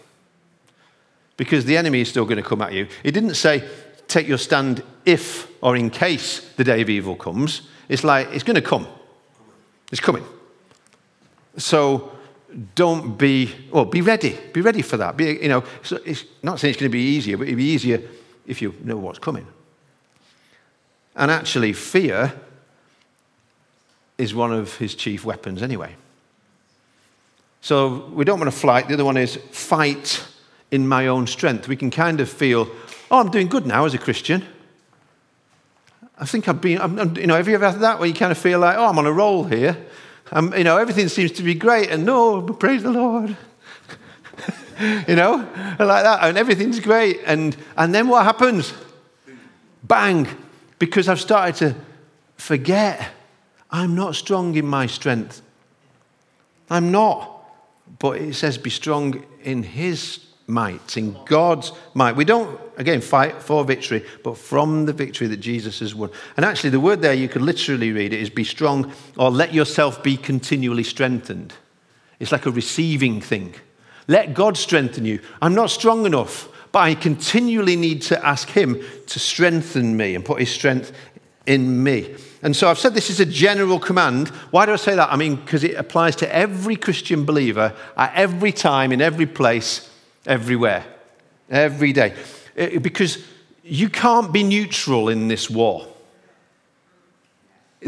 Because 1.36 1.64
the 1.64 1.76
enemy 1.76 2.02
is 2.02 2.08
still 2.08 2.24
going 2.24 2.36
to 2.36 2.42
come 2.42 2.62
at 2.62 2.72
you. 2.72 2.86
It 3.02 3.12
didn't 3.12 3.34
say, 3.34 3.68
take 4.08 4.28
your 4.28 4.38
stand 4.38 4.82
if 5.04 5.50
or 5.62 5.76
in 5.76 5.90
case 5.90 6.52
the 6.54 6.64
day 6.64 6.82
of 6.82 6.88
evil 6.88 7.16
comes. 7.16 7.62
It's 7.88 8.04
like, 8.04 8.28
it's 8.32 8.44
going 8.44 8.56
to 8.56 8.62
come. 8.62 8.86
It's 9.90 10.00
coming. 10.00 10.24
So 11.56 12.12
don't 12.74 13.16
be, 13.18 13.54
well, 13.70 13.84
be 13.84 14.00
ready. 14.00 14.38
Be 14.52 14.60
ready 14.60 14.82
for 14.82 14.96
that. 14.96 15.16
Be, 15.16 15.38
you 15.42 15.48
know, 15.48 15.64
it's 16.04 16.24
not 16.42 16.60
saying 16.60 16.72
it's 16.72 16.80
going 16.80 16.90
to 16.90 16.92
be 16.92 17.00
easier, 17.00 17.36
but 17.36 17.46
it'll 17.46 17.56
be 17.56 17.64
easier 17.64 18.02
if 18.46 18.62
you 18.62 18.74
know 18.82 18.96
what's 18.96 19.18
coming. 19.18 19.46
And 21.14 21.30
actually, 21.30 21.72
fear 21.72 22.32
is 24.18 24.34
one 24.34 24.52
of 24.52 24.76
his 24.76 24.94
chief 24.94 25.24
weapons 25.24 25.62
anyway. 25.62 25.94
So 27.60 28.06
we 28.12 28.24
don't 28.24 28.40
want 28.40 28.50
to 28.50 28.56
flight. 28.56 28.88
The 28.88 28.94
other 28.94 29.04
one 29.04 29.16
is 29.16 29.36
fight 29.50 30.24
in 30.70 30.88
my 30.88 31.06
own 31.06 31.26
strength. 31.26 31.68
We 31.68 31.76
can 31.76 31.90
kind 31.90 32.20
of 32.20 32.28
feel, 32.28 32.68
oh, 33.10 33.20
I'm 33.20 33.30
doing 33.30 33.48
good 33.48 33.66
now 33.66 33.84
as 33.84 33.94
a 33.94 33.98
Christian. 33.98 34.44
I 36.22 36.24
think 36.24 36.46
I've 36.46 36.60
been, 36.60 36.80
I'm, 36.80 37.00
I'm, 37.00 37.16
you 37.16 37.26
know, 37.26 37.34
have 37.34 37.48
you 37.48 37.54
ever 37.56 37.68
had 37.68 37.80
that 37.80 37.98
where 37.98 38.06
you 38.06 38.14
kind 38.14 38.30
of 38.30 38.38
feel 38.38 38.60
like, 38.60 38.76
oh, 38.78 38.86
I'm 38.86 38.96
on 38.96 39.06
a 39.06 39.12
roll 39.12 39.42
here? 39.42 39.76
Um, 40.30 40.54
you 40.56 40.62
know, 40.62 40.78
everything 40.78 41.08
seems 41.08 41.32
to 41.32 41.42
be 41.42 41.52
great, 41.52 41.90
and 41.90 42.06
no, 42.06 42.40
praise 42.42 42.84
the 42.84 42.92
Lord. 42.92 43.36
you 45.08 45.16
know, 45.16 45.38
like 45.80 46.04
that, 46.04 46.20
and 46.22 46.38
everything's 46.38 46.78
great. 46.78 47.18
And, 47.26 47.56
and 47.76 47.92
then 47.92 48.06
what 48.06 48.22
happens? 48.22 48.72
Bang, 49.82 50.28
because 50.78 51.08
I've 51.08 51.20
started 51.20 51.56
to 51.56 51.74
forget 52.36 53.10
I'm 53.68 53.96
not 53.96 54.14
strong 54.14 54.54
in 54.54 54.66
my 54.66 54.86
strength. 54.86 55.42
I'm 56.70 56.92
not. 56.92 57.30
But 57.98 58.18
it 58.18 58.34
says, 58.34 58.58
be 58.58 58.70
strong 58.70 59.24
in 59.42 59.64
His 59.64 60.24
might, 60.52 60.96
in 60.96 61.16
God's 61.24 61.72
might. 61.94 62.14
We 62.14 62.24
don't, 62.24 62.60
again, 62.76 63.00
fight 63.00 63.42
for 63.42 63.64
victory, 63.64 64.04
but 64.22 64.36
from 64.36 64.86
the 64.86 64.92
victory 64.92 65.26
that 65.28 65.38
Jesus 65.38 65.80
has 65.80 65.94
won. 65.94 66.10
And 66.36 66.44
actually, 66.44 66.70
the 66.70 66.80
word 66.80 67.00
there, 67.00 67.14
you 67.14 67.28
could 67.28 67.42
literally 67.42 67.90
read 67.90 68.12
it, 68.12 68.20
is 68.20 68.30
be 68.30 68.44
strong 68.44 68.92
or 69.16 69.30
let 69.30 69.54
yourself 69.54 70.02
be 70.02 70.16
continually 70.16 70.84
strengthened. 70.84 71.54
It's 72.20 72.30
like 72.30 72.46
a 72.46 72.50
receiving 72.50 73.20
thing. 73.20 73.54
Let 74.06 74.34
God 74.34 74.56
strengthen 74.56 75.04
you. 75.04 75.20
I'm 75.40 75.54
not 75.54 75.70
strong 75.70 76.06
enough, 76.06 76.48
but 76.70 76.80
I 76.80 76.94
continually 76.94 77.76
need 77.76 78.02
to 78.02 78.24
ask 78.24 78.48
Him 78.48 78.82
to 79.06 79.18
strengthen 79.18 79.96
me 79.96 80.14
and 80.14 80.24
put 80.24 80.38
His 80.38 80.50
strength 80.50 80.92
in 81.46 81.82
me. 81.82 82.14
And 82.42 82.54
so 82.56 82.68
I've 82.68 82.78
said 82.78 82.94
this 82.94 83.10
is 83.10 83.20
a 83.20 83.26
general 83.26 83.78
command. 83.78 84.28
Why 84.50 84.66
do 84.66 84.72
I 84.72 84.76
say 84.76 84.96
that? 84.96 85.12
I 85.12 85.16
mean, 85.16 85.36
because 85.36 85.64
it 85.64 85.76
applies 85.76 86.16
to 86.16 86.34
every 86.34 86.76
Christian 86.76 87.24
believer 87.24 87.74
at 87.96 88.12
every 88.14 88.52
time, 88.52 88.92
in 88.92 89.00
every 89.00 89.26
place, 89.26 89.88
everywhere, 90.26 90.84
every 91.50 91.92
day. 91.92 92.14
It- 92.54 92.82
because 92.82 93.18
you 93.62 93.88
can't 93.88 94.32
be 94.32 94.42
neutral 94.42 95.08
in 95.08 95.28
this 95.28 95.48
war. 95.48 95.86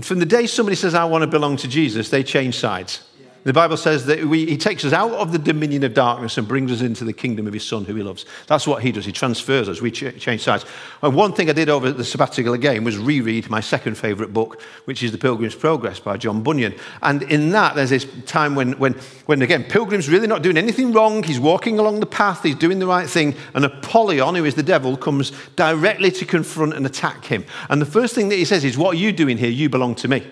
From 0.03 0.19
the 0.19 0.27
day 0.27 0.47
somebody 0.47 0.77
says, 0.77 0.95
I 0.95 1.05
want 1.05 1.23
to 1.23 1.27
belong 1.27 1.57
to 1.59 1.69
Jesus, 1.69 2.11
they 2.11 2.23
change 2.23 2.57
sides. 2.57 3.03
The 3.45 3.53
Bible 3.53 3.77
says 3.77 4.07
that 4.07 4.25
we, 4.25 4.47
he 4.47 4.57
takes 4.57 4.87
us 4.87 4.95
out 4.95 5.13
of 5.13 5.31
the 5.31 5.39
dominion 5.39 5.85
of 5.85 5.93
darkness 5.93 6.39
and 6.39 6.49
brings 6.49 6.73
us 6.73 6.81
into 6.81 7.05
the 7.05 7.13
kingdom 7.13 7.47
of 7.47 7.53
his 7.53 7.63
son 7.63 7.85
who 7.85 7.95
he 7.95 8.03
loves. 8.03 8.25
That's 8.47 8.67
what 8.67 8.83
he 8.83 8.91
does. 8.91 9.05
He 9.05 9.13
transfers 9.13 9.69
us. 9.69 9.83
We 9.83 9.91
ch- 9.91 10.19
change 10.19 10.41
sides. 10.41 10.65
And 11.03 11.15
one 11.15 11.35
thing 11.35 11.51
I 11.51 11.53
did 11.53 11.69
over 11.69 11.93
the 11.93 12.05
sabbatical 12.05 12.55
again 12.55 12.85
was 12.85 12.97
reread 12.97 13.51
my 13.51 13.61
second 13.61 13.97
favourite 13.97 14.33
book, 14.33 14.63
which 14.87 15.03
is 15.03 15.13
The 15.13 15.19
Pilgrim's 15.19 15.55
Progress 15.55 16.01
by 16.01 16.17
John 16.17 16.43
Bunyan. 16.43 16.75
And 17.03 17.23
in 17.25 17.51
that, 17.51 17.77
there's 17.77 17.91
this 17.91 18.07
time 18.25 18.55
when, 18.55 18.73
when, 18.79 18.95
when 19.27 19.43
again, 19.43 19.65
Pilgrim's 19.65 20.09
really 20.09 20.27
not 20.27 20.41
doing 20.41 20.57
anything 20.57 20.95
wrong. 20.95 21.23
He's 21.23 21.39
walking 21.39 21.79
along 21.79 22.01
the 22.01 22.07
path. 22.07 22.43
He's 22.43 22.57
doing 22.57 22.79
the 22.79 22.87
right 22.87 23.09
thing. 23.09 23.37
And 23.53 23.67
Apollyon, 23.67 24.37
who 24.37 24.47
is 24.47 24.55
the 24.55 24.63
devil, 24.63 24.97
comes 24.97 25.33
directly 25.55 26.11
to 26.13 26.25
confront 26.25 26.73
and 26.73 26.87
attack 26.87 27.27
him. 27.27 27.45
And 27.69 27.83
the 27.83 27.87
first 27.87 28.15
thing 28.15 28.31
that 28.31 28.37
he 28.37 28.47
says 28.47 28.65
is, 28.65 28.79
what 28.79 28.97
are 28.97 28.99
you 28.99 29.13
doing 29.13 29.37
here? 29.37 29.51
You 29.51 29.69
belong 29.69 29.97
to 29.97 30.09
me. 30.09 30.27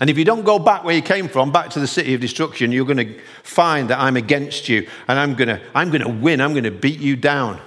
And 0.00 0.08
if 0.08 0.16
you 0.16 0.24
don't 0.24 0.44
go 0.44 0.58
back 0.58 0.82
where 0.82 0.94
you 0.94 1.02
came 1.02 1.28
from, 1.28 1.52
back 1.52 1.68
to 1.70 1.80
the 1.80 1.86
city 1.86 2.14
of 2.14 2.22
destruction, 2.22 2.72
you're 2.72 2.86
going 2.86 2.96
to 2.96 3.20
find 3.42 3.90
that 3.90 4.00
I'm 4.00 4.16
against 4.16 4.66
you 4.68 4.88
and 5.06 5.18
I'm 5.18 5.34
going 5.34 5.48
to, 5.48 5.60
I'm 5.74 5.90
going 5.90 6.02
to 6.02 6.08
win. 6.08 6.40
I'm 6.40 6.52
going 6.52 6.64
to 6.64 6.70
beat 6.70 7.00
you 7.00 7.16
down. 7.16 7.60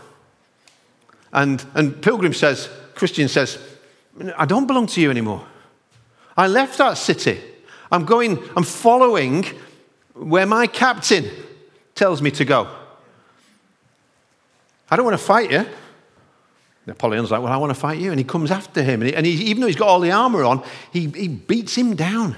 And, 1.32 1.64
and 1.76 2.02
Pilgrim 2.02 2.34
says, 2.34 2.70
Christian 2.96 3.28
says, 3.28 3.60
I 4.36 4.46
don't 4.46 4.66
belong 4.66 4.88
to 4.88 5.02
you 5.02 5.12
anymore. 5.12 5.46
I 6.36 6.48
left 6.48 6.80
that 6.80 6.98
city. 6.98 7.40
I'm 7.92 8.06
going, 8.06 8.40
I'm 8.58 8.64
following 8.64 9.46
where 10.16 10.48
my 10.48 10.66
captain 10.66 11.30
tells 11.94 12.22
me 12.22 12.32
to 12.32 12.46
go. 12.46 12.68
I 14.90 14.96
don't 14.96 15.06
want 15.06 15.20
to 15.20 15.24
fight 15.24 15.52
you. 15.52 15.66
Apollyon's 16.88 17.32
like, 17.32 17.42
Well, 17.42 17.52
I 17.52 17.58
want 17.58 17.70
to 17.70 17.80
fight 17.80 18.00
you. 18.00 18.12
And 18.12 18.20
he 18.20 18.24
comes 18.24 18.52
after 18.52 18.84
him. 18.84 19.02
And, 19.02 19.10
he, 19.10 19.16
and 19.16 19.26
he, 19.26 19.34
even 19.46 19.62
though 19.62 19.68
he's 19.68 19.76
got 19.76 19.88
all 19.88 20.00
the 20.00 20.12
armor 20.12 20.44
on, 20.44 20.64
he, 20.92 21.08
he 21.08 21.28
beats 21.28 21.76
him 21.76 21.96
down. 21.96 22.36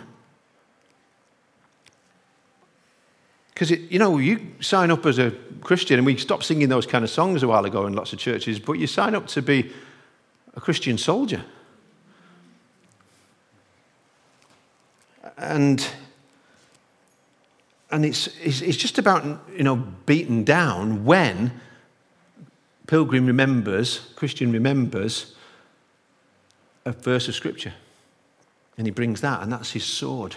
Because, 3.53 3.71
you 3.71 3.99
know, 3.99 4.17
you 4.17 4.51
sign 4.59 4.91
up 4.91 5.05
as 5.05 5.17
a 5.17 5.31
Christian, 5.61 5.97
and 5.97 6.05
we 6.05 6.17
stopped 6.17 6.43
singing 6.43 6.67
those 6.67 6.85
kind 6.85 7.05
of 7.05 7.09
songs 7.09 7.41
a 7.41 7.47
while 7.47 7.63
ago 7.63 7.85
in 7.85 7.93
lots 7.93 8.11
of 8.11 8.19
churches, 8.19 8.59
but 8.59 8.73
you 8.73 8.85
sign 8.85 9.15
up 9.15 9.27
to 9.27 9.41
be 9.41 9.71
a 10.55 10.61
Christian 10.61 10.97
soldier. 10.97 11.41
And, 15.37 15.87
and 17.91 18.05
it's, 18.05 18.27
it's, 18.41 18.61
it's 18.61 18.77
just 18.77 18.97
about, 18.97 19.23
you 19.55 19.63
know, 19.63 19.77
beaten 19.77 20.43
down 20.43 21.05
when 21.05 21.59
Pilgrim 22.87 23.25
remembers, 23.25 24.11
Christian 24.15 24.51
remembers 24.51 25.33
a 26.85 26.91
verse 26.91 27.27
of 27.27 27.35
scripture. 27.35 27.73
And 28.77 28.85
he 28.85 28.91
brings 28.91 29.21
that, 29.21 29.41
and 29.41 29.51
that's 29.51 29.71
his 29.71 29.83
sword. 29.83 30.35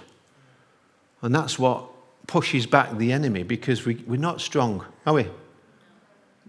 And 1.22 1.34
that's 1.34 1.58
what 1.58 1.84
pushes 2.26 2.66
back 2.66 2.96
the 2.96 3.12
enemy 3.12 3.42
because 3.42 3.84
we, 3.84 3.96
we're 4.06 4.16
not 4.16 4.40
strong, 4.40 4.84
are 5.04 5.14
we? 5.14 5.26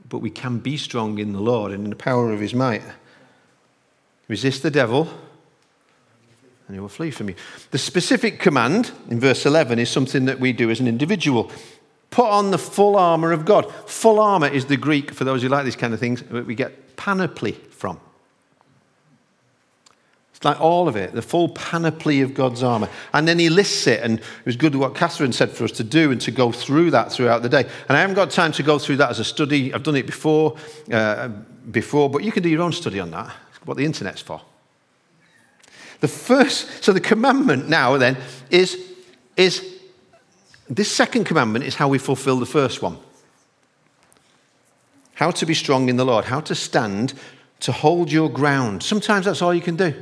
But 0.08 0.20
we 0.20 0.30
can 0.30 0.60
be 0.60 0.78
strong 0.78 1.20
in 1.20 1.34
the 1.34 1.40
Lord 1.40 1.72
and 1.72 1.84
in 1.84 1.90
the 1.90 1.96
power 1.96 2.32
of 2.32 2.40
his 2.40 2.54
might. 2.54 2.84
Resist 4.28 4.62
the 4.62 4.72
devil, 4.72 5.10
and 6.68 6.76
he 6.76 6.80
will 6.80 6.88
flee 6.88 7.10
from 7.10 7.30
you. 7.30 7.36
The 7.72 7.80
specific 7.80 8.40
command 8.40 8.92
in 9.10 9.20
verse 9.20 9.46
11 9.46 9.80
is 9.80 9.90
something 9.90 10.26
that 10.26 10.40
we 10.40 10.54
do 10.54 10.70
as 10.70 10.80
an 10.80 10.88
individual. 10.88 11.52
Put 12.10 12.26
on 12.26 12.52
the 12.52 12.58
full 12.58 12.98
armor 12.98 13.32
of 13.32 13.46
God. 13.46 13.72
Full 13.86 14.20
armor 14.20 14.48
is 14.48 14.66
the 14.66 14.78
Greek, 14.78 15.12
for 15.12 15.24
those 15.24 15.42
who 15.42 15.48
like 15.48 15.66
these 15.66 15.76
kind 15.76 15.94
of 15.94 16.00
things, 16.00 16.24
that 16.24 16.46
we 16.46 16.56
get 16.56 16.98
panoply 16.98 17.52
from. 17.52 18.00
It's 20.34 20.46
like 20.46 20.62
all 20.62 20.88
of 20.88 20.96
it, 20.96 21.14
the 21.14 21.22
full 21.22 21.50
panoply 21.50 22.22
of 22.22 22.34
God's 22.34 22.64
armor. 22.64 22.88
And 23.14 23.28
then 23.28 23.38
he 23.40 23.50
lists 23.50 23.88
it, 23.88 24.02
and 24.02 24.20
it 24.20 24.46
was 24.46 24.56
good 24.56 24.74
what 24.74 24.96
Catherine 24.96 25.34
said 25.34 25.52
for 25.52 25.66
us 25.66 25.72
to 25.74 25.84
do 25.84 26.12
and 26.12 26.22
to 26.22 26.32
go 26.32 26.52
through 26.52 26.92
that 26.92 27.12
throughout 27.12 27.42
the 27.42 27.50
day. 27.50 27.70
And 27.90 27.98
I 27.98 28.00
haven't 28.00 28.16
got 28.16 28.32
time 28.32 28.54
to 28.54 28.64
go 28.64 28.80
through 28.80 28.98
that 28.98 29.10
as 29.10 29.20
a 29.20 29.26
study. 29.26 29.74
I've 29.74 29.84
done 29.84 29.98
it 29.98 30.06
before, 30.06 30.56
uh, 30.92 31.28
before, 31.70 32.10
but 32.10 32.24
you 32.24 32.32
can 32.32 32.42
do 32.42 32.50
your 32.50 32.62
own 32.62 32.72
study 32.72 33.02
on 33.02 33.12
that. 33.12 33.36
It's 33.50 33.68
what 33.68 33.76
the 33.76 33.84
internet's 33.84 34.22
for. 34.22 34.42
The 36.00 36.08
first, 36.08 36.84
so 36.86 36.94
the 36.94 37.02
commandment 37.02 37.68
now 37.68 37.98
then 37.98 38.18
is, 38.50 38.82
is 39.36 39.79
this 40.70 40.92
second 40.92 41.26
commandment 41.26 41.66
is 41.66 41.76
how 41.76 41.88
we 41.88 41.98
fulfill 41.98 42.40
the 42.40 42.46
first 42.46 42.82
one. 42.82 42.98
How 45.16 45.32
to 45.32 45.46
be 45.46 45.54
strong 45.54 45.90
in 45.90 45.98
the 45.98 46.06
Lord, 46.06 46.26
how 46.26 46.40
to 46.42 46.56
stand 46.56 47.14
to 47.62 47.72
hold 47.72 48.12
your 48.12 48.30
ground. 48.30 48.84
Sometimes 48.84 49.26
that's 49.26 49.42
all 49.42 49.54
you 49.54 49.62
can 49.62 49.76
do. 49.76 49.94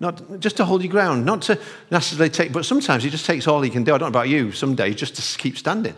Not 0.00 0.40
just 0.40 0.56
to 0.56 0.64
hold 0.64 0.82
your 0.82 0.90
ground, 0.90 1.24
not 1.24 1.42
to 1.42 1.58
necessarily 1.90 2.28
take, 2.28 2.52
but 2.52 2.64
sometimes 2.64 3.04
it 3.04 3.10
just 3.10 3.24
takes 3.24 3.46
all 3.46 3.64
you 3.64 3.70
can 3.70 3.84
do. 3.84 3.94
I 3.94 3.98
don't 3.98 4.12
know 4.12 4.18
about 4.18 4.28
you, 4.28 4.50
some 4.52 4.74
days 4.74 4.96
just 4.96 5.14
to 5.14 5.38
keep 5.38 5.56
standing. 5.56 5.94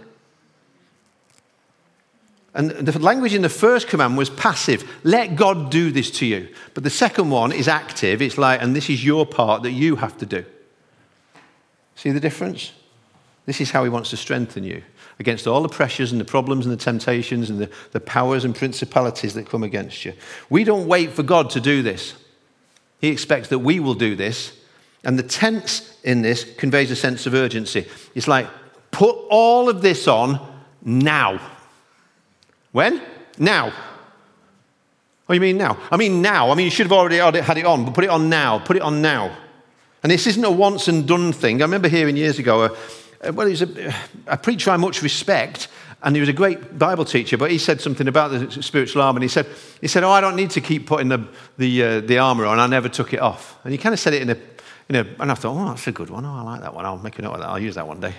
And 2.53 2.71
the 2.71 2.97
language 3.01 3.35
in 3.35 3.43
the 3.43 3.49
first 3.49 3.89
command 3.89 4.17
was 4.17 4.31
passive. 4.31 4.89
Let 5.03 5.35
God 5.35 5.71
do 5.71 5.91
this 5.91 6.11
to 6.13 6.27
you. 6.27 6.49
But 6.75 6.85
the 6.85 6.91
second 6.91 7.31
one 7.31 7.51
is 7.51 7.67
active. 7.67 8.23
It's 8.23 8.39
like, 8.39 8.63
and 8.63 8.77
this 8.77 8.89
is 8.89 9.05
your 9.05 9.27
part 9.27 9.65
that 9.65 9.73
you 9.73 9.97
have 9.97 10.17
to 10.19 10.27
do. 10.27 10.45
See 11.97 12.11
the 12.11 12.21
difference? 12.21 12.73
This 13.47 13.61
is 13.61 13.71
how 13.71 13.85
he 13.85 13.91
wants 13.91 14.11
to 14.11 14.17
strengthen 14.17 14.65
you 14.65 14.83
against 15.19 15.47
all 15.47 15.63
the 15.63 15.69
pressures 15.69 16.13
and 16.13 16.21
the 16.21 16.25
problems 16.25 16.67
and 16.67 16.73
the 16.73 16.83
temptations 16.83 17.51
and 17.51 17.59
the, 17.59 17.71
the 17.93 18.01
powers 18.01 18.45
and 18.45 18.55
principalities 18.55 19.35
that 19.35 19.49
come 19.49 19.63
against 19.63 20.05
you. 20.05 20.15
We 20.49 20.65
don't 20.65 20.89
wait 20.89 21.13
for 21.13 21.23
God 21.23 21.51
to 21.51 21.61
do 21.61 21.83
this. 21.83 22.15
He 23.01 23.09
expects 23.09 23.49
that 23.49 23.59
we 23.59 23.81
will 23.81 23.95
do 23.95 24.17
this. 24.17 24.59
And 25.05 25.19
the 25.19 25.23
tense 25.23 25.99
in 26.03 26.23
this 26.23 26.45
conveys 26.57 26.91
a 26.91 26.97
sense 26.97 27.27
of 27.27 27.35
urgency. 27.35 27.87
It's 28.15 28.27
like, 28.27 28.49
put 28.91 29.15
all 29.29 29.69
of 29.69 29.83
this 29.83 30.09
on 30.09 30.41
now. 30.83 31.39
When? 32.73 33.03
Now. 33.39 33.67
What 35.27 35.35
do 35.35 35.35
you 35.35 35.41
mean 35.41 35.59
now? 35.59 35.79
I 35.91 35.99
mean 35.99 36.23
now. 36.23 36.51
I 36.51 36.55
mean, 36.55 36.65
you 36.65 36.71
should 36.71 36.87
have 36.87 36.93
already 36.93 37.19
had 37.19 37.59
it 37.59 37.67
on, 37.67 37.85
but 37.85 37.95
put 37.95 38.05
it 38.05 38.11
on 38.11 38.31
now. 38.31 38.59
Put 38.59 38.77
it 38.77 38.83
on 38.83 39.03
now. 39.03 39.37
And 40.03 40.11
this 40.11 40.27
isn't 40.27 40.45
a 40.45 40.51
once 40.51 40.89
and 40.89 41.07
done 41.07 41.33
thing. 41.33 41.63
I 41.63 41.65
remember 41.65 41.89
hearing 41.89 42.17
years 42.17 42.39
ago, 42.39 42.77
well, 43.33 43.47
he's 43.47 43.63
a, 43.63 43.95
a 44.27 44.37
preacher 44.37 44.71
I 44.71 44.77
much 44.77 45.03
respect, 45.03 45.69
and 46.03 46.15
he 46.15 46.21
was 46.21 46.29
a 46.29 46.35
great 46.35 46.79
Bible 46.79 47.05
teacher, 47.05 47.39
but 47.39 47.51
he 47.51 47.59
said 47.59 47.81
something 47.81 48.09
about 48.09 48.31
the 48.31 48.63
spiritual 48.63 49.03
armor, 49.03 49.17
and 49.17 49.23
he 49.23 49.29
said, 49.29 49.47
he 49.81 49.89
said, 49.89 50.05
oh, 50.05 50.11
I 50.11 50.21
don't 50.21 50.37
need 50.37 50.51
to 50.51 50.61
keep 50.61 50.87
putting 50.87 51.09
the, 51.09 51.27
the, 51.57 51.83
uh, 51.83 52.01
the 52.01 52.19
armor 52.19 52.47
on. 52.47 52.59
I 52.59 52.67
never 52.67 52.89
took 52.89 53.15
it 53.15 53.21
off. 53.21 53.59
And 53.65 53.73
he 53.73 53.79
kind 53.79 53.93
of 53.93 54.01
said 54.01 54.15
it 54.15 54.23
in 54.23 54.31
a, 54.31 54.37
in 54.89 54.97
a, 54.97 55.07
and 55.21 55.31
I 55.31 55.35
thought, 55.35 55.57
oh, 55.57 55.69
that's 55.69 55.87
a 55.87 55.93
good 55.93 56.11
one. 56.11 56.25
Oh, 56.27 56.35
I 56.35 56.43
like 56.43 56.61
that 56.61 56.75
one. 56.75 56.85
I'll 56.85 56.99
make 56.99 57.19
a 57.19 57.23
note 57.23 57.35
of 57.35 57.41
that. 57.41 57.49
I'll 57.49 57.59
use 57.59 57.77
that 57.77 57.87
one 57.87 58.01
day. 58.01 58.15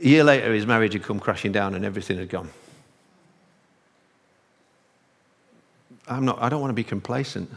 A 0.00 0.06
year 0.06 0.24
later, 0.24 0.52
his 0.54 0.66
marriage 0.66 0.94
had 0.94 1.02
come 1.02 1.20
crashing 1.20 1.52
down 1.52 1.74
and 1.74 1.84
everything 1.84 2.18
had 2.18 2.28
gone. 2.28 2.50
I'm 6.06 6.24
not, 6.24 6.42
I 6.42 6.48
don't 6.48 6.60
want 6.60 6.70
to 6.70 6.74
be 6.74 6.84
complacent. 6.84 7.50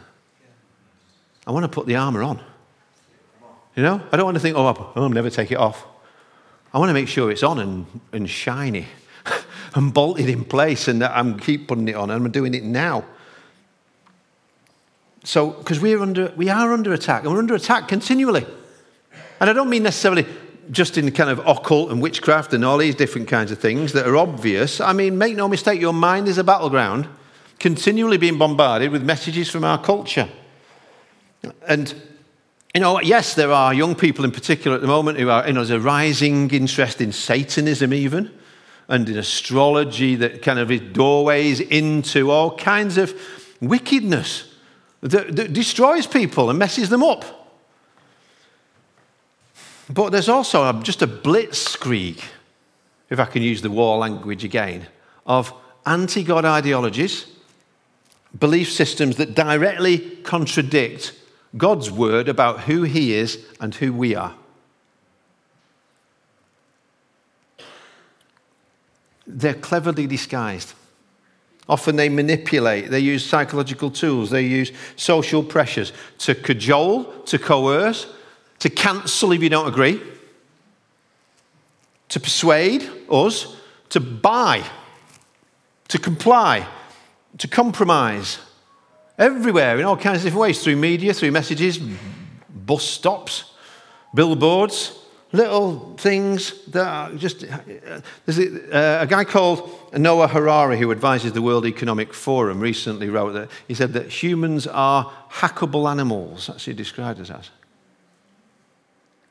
I 1.46 1.50
want 1.50 1.64
to 1.64 1.68
put 1.68 1.86
the 1.86 1.96
armor 1.96 2.22
on. 2.22 2.40
You 3.78 3.84
know, 3.84 4.02
I 4.10 4.16
don't 4.16 4.24
want 4.24 4.34
to 4.34 4.40
think, 4.40 4.56
oh, 4.56 4.66
oh, 4.66 4.92
I'll 4.96 5.08
never 5.08 5.30
take 5.30 5.52
it 5.52 5.56
off. 5.56 5.86
I 6.74 6.80
want 6.80 6.90
to 6.90 6.94
make 6.94 7.06
sure 7.06 7.30
it's 7.30 7.44
on 7.44 7.60
and, 7.60 7.86
and 8.12 8.28
shiny 8.28 8.86
and 9.76 9.94
bolted 9.94 10.28
in 10.28 10.44
place 10.44 10.88
and 10.88 11.00
that 11.00 11.12
I'm 11.16 11.38
keep 11.38 11.68
putting 11.68 11.86
it 11.86 11.94
on 11.94 12.10
and 12.10 12.26
I'm 12.26 12.32
doing 12.32 12.54
it 12.54 12.64
now. 12.64 13.04
So, 15.22 15.50
because 15.50 15.78
we're 15.78 16.02
under, 16.02 16.32
we 16.36 16.48
are 16.48 16.72
under 16.72 16.92
attack 16.92 17.22
and 17.22 17.32
we're 17.32 17.38
under 17.38 17.54
attack 17.54 17.86
continually. 17.86 18.44
And 19.38 19.48
I 19.48 19.52
don't 19.52 19.70
mean 19.70 19.84
necessarily 19.84 20.26
just 20.72 20.98
in 20.98 21.12
kind 21.12 21.30
of 21.30 21.38
occult 21.46 21.92
and 21.92 22.02
witchcraft 22.02 22.54
and 22.54 22.64
all 22.64 22.78
these 22.78 22.96
different 22.96 23.28
kinds 23.28 23.52
of 23.52 23.60
things 23.60 23.92
that 23.92 24.08
are 24.08 24.16
obvious. 24.16 24.80
I 24.80 24.92
mean, 24.92 25.16
make 25.18 25.36
no 25.36 25.46
mistake, 25.46 25.80
your 25.80 25.92
mind 25.92 26.26
is 26.26 26.36
a 26.36 26.42
battleground, 26.42 27.06
continually 27.60 28.16
being 28.16 28.38
bombarded 28.38 28.90
with 28.90 29.04
messages 29.04 29.48
from 29.48 29.62
our 29.62 29.80
culture. 29.80 30.28
And, 31.68 31.94
you 32.78 32.82
know, 32.82 33.00
yes, 33.00 33.34
there 33.34 33.50
are 33.50 33.74
young 33.74 33.96
people 33.96 34.24
in 34.24 34.30
particular 34.30 34.76
at 34.76 34.82
the 34.82 34.86
moment 34.86 35.18
who 35.18 35.28
are, 35.30 35.44
you 35.48 35.52
know, 35.52 35.64
there's 35.64 35.70
a 35.70 35.84
rising 35.84 36.48
interest 36.52 37.00
in 37.00 37.10
Satanism, 37.10 37.92
even, 37.92 38.30
and 38.86 39.08
in 39.08 39.18
astrology 39.18 40.14
that 40.14 40.42
kind 40.42 40.60
of 40.60 40.70
is 40.70 40.82
doorways 40.92 41.58
into 41.58 42.30
all 42.30 42.56
kinds 42.56 42.96
of 42.96 43.20
wickedness 43.60 44.54
that, 45.00 45.34
that 45.34 45.52
destroys 45.52 46.06
people 46.06 46.50
and 46.50 46.58
messes 46.60 46.88
them 46.88 47.02
up. 47.02 47.24
But 49.90 50.10
there's 50.10 50.28
also 50.28 50.72
just 50.80 51.02
a 51.02 51.08
blitzkrieg, 51.08 52.22
if 53.10 53.18
I 53.18 53.24
can 53.24 53.42
use 53.42 53.60
the 53.60 53.70
war 53.70 53.98
language 53.98 54.44
again, 54.44 54.86
of 55.26 55.52
anti 55.84 56.22
God 56.22 56.44
ideologies, 56.44 57.26
belief 58.38 58.70
systems 58.70 59.16
that 59.16 59.34
directly 59.34 59.98
contradict 60.22 61.17
God's 61.56 61.90
word 61.90 62.28
about 62.28 62.60
who 62.60 62.82
He 62.82 63.14
is 63.14 63.44
and 63.60 63.74
who 63.74 63.92
we 63.92 64.14
are. 64.14 64.34
They're 69.26 69.54
cleverly 69.54 70.06
disguised. 70.06 70.74
Often 71.68 71.96
they 71.96 72.08
manipulate, 72.08 72.90
they 72.90 73.00
use 73.00 73.26
psychological 73.26 73.90
tools, 73.90 74.30
they 74.30 74.46
use 74.46 74.72
social 74.96 75.42
pressures 75.42 75.92
to 76.18 76.34
cajole, 76.34 77.04
to 77.24 77.38
coerce, 77.38 78.06
to 78.60 78.70
cancel 78.70 79.32
if 79.32 79.42
you 79.42 79.50
don't 79.50 79.68
agree, 79.68 80.00
to 82.08 82.18
persuade 82.18 82.90
us, 83.10 83.54
to 83.90 84.00
buy, 84.00 84.64
to 85.88 85.98
comply, 85.98 86.66
to 87.36 87.46
compromise. 87.46 88.38
Everywhere 89.18 89.78
in 89.78 89.84
all 89.84 89.96
kinds 89.96 90.18
of 90.18 90.24
different 90.24 90.42
ways 90.42 90.62
through 90.62 90.76
media, 90.76 91.12
through 91.12 91.32
messages, 91.32 91.78
bus 92.48 92.84
stops, 92.84 93.52
billboards, 94.14 94.96
little 95.32 95.96
things 95.96 96.64
that 96.66 96.86
are 96.86 97.12
just. 97.14 97.44
Uh, 97.44 98.00
there's 98.24 98.38
a, 98.38 99.00
uh, 99.00 99.02
a, 99.02 99.06
guy 99.06 99.24
called 99.24 99.70
Noah 99.92 100.28
Harari 100.28 100.78
who 100.78 100.90
advises 100.92 101.32
the 101.32 101.42
World 101.42 101.66
Economic 101.66 102.14
Forum 102.14 102.60
recently 102.60 103.08
wrote 103.08 103.32
that 103.32 103.50
he 103.66 103.74
said 103.74 103.92
that 103.94 104.22
humans 104.22 104.66
are 104.66 105.12
hackable 105.30 105.90
animals. 105.90 106.46
That's 106.46 106.60
what 106.60 106.62
he 106.66 106.72
described 106.72 107.20
us 107.20 107.30
as. 107.30 107.50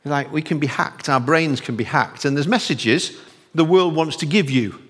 Like 0.05 0.31
we 0.31 0.41
can 0.41 0.59
be 0.59 0.67
hacked, 0.67 1.09
our 1.09 1.19
brains 1.19 1.61
can 1.61 1.75
be 1.75 1.83
hacked, 1.83 2.25
and 2.25 2.35
there's 2.35 2.47
messages 2.47 3.17
the 3.55 3.65
world 3.65 3.95
wants 3.95 4.17
to 4.17 4.25
give 4.25 4.49
you. 4.49 4.81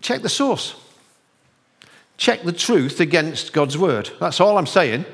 Check 0.00 0.22
the 0.22 0.28
source. 0.28 0.81
Check 2.22 2.44
the 2.44 2.52
truth 2.52 3.00
against 3.00 3.52
God's 3.52 3.76
word. 3.76 4.08
That's 4.20 4.40
all 4.40 4.56
I'm 4.56 4.68
saying. 4.68 5.04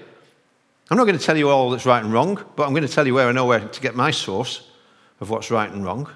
I'm 0.90 0.98
not 0.98 1.06
going 1.06 1.18
to 1.18 1.24
tell 1.24 1.38
you 1.38 1.48
all 1.48 1.70
that's 1.70 1.86
right 1.86 2.04
and 2.04 2.12
wrong, 2.12 2.34
but 2.54 2.66
I'm 2.66 2.74
going 2.74 2.86
to 2.86 2.92
tell 2.92 3.06
you 3.06 3.14
where 3.14 3.26
I 3.26 3.32
know 3.32 3.46
where 3.46 3.60
to 3.60 3.80
get 3.80 3.96
my 3.96 4.10
source 4.10 4.68
of 5.18 5.30
what's 5.30 5.50
right 5.50 5.72
and 5.72 5.82
wrong. 5.82 6.10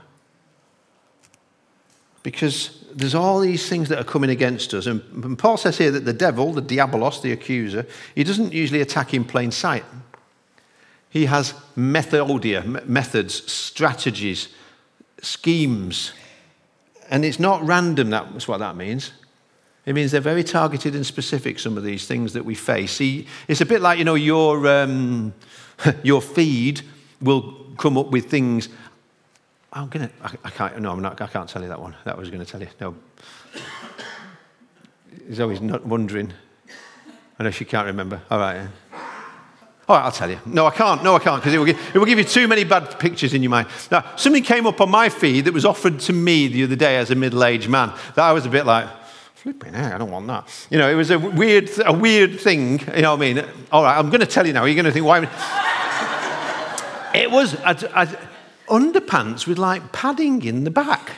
Because 2.23 2.85
there's 2.93 3.15
all 3.15 3.41
these 3.41 3.67
things 3.71 3.89
that 3.89 4.01
are 4.01 4.05
coming 4.05 4.29
against 4.29 4.75
us. 4.75 4.85
And 4.85 5.39
Paul 5.39 5.57
says 5.57 5.79
here 5.79 5.91
that 5.93 6.05
the 6.05 6.13
devil, 6.13 6.53
the 6.53 6.61
diabolos, 6.61 7.23
the 7.23 7.33
accuser, 7.33 7.87
he 8.15 8.23
doesn't 8.23 8.53
usually 8.53 8.83
attack 8.83 9.15
in 9.15 9.25
plain 9.25 9.51
sight. 9.51 9.87
He 11.09 11.25
has 11.25 11.55
methodia, 11.75 12.85
methods, 12.85 13.51
strategies, 13.51 14.49
schemes. 15.23 16.13
And 17.09 17.25
it's 17.25 17.41
not 17.41 17.67
random, 17.67 18.11
that's 18.11 18.47
what 18.47 18.59
that 18.59 18.77
means. 18.77 19.13
It 19.85 19.95
means 19.95 20.13
they're 20.13 20.21
very 20.21 20.45
targeted 20.45 20.95
and 20.95 21.05
specific, 21.05 21.59
some 21.59 21.77
of 21.77 21.83
these 21.83 22.07
things 22.07 22.33
that 22.35 22.45
we 22.45 22.55
face. 22.55 22.93
See, 22.93 23.27
it's 23.49 23.61
a 23.61 23.67
bit 23.67 23.81
like, 23.81 23.99
you 23.99 24.05
know, 24.05 24.15
your, 24.15 24.67
um, 24.69 25.35
your 26.03 26.23
feed 26.23 26.83
will 27.21 27.53
come 27.79 27.99
up 27.99 28.11
with 28.11 28.31
things. 28.31 28.69
I'm 29.73 29.89
going 29.89 30.09
to, 30.09 30.15
I 30.45 30.51
can't, 30.51 30.81
no, 30.81 30.93
I'm 30.93 31.03
not, 31.03 31.21
I 31.21 31.27
can't 31.27 31.49
tell 31.49 31.63
you 31.63 31.69
that 31.69 31.81
one. 31.81 31.97
That 32.05 32.17
was 32.17 32.31
going 32.31 32.45
to 32.45 32.51
tell 32.51 32.61
you. 32.61 32.69
No. 32.81 32.95
He's 35.27 35.41
always 35.41 35.61
not 35.61 35.85
wondering. 35.85 36.33
I 37.39 37.45
know 37.45 37.51
she 37.51 37.65
can't 37.65 37.87
remember. 37.87 38.23
All 38.31 38.39
right. 38.39 38.69
All 39.89 39.97
right, 39.97 40.05
I'll 40.05 40.13
tell 40.13 40.31
you. 40.31 40.39
No, 40.47 40.67
I 40.67 40.71
can't. 40.71 41.03
No, 41.03 41.17
I 41.17 41.19
can't, 41.19 41.43
because 41.43 41.55
it, 41.55 41.77
it, 41.95 41.99
will 41.99 42.07
give 42.07 42.19
you 42.19 42.25
too 42.25 42.47
many 42.47 42.63
bad 42.63 42.99
pictures 43.01 43.35
in 43.35 43.43
your 43.43 43.51
mind. 43.51 43.67
Now, 43.91 44.05
something 44.17 44.45
came 44.45 44.67
up 44.67 44.81
on 44.81 44.91
my 44.91 45.09
feed 45.09 45.47
that 45.47 45.55
was 45.55 45.65
offered 45.65 45.99
to 46.01 46.13
me 46.13 46.47
the 46.47 46.63
other 46.65 46.77
day 46.77 46.99
as 46.99 47.11
a 47.11 47.17
middle 47.17 47.43
aged 47.43 47.69
man 47.69 47.93
that 48.15 48.25
I 48.25 48.33
was 48.33 48.47
a 48.47 48.49
bit 48.49 48.65
like, 48.65 48.89
flipping 49.43 49.75
heck, 49.75 49.93
I 49.93 49.99
don't 49.99 50.13
want 50.13 50.29
that. 50.29 50.47
You 50.71 50.79
know, 50.79 50.89
it 50.89 50.95
was 50.95 51.11
a 51.11 51.19
weird, 51.19 51.69
a 51.85 51.93
weird 51.93 52.39
thing. 52.39 52.79
You 52.95 53.03
know 53.03 53.17
what 53.17 53.27
I 53.27 53.33
mean? 53.35 53.45
All 53.73 53.83
right, 53.83 53.99
I'm 53.99 54.09
going 54.09 54.21
to 54.21 54.27
tell 54.27 54.47
you 54.47 54.53
now. 54.53 54.65
You're 54.67 54.77
going 54.77 54.85
to 54.85 54.93
think, 54.93 55.05
why? 55.05 55.19
it 57.13 57.29
was 57.29 57.55
underpants 57.55 59.49
with 59.49 59.59
like 59.59 59.91
padding 59.91 60.45
in 60.45 60.63
the 60.63 60.71
back. 60.71 61.11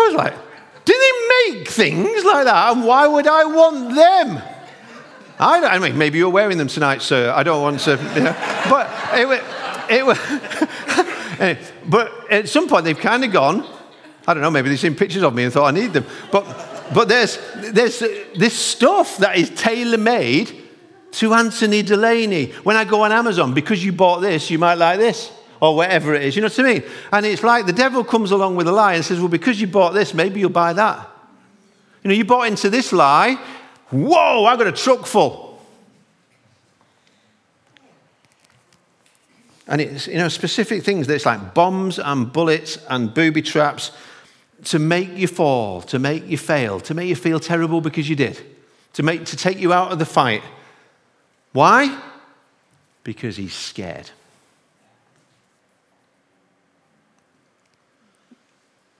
I 0.00 0.06
was 0.06 0.14
like, 0.14 0.32
do 0.86 0.94
they 0.94 1.52
make 1.52 1.68
things 1.68 2.24
like 2.24 2.46
that? 2.46 2.72
And 2.72 2.82
why 2.86 3.06
would 3.06 3.26
I 3.26 3.44
want 3.44 3.94
them? 3.94 4.42
I, 5.38 5.66
I 5.66 5.78
mean, 5.78 5.98
maybe 5.98 6.16
you're 6.16 6.30
wearing 6.30 6.56
them 6.56 6.68
tonight, 6.68 7.02
sir. 7.02 7.30
I 7.30 7.42
don't 7.42 7.60
want 7.60 7.80
to, 7.80 7.90
you 8.14 8.22
know. 8.22 8.34
But 8.70 8.90
it, 9.12 9.42
it, 9.90 10.04
it, 11.38 11.72
but 11.90 12.32
at 12.32 12.48
some 12.48 12.66
point 12.66 12.86
they've 12.86 12.98
kind 12.98 13.24
of 13.24 13.30
gone. 13.30 13.73
I 14.26 14.34
don't 14.34 14.42
know. 14.42 14.50
Maybe 14.50 14.68
they've 14.68 14.80
seen 14.80 14.94
pictures 14.94 15.22
of 15.22 15.34
me 15.34 15.44
and 15.44 15.52
thought 15.52 15.66
I 15.66 15.78
need 15.78 15.92
them. 15.92 16.06
But 16.32 16.44
but 16.94 17.08
there's 17.08 17.38
there's 17.56 17.98
this 17.98 18.58
stuff 18.58 19.18
that 19.18 19.36
is 19.36 19.50
tailor 19.50 19.98
made 19.98 20.62
to 21.12 21.34
Anthony 21.34 21.82
Delaney. 21.82 22.52
When 22.62 22.76
I 22.76 22.84
go 22.84 23.02
on 23.02 23.12
Amazon, 23.12 23.54
because 23.54 23.84
you 23.84 23.92
bought 23.92 24.20
this, 24.20 24.50
you 24.50 24.58
might 24.58 24.74
like 24.74 24.98
this 24.98 25.30
or 25.60 25.76
whatever 25.76 26.14
it 26.14 26.22
is. 26.22 26.36
You 26.36 26.42
know 26.42 26.48
what 26.48 26.58
I 26.58 26.62
mean? 26.62 26.82
And 27.12 27.26
it's 27.26 27.42
like 27.42 27.66
the 27.66 27.72
devil 27.72 28.04
comes 28.04 28.30
along 28.30 28.56
with 28.56 28.66
a 28.68 28.72
lie 28.72 28.94
and 28.94 29.04
says, 29.04 29.18
"Well, 29.18 29.28
because 29.28 29.60
you 29.60 29.66
bought 29.66 29.94
this, 29.94 30.14
maybe 30.14 30.40
you'll 30.40 30.50
buy 30.50 30.72
that." 30.72 31.10
You 32.02 32.08
know, 32.08 32.14
you 32.14 32.24
bought 32.24 32.48
into 32.48 32.68
this 32.68 32.92
lie, 32.92 33.38
Whoa, 33.94 34.44
I've 34.44 34.58
got 34.58 34.66
a 34.66 34.72
truck 34.72 35.06
full. 35.06 35.60
And 39.68 39.80
it's, 39.80 40.08
you 40.08 40.18
know, 40.18 40.28
specific 40.28 40.82
things 40.82 41.06
that's 41.06 41.24
like 41.24 41.54
bombs 41.54 41.98
and 41.98 42.30
bullets 42.32 42.76
and 42.88 43.14
booby 43.14 43.40
traps 43.40 43.92
to 44.64 44.78
make 44.78 45.16
you 45.16 45.26
fall, 45.26 45.82
to 45.82 45.98
make 45.98 46.26
you 46.26 46.38
fail, 46.38 46.80
to 46.80 46.94
make 46.94 47.08
you 47.08 47.16
feel 47.16 47.38
terrible 47.38 47.80
because 47.80 48.08
you 48.08 48.16
did, 48.16 48.40
to, 48.94 49.02
make, 49.02 49.24
to 49.26 49.36
take 49.36 49.58
you 49.58 49.72
out 49.72 49.92
of 49.92 49.98
the 49.98 50.06
fight. 50.06 50.42
Why? 51.52 52.00
Because 53.02 53.36
he's 53.36 53.54
scared. 53.54 54.10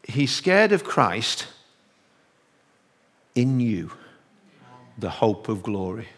He's 0.07 0.31
scared 0.31 0.73
of 0.73 0.85
Christ 0.85 1.47
in 3.35 3.59
you 3.59 3.91
the 4.99 5.11
hope 5.11 5.49
of 5.49 5.63
glory. 5.63 6.09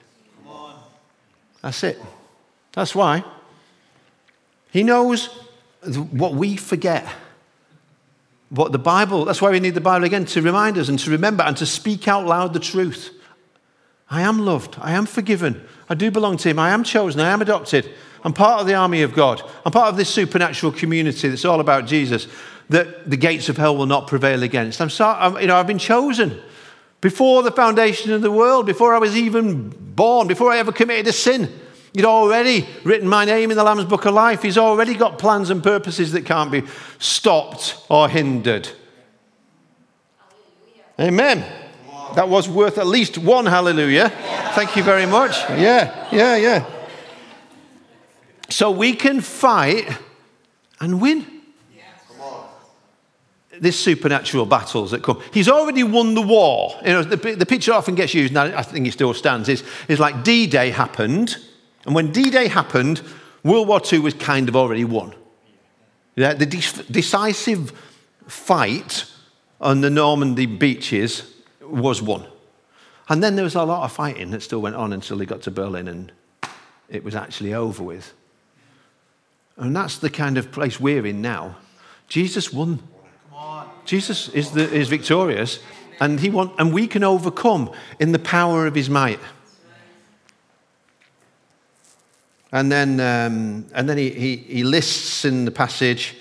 That's 1.62 1.82
it. 1.82 2.00
That's 2.72 2.94
why. 2.94 3.24
He 4.70 4.82
knows 4.82 5.26
what 6.10 6.34
we 6.34 6.56
forget. 6.56 7.06
What 8.48 8.72
the 8.72 8.78
Bible, 8.78 9.24
that's 9.24 9.42
why 9.42 9.50
we 9.50 9.60
need 9.60 9.74
the 9.74 9.80
Bible 9.80 10.04
again 10.04 10.24
to 10.26 10.42
remind 10.42 10.78
us 10.78 10.88
and 10.88 10.98
to 11.00 11.10
remember 11.10 11.42
and 11.42 11.56
to 11.56 11.66
speak 11.66 12.06
out 12.06 12.26
loud 12.26 12.52
the 12.52 12.60
truth. 12.60 13.12
I 14.08 14.22
am 14.22 14.38
loved. 14.38 14.76
I 14.80 14.92
am 14.92 15.06
forgiven. 15.06 15.64
I 15.88 15.94
do 15.94 16.10
belong 16.10 16.36
to 16.38 16.48
Him. 16.48 16.58
I 16.58 16.70
am 16.70 16.84
chosen. 16.84 17.20
I 17.20 17.30
am 17.30 17.42
adopted. 17.42 17.90
I'm 18.22 18.32
part 18.32 18.60
of 18.60 18.66
the 18.66 18.74
army 18.74 19.02
of 19.02 19.14
God. 19.14 19.42
I'm 19.64 19.72
part 19.72 19.88
of 19.88 19.96
this 19.96 20.08
supernatural 20.08 20.72
community 20.72 21.28
that's 21.28 21.44
all 21.44 21.60
about 21.60 21.86
Jesus 21.86 22.28
that 22.68 23.08
the 23.08 23.16
gates 23.16 23.48
of 23.48 23.56
hell 23.56 23.76
will 23.76 23.86
not 23.86 24.06
prevail 24.06 24.42
against. 24.42 24.80
I'm 24.80 24.90
sorry, 24.90 25.42
you 25.42 25.46
know, 25.48 25.56
I've 25.56 25.66
been 25.66 25.78
chosen. 25.78 26.40
Before 27.00 27.42
the 27.42 27.52
foundation 27.52 28.12
of 28.12 28.22
the 28.22 28.30
world, 28.30 28.66
before 28.66 28.94
I 28.94 28.98
was 28.98 29.16
even 29.16 29.68
born, 29.68 30.26
before 30.26 30.50
I 30.50 30.58
ever 30.58 30.72
committed 30.72 31.06
a 31.06 31.12
sin, 31.12 31.52
He'd 31.96 32.04
already 32.04 32.68
written 32.84 33.08
my 33.08 33.24
name 33.24 33.50
in 33.50 33.56
the 33.56 33.64
Lamb's 33.64 33.86
Book 33.86 34.04
of 34.04 34.12
Life. 34.12 34.42
He's 34.42 34.58
already 34.58 34.92
got 34.92 35.18
plans 35.18 35.48
and 35.48 35.62
purposes 35.62 36.12
that 36.12 36.26
can't 36.26 36.52
be 36.52 36.62
stopped 36.98 37.82
or 37.88 38.06
hindered. 38.06 38.68
Amen. 41.00 41.42
That 42.14 42.28
was 42.28 42.50
worth 42.50 42.76
at 42.76 42.86
least 42.86 43.16
one 43.16 43.46
hallelujah. 43.46 44.10
Thank 44.54 44.76
you 44.76 44.82
very 44.82 45.06
much. 45.06 45.38
Yeah, 45.48 46.06
yeah, 46.12 46.36
yeah. 46.36 46.66
So 48.50 48.70
we 48.70 48.92
can 48.92 49.22
fight 49.22 49.88
and 50.78 51.00
win. 51.00 51.24
This 53.58 53.80
supernatural 53.80 54.44
battles 54.44 54.90
that 54.90 55.02
come. 55.02 55.22
He's 55.32 55.48
already 55.48 55.82
won 55.82 56.12
the 56.12 56.20
war. 56.20 56.78
You 56.82 56.92
know, 56.92 57.02
the, 57.04 57.16
the 57.36 57.46
picture 57.46 57.72
often 57.72 57.94
gets 57.94 58.12
used, 58.12 58.36
and 58.36 58.54
I 58.54 58.60
think 58.60 58.86
it 58.86 58.92
still 58.92 59.14
stands, 59.14 59.48
is, 59.48 59.64
is 59.88 59.98
like 59.98 60.24
D 60.24 60.46
Day 60.46 60.68
happened. 60.68 61.38
And 61.86 61.94
when 61.94 62.12
D 62.12 62.30
Day 62.30 62.48
happened, 62.48 63.00
World 63.42 63.68
War 63.68 63.80
II 63.90 64.00
was 64.00 64.14
kind 64.14 64.48
of 64.48 64.56
already 64.56 64.84
won. 64.84 65.14
The 66.16 66.34
de- 66.34 66.92
decisive 66.92 67.72
fight 68.26 69.04
on 69.60 69.80
the 69.80 69.90
Normandy 69.90 70.46
beaches 70.46 71.32
was 71.60 72.02
won. 72.02 72.26
And 73.08 73.22
then 73.22 73.36
there 73.36 73.44
was 73.44 73.54
a 73.54 73.62
lot 73.62 73.84
of 73.84 73.92
fighting 73.92 74.30
that 74.32 74.42
still 74.42 74.60
went 74.60 74.74
on 74.74 74.92
until 74.92 75.16
they 75.16 75.26
got 75.26 75.42
to 75.42 75.50
Berlin 75.50 75.86
and 75.86 76.12
it 76.88 77.04
was 77.04 77.14
actually 77.14 77.54
over 77.54 77.82
with. 77.82 78.12
And 79.56 79.74
that's 79.74 79.98
the 79.98 80.10
kind 80.10 80.36
of 80.36 80.50
place 80.52 80.80
we're 80.80 81.06
in 81.06 81.22
now. 81.22 81.56
Jesus 82.08 82.52
won. 82.52 82.82
Jesus 83.84 84.28
is, 84.30 84.50
the, 84.50 84.68
is 84.72 84.88
victorious, 84.88 85.60
and, 86.00 86.18
he 86.18 86.30
want, 86.30 86.52
and 86.58 86.72
we 86.72 86.86
can 86.86 87.04
overcome 87.04 87.70
in 88.00 88.12
the 88.12 88.18
power 88.18 88.66
of 88.66 88.74
his 88.74 88.90
might. 88.90 89.20
And 92.52 92.70
then, 92.70 93.00
um, 93.00 93.66
and 93.74 93.88
then 93.88 93.98
he, 93.98 94.10
he, 94.10 94.36
he 94.36 94.64
lists 94.64 95.24
in 95.24 95.44
the 95.44 95.50
passage 95.50 96.16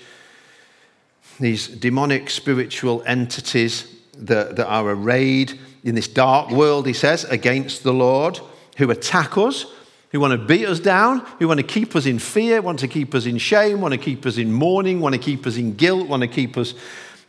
these 1.38 1.68
demonic 1.68 2.30
spiritual 2.30 3.02
entities 3.06 3.94
that, 4.18 4.56
that 4.56 4.66
are 4.66 4.88
arrayed 4.88 5.58
in 5.84 5.94
this 5.94 6.08
dark 6.08 6.50
world, 6.50 6.86
he 6.86 6.92
says, 6.92 7.24
against 7.24 7.82
the 7.82 7.92
Lord, 7.92 8.40
who 8.76 8.90
attack 8.90 9.36
us, 9.36 9.66
who 10.10 10.20
want 10.20 10.32
to 10.32 10.46
beat 10.46 10.66
us 10.66 10.80
down, 10.80 11.20
who 11.38 11.48
want 11.48 11.60
to 11.60 11.66
keep 11.66 11.94
us 11.94 12.06
in 12.06 12.18
fear, 12.18 12.62
want 12.62 12.78
to 12.80 12.88
keep 12.88 13.14
us 13.14 13.26
in 13.26 13.38
shame, 13.38 13.80
want 13.80 13.92
to 13.92 13.98
keep 13.98 14.24
us 14.24 14.38
in 14.38 14.52
mourning, 14.52 15.00
want 15.00 15.14
to 15.14 15.20
keep 15.20 15.46
us 15.46 15.56
in 15.56 15.74
guilt, 15.74 16.08
want 16.08 16.22
to 16.22 16.28
keep 16.28 16.56
us. 16.56 16.74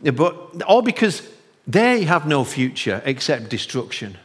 But 0.02 0.62
all 0.64 0.82
because 0.82 1.28
they 1.68 2.04
have 2.04 2.26
no 2.26 2.44
future 2.44 3.02
except 3.06 3.50
destruction. 3.50 4.18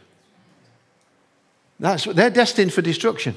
That's, 1.79 2.05
they're 2.05 2.29
destined 2.29 2.73
for 2.73 2.81
destruction. 2.81 3.35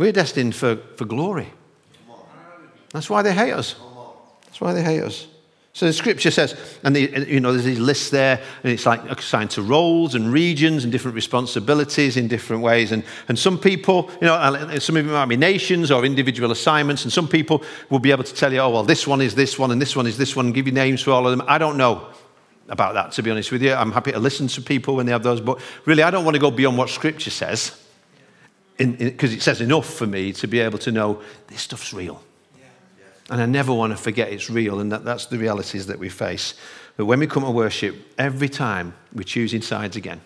We're 0.00 0.12
destined 0.12 0.54
for, 0.54 0.76
for 0.96 1.04
glory. 1.04 1.52
That's 2.90 3.10
why 3.10 3.20
they 3.20 3.34
hate 3.34 3.52
us. 3.52 3.76
That's 4.46 4.58
why 4.58 4.72
they 4.72 4.82
hate 4.82 5.02
us. 5.02 5.26
So 5.74 5.84
the 5.84 5.92
scripture 5.92 6.30
says, 6.30 6.56
and 6.82 6.96
the, 6.96 7.26
you 7.28 7.38
know, 7.38 7.52
there's 7.52 7.66
these 7.66 7.78
lists 7.78 8.08
there, 8.08 8.40
and 8.64 8.72
it's 8.72 8.86
like 8.86 9.04
assigned 9.04 9.50
to 9.50 9.62
roles 9.62 10.14
and 10.14 10.32
regions 10.32 10.84
and 10.84 10.90
different 10.90 11.16
responsibilities 11.16 12.16
in 12.16 12.28
different 12.28 12.62
ways. 12.62 12.92
And, 12.92 13.04
and 13.28 13.38
some 13.38 13.58
people, 13.58 14.10
you 14.22 14.26
know, 14.26 14.78
some 14.78 14.96
of 14.96 15.04
them 15.04 15.12
might 15.12 15.26
be 15.26 15.36
nations 15.36 15.90
or 15.90 16.02
individual 16.06 16.50
assignments, 16.50 17.04
and 17.04 17.12
some 17.12 17.28
people 17.28 17.62
will 17.90 17.98
be 17.98 18.10
able 18.10 18.24
to 18.24 18.34
tell 18.34 18.54
you, 18.54 18.60
oh, 18.60 18.70
well, 18.70 18.84
this 18.84 19.06
one 19.06 19.20
is 19.20 19.34
this 19.34 19.58
one, 19.58 19.70
and 19.70 19.82
this 19.82 19.94
one 19.94 20.06
is 20.06 20.16
this 20.16 20.34
one, 20.34 20.46
and 20.46 20.54
give 20.54 20.66
you 20.66 20.72
names 20.72 21.02
for 21.02 21.10
all 21.10 21.28
of 21.28 21.36
them. 21.36 21.46
I 21.46 21.58
don't 21.58 21.76
know 21.76 22.08
about 22.70 22.94
that, 22.94 23.12
to 23.12 23.22
be 23.22 23.30
honest 23.30 23.52
with 23.52 23.62
you. 23.62 23.74
I'm 23.74 23.92
happy 23.92 24.12
to 24.12 24.18
listen 24.18 24.48
to 24.48 24.62
people 24.62 24.96
when 24.96 25.04
they 25.04 25.12
have 25.12 25.24
those, 25.24 25.42
but 25.42 25.60
really, 25.84 26.02
I 26.02 26.10
don't 26.10 26.24
want 26.24 26.36
to 26.36 26.40
go 26.40 26.50
beyond 26.50 26.78
what 26.78 26.88
scripture 26.88 27.28
says, 27.28 27.78
because 28.80 29.34
it 29.34 29.42
says 29.42 29.60
enough 29.60 29.86
for 29.86 30.06
me 30.06 30.32
to 30.32 30.46
be 30.46 30.58
able 30.60 30.78
to 30.78 30.90
know 30.90 31.20
this 31.48 31.60
stuff's 31.60 31.92
real. 31.92 32.22
And 33.28 33.40
I 33.40 33.46
never 33.46 33.72
want 33.72 33.92
to 33.92 33.96
forget 33.96 34.32
it's 34.32 34.50
real, 34.50 34.80
and 34.80 34.90
that, 34.90 35.04
that's 35.04 35.26
the 35.26 35.38
realities 35.38 35.86
that 35.86 35.98
we 35.98 36.08
face. 36.08 36.54
But 36.96 37.04
when 37.04 37.20
we 37.20 37.28
come 37.28 37.44
to 37.44 37.50
worship, 37.50 37.94
every 38.18 38.48
time 38.48 38.94
we're 39.14 39.22
choosing 39.22 39.62
sides 39.62 39.96
again. 39.96 40.20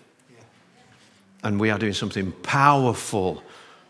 And 1.42 1.60
we 1.60 1.68
are 1.68 1.78
doing 1.78 1.92
something 1.92 2.32
powerful. 2.42 3.42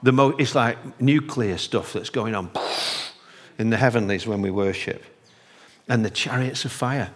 The 0.03 0.11
mo- 0.11 0.35
it's 0.37 0.57
like 0.57 1.01
nuclear 1.01 1.59
stuff 1.59 1.93
that's 1.93 2.11
going 2.11 2.35
on 2.35 2.51
in 3.59 3.71
the 3.71 3.77
heavenlies 3.77 4.27
when 4.27 4.43
we 4.43 4.51
worship. 4.51 5.05
And 5.89 6.05
the 6.05 6.11
chariots 6.11 6.65
of 6.65 6.73
fire, 6.73 7.12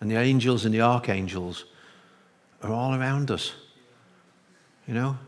and 0.00 0.10
the 0.10 0.16
angels 0.16 0.64
and 0.64 0.72
the 0.72 0.80
archangels 0.80 1.66
are 2.62 2.72
all 2.72 2.94
around 2.94 3.30
us. 3.30 3.52
You 4.86 4.94
know? 4.94 5.18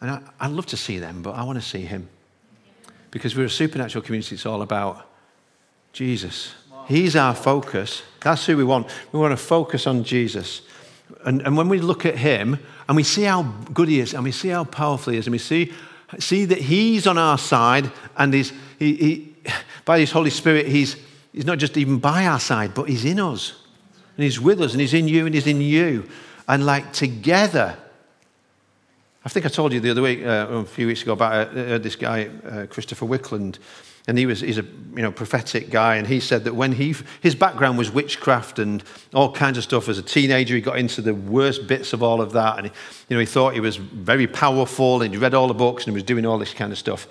And 0.00 0.10
I, 0.10 0.22
I'd 0.40 0.52
love 0.52 0.66
to 0.66 0.76
see 0.76 0.98
them, 0.98 1.22
but 1.22 1.32
I 1.32 1.42
want 1.42 1.58
to 1.58 1.64
see 1.64 1.80
him 1.80 2.08
because 3.10 3.34
we're 3.34 3.46
a 3.46 3.50
supernatural 3.50 4.02
community. 4.02 4.34
It's 4.34 4.46
all 4.46 4.62
about 4.62 5.08
Jesus. 5.92 6.54
He's 6.86 7.16
our 7.16 7.34
focus. 7.34 8.02
That's 8.20 8.44
who 8.46 8.56
we 8.56 8.64
want. 8.64 8.88
We 9.12 9.18
want 9.18 9.32
to 9.32 9.36
focus 9.36 9.86
on 9.86 10.04
Jesus. 10.04 10.62
And, 11.24 11.40
and 11.42 11.56
when 11.56 11.68
we 11.68 11.78
look 11.78 12.04
at 12.04 12.16
him 12.16 12.58
and 12.88 12.96
we 12.96 13.02
see 13.02 13.22
how 13.22 13.42
good 13.72 13.88
he 13.88 14.00
is 14.00 14.14
and 14.14 14.22
we 14.22 14.32
see 14.32 14.48
how 14.48 14.64
powerful 14.64 15.12
he 15.12 15.18
is 15.18 15.26
and 15.26 15.32
we 15.32 15.38
see, 15.38 15.72
see 16.18 16.44
that 16.44 16.58
he's 16.58 17.06
on 17.06 17.18
our 17.18 17.38
side 17.38 17.90
and 18.16 18.34
he's, 18.34 18.52
he, 18.78 18.94
he, 18.94 19.34
by 19.84 19.98
his 19.98 20.10
Holy 20.10 20.30
Spirit, 20.30 20.66
he's, 20.66 20.96
he's 21.32 21.46
not 21.46 21.58
just 21.58 21.76
even 21.76 21.98
by 21.98 22.26
our 22.26 22.40
side, 22.40 22.74
but 22.74 22.88
he's 22.88 23.04
in 23.04 23.18
us. 23.18 23.54
And 24.16 24.24
he's 24.24 24.40
with 24.40 24.60
us 24.60 24.72
and 24.72 24.80
he's 24.80 24.94
in 24.94 25.08
you 25.08 25.26
and 25.26 25.34
he's 25.34 25.46
in 25.46 25.60
you. 25.60 26.08
And 26.48 26.64
like 26.64 26.92
together, 26.92 27.76
I 29.26 29.28
think 29.28 29.44
I 29.44 29.48
told 29.48 29.72
you 29.72 29.80
the 29.80 29.90
other 29.90 30.02
week, 30.02 30.24
uh, 30.24 30.46
a 30.48 30.64
few 30.64 30.86
weeks 30.86 31.02
ago, 31.02 31.14
about 31.14 31.48
uh, 31.48 31.60
uh, 31.60 31.78
this 31.78 31.96
guy, 31.96 32.30
uh, 32.48 32.66
Christopher 32.66 33.06
Wickland. 33.06 33.58
And 34.06 34.16
he 34.16 34.24
was, 34.24 34.40
he's 34.40 34.58
a 34.58 34.62
you 34.62 35.02
know, 35.02 35.10
prophetic 35.10 35.68
guy, 35.68 35.96
and 35.96 36.06
he 36.06 36.20
said 36.20 36.44
that 36.44 36.54
when 36.54 36.70
he, 36.70 36.94
his 37.22 37.34
background 37.34 37.76
was 37.76 37.90
witchcraft 37.90 38.60
and 38.60 38.84
all 39.12 39.32
kinds 39.32 39.58
of 39.58 39.64
stuff. 39.64 39.88
As 39.88 39.98
a 39.98 40.02
teenager, 40.02 40.54
he 40.54 40.60
got 40.60 40.78
into 40.78 41.02
the 41.02 41.12
worst 41.12 41.66
bits 41.66 41.92
of 41.92 42.04
all 42.04 42.20
of 42.20 42.34
that. 42.34 42.58
And 42.58 42.66
he, 42.68 42.72
you 43.08 43.16
know, 43.16 43.18
he 43.20 43.26
thought 43.26 43.54
he 43.54 43.58
was 43.58 43.78
very 43.78 44.28
powerful, 44.28 45.02
and 45.02 45.12
he 45.12 45.18
read 45.18 45.34
all 45.34 45.48
the 45.48 45.54
books, 45.54 45.86
and 45.86 45.92
he 45.92 45.94
was 45.94 46.04
doing 46.04 46.24
all 46.24 46.38
this 46.38 46.54
kind 46.54 46.70
of 46.70 46.78
stuff. 46.78 47.08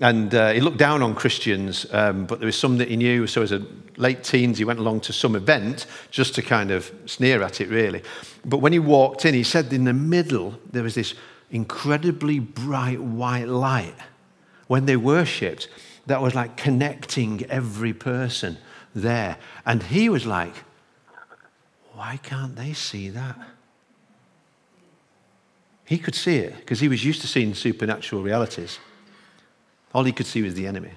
And 0.00 0.34
uh, 0.34 0.52
he 0.52 0.60
looked 0.60 0.76
down 0.76 1.02
on 1.02 1.14
Christians, 1.14 1.86
um, 1.92 2.26
but 2.26 2.40
there 2.40 2.46
was 2.46 2.58
some 2.58 2.76
that 2.76 2.88
he 2.88 2.96
knew. 2.96 3.26
So, 3.26 3.40
as 3.40 3.52
a 3.52 3.64
late 3.96 4.22
teens, 4.22 4.58
he 4.58 4.66
went 4.66 4.80
along 4.80 5.00
to 5.02 5.14
some 5.14 5.34
event 5.34 5.86
just 6.10 6.34
to 6.34 6.42
kind 6.42 6.70
of 6.70 6.92
sneer 7.06 7.42
at 7.42 7.62
it, 7.62 7.70
really. 7.70 8.02
But 8.44 8.58
when 8.58 8.74
he 8.74 8.80
walked 8.80 9.24
in, 9.24 9.32
he 9.32 9.44
said 9.44 9.72
in 9.72 9.84
the 9.84 9.94
middle, 9.94 10.58
there 10.70 10.82
was 10.82 10.94
this 10.94 11.14
incredibly 11.50 12.38
bright 12.38 13.00
white 13.00 13.48
light 13.48 13.94
when 14.66 14.86
they 14.86 14.96
worshipped 14.96 15.68
that 16.06 16.20
was 16.20 16.34
like 16.34 16.56
connecting 16.56 17.44
every 17.46 17.92
person 17.92 18.58
there. 18.94 19.36
And 19.64 19.82
he 19.82 20.08
was 20.08 20.26
like, 20.26 20.54
why 21.92 22.18
can't 22.22 22.56
they 22.56 22.72
see 22.72 23.08
that? 23.10 23.38
He 25.84 25.98
could 25.98 26.14
see 26.14 26.36
it 26.38 26.56
because 26.56 26.80
he 26.80 26.88
was 26.88 27.04
used 27.04 27.20
to 27.20 27.26
seeing 27.26 27.54
supernatural 27.54 28.22
realities. 28.22 28.78
All 29.94 30.04
he 30.04 30.12
could 30.12 30.26
see 30.26 30.42
was 30.42 30.54
the 30.54 30.66
enemy. 30.66 30.92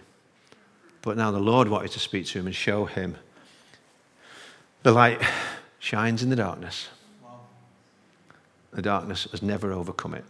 But 1.01 1.17
now 1.17 1.31
the 1.31 1.39
Lord 1.39 1.69
wanted 1.69 1.91
to 1.91 1.99
speak 1.99 2.25
to 2.27 2.39
him 2.39 2.47
and 2.47 2.55
show 2.55 2.85
him 2.85 3.17
the 4.83 4.91
light 4.91 5.21
shines 5.79 6.23
in 6.23 6.29
the 6.29 6.35
darkness. 6.35 6.87
The 8.71 8.81
darkness 8.81 9.27
has 9.31 9.41
never 9.41 9.71
overcome 9.71 10.13
it. 10.13 10.25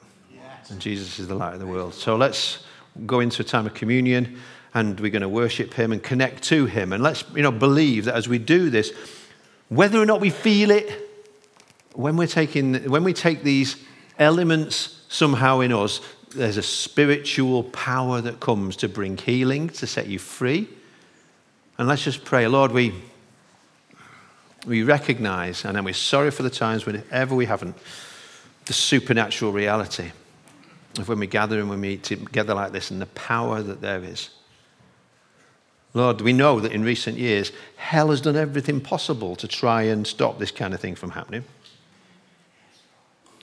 And 0.69 0.79
Jesus 0.79 1.19
is 1.19 1.27
the 1.27 1.35
light 1.35 1.53
of 1.53 1.59
the 1.59 1.67
world. 1.67 1.93
So 1.93 2.15
let's 2.15 2.65
go 3.05 3.19
into 3.19 3.41
a 3.41 3.45
time 3.45 3.65
of 3.65 3.73
communion 3.73 4.39
and 4.73 4.99
we're 4.99 5.11
going 5.11 5.21
to 5.21 5.29
worship 5.29 5.73
him 5.73 5.91
and 5.91 6.03
connect 6.03 6.43
to 6.43 6.65
him. 6.65 6.93
And 6.93 7.01
let's, 7.01 7.23
you 7.33 7.41
know, 7.41 7.51
believe 7.51 8.05
that 8.05 8.15
as 8.15 8.27
we 8.27 8.37
do 8.37 8.69
this, 8.69 8.91
whether 9.69 10.01
or 10.01 10.05
not 10.05 10.21
we 10.21 10.29
feel 10.29 10.71
it, 10.71 11.09
when 11.93 12.15
we're 12.15 12.27
taking, 12.27 12.75
when 12.89 13.03
we 13.03 13.13
take 13.13 13.43
these 13.43 13.77
elements 14.19 15.01
somehow 15.09 15.61
in 15.61 15.71
us, 15.71 16.01
there's 16.29 16.57
a 16.57 16.63
spiritual 16.63 17.63
power 17.63 18.21
that 18.21 18.39
comes 18.39 18.75
to 18.77 18.89
bring 18.89 19.17
healing, 19.17 19.69
to 19.69 19.87
set 19.87 20.07
you 20.07 20.19
free. 20.19 20.67
And 21.77 21.87
let's 21.87 22.03
just 22.03 22.25
pray, 22.25 22.47
Lord, 22.47 22.71
we, 22.71 22.93
we 24.65 24.83
recognize 24.83 25.65
and 25.65 25.75
then 25.75 25.85
we're 25.85 25.93
sorry 25.93 26.29
for 26.29 26.43
the 26.43 26.49
times 26.49 26.85
whenever 26.85 27.35
we 27.35 27.45
haven't 27.45 27.75
the 28.65 28.73
supernatural 28.73 29.53
reality 29.53 30.11
of 30.99 31.09
when 31.09 31.19
we 31.19 31.27
gather 31.27 31.59
and 31.59 31.69
we 31.69 31.77
meet 31.77 32.03
together 32.03 32.53
like 32.53 32.71
this 32.71 32.91
and 32.91 33.01
the 33.01 33.07
power 33.07 33.61
that 33.61 33.81
there 33.81 34.03
is. 34.03 34.29
Lord, 35.93 36.21
we 36.21 36.33
know 36.33 36.59
that 36.59 36.71
in 36.71 36.83
recent 36.83 37.17
years, 37.17 37.51
hell 37.77 38.09
has 38.09 38.21
done 38.21 38.35
everything 38.35 38.81
possible 38.81 39.35
to 39.37 39.47
try 39.47 39.83
and 39.83 40.05
stop 40.05 40.37
this 40.37 40.51
kind 40.51 40.73
of 40.73 40.79
thing 40.79 40.95
from 40.95 41.11
happening. 41.11 41.43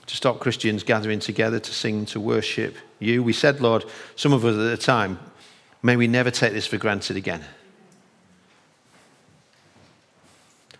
To 0.05 0.15
stop 0.15 0.39
Christians 0.39 0.83
gathering 0.83 1.19
together 1.19 1.59
to 1.59 1.73
sing, 1.73 2.05
to 2.07 2.19
worship 2.19 2.75
you. 2.99 3.23
We 3.23 3.33
said, 3.33 3.59
Lord, 3.59 3.83
some 4.15 4.31
of 4.31 4.45
us 4.45 4.53
at 4.53 4.57
the 4.57 4.77
time, 4.77 5.19
may 5.83 5.95
we 5.95 6.07
never 6.07 6.31
take 6.31 6.53
this 6.53 6.67
for 6.67 6.77
granted 6.77 7.17
again. 7.17 7.43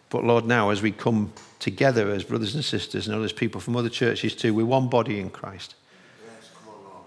But 0.09 0.23
Lord, 0.23 0.45
now 0.45 0.69
as 0.69 0.81
we 0.81 0.91
come 0.91 1.33
together 1.59 2.09
as 2.11 2.23
brothers 2.23 2.55
and 2.55 2.63
sisters 2.63 3.07
and 3.07 3.15
others, 3.15 3.33
people 3.33 3.59
from 3.59 3.75
other 3.75 3.89
churches 3.89 4.35
too, 4.35 4.53
we're 4.53 4.65
one 4.65 4.87
body 4.87 5.19
in 5.19 5.29
Christ. 5.29 5.75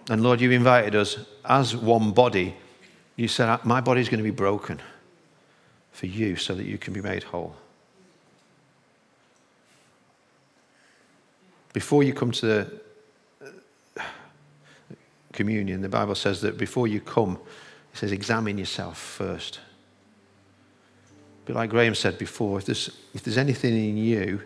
And 0.08 0.22
Lord, 0.22 0.40
you 0.40 0.50
invited 0.50 0.94
us 0.94 1.18
as 1.44 1.76
one 1.76 2.12
body. 2.12 2.56
You 3.16 3.28
said, 3.28 3.64
My 3.64 3.80
body 3.80 4.00
is 4.00 4.08
going 4.08 4.18
to 4.18 4.24
be 4.24 4.30
broken 4.30 4.80
for 5.92 6.06
you 6.06 6.36
so 6.36 6.54
that 6.54 6.64
you 6.64 6.78
can 6.78 6.92
be 6.92 7.02
made 7.02 7.24
whole. 7.24 7.56
before 11.78 12.02
you 12.02 12.12
come 12.12 12.32
to 12.32 12.46
the 12.46 12.80
uh, 13.96 14.02
communion, 15.32 15.80
the 15.80 15.88
Bible 15.88 16.16
says 16.16 16.40
that 16.40 16.58
before 16.58 16.88
you 16.88 17.00
come, 17.00 17.38
it 17.92 17.98
says, 17.98 18.10
examine 18.10 18.58
yourself 18.58 18.98
first. 18.98 19.60
But 21.44 21.54
like 21.54 21.70
Graham 21.70 21.94
said 21.94 22.18
before, 22.18 22.58
if 22.58 22.66
there's, 22.66 22.90
if 23.14 23.22
there's 23.22 23.38
anything 23.38 23.74
in 23.74 23.96
you 23.96 24.42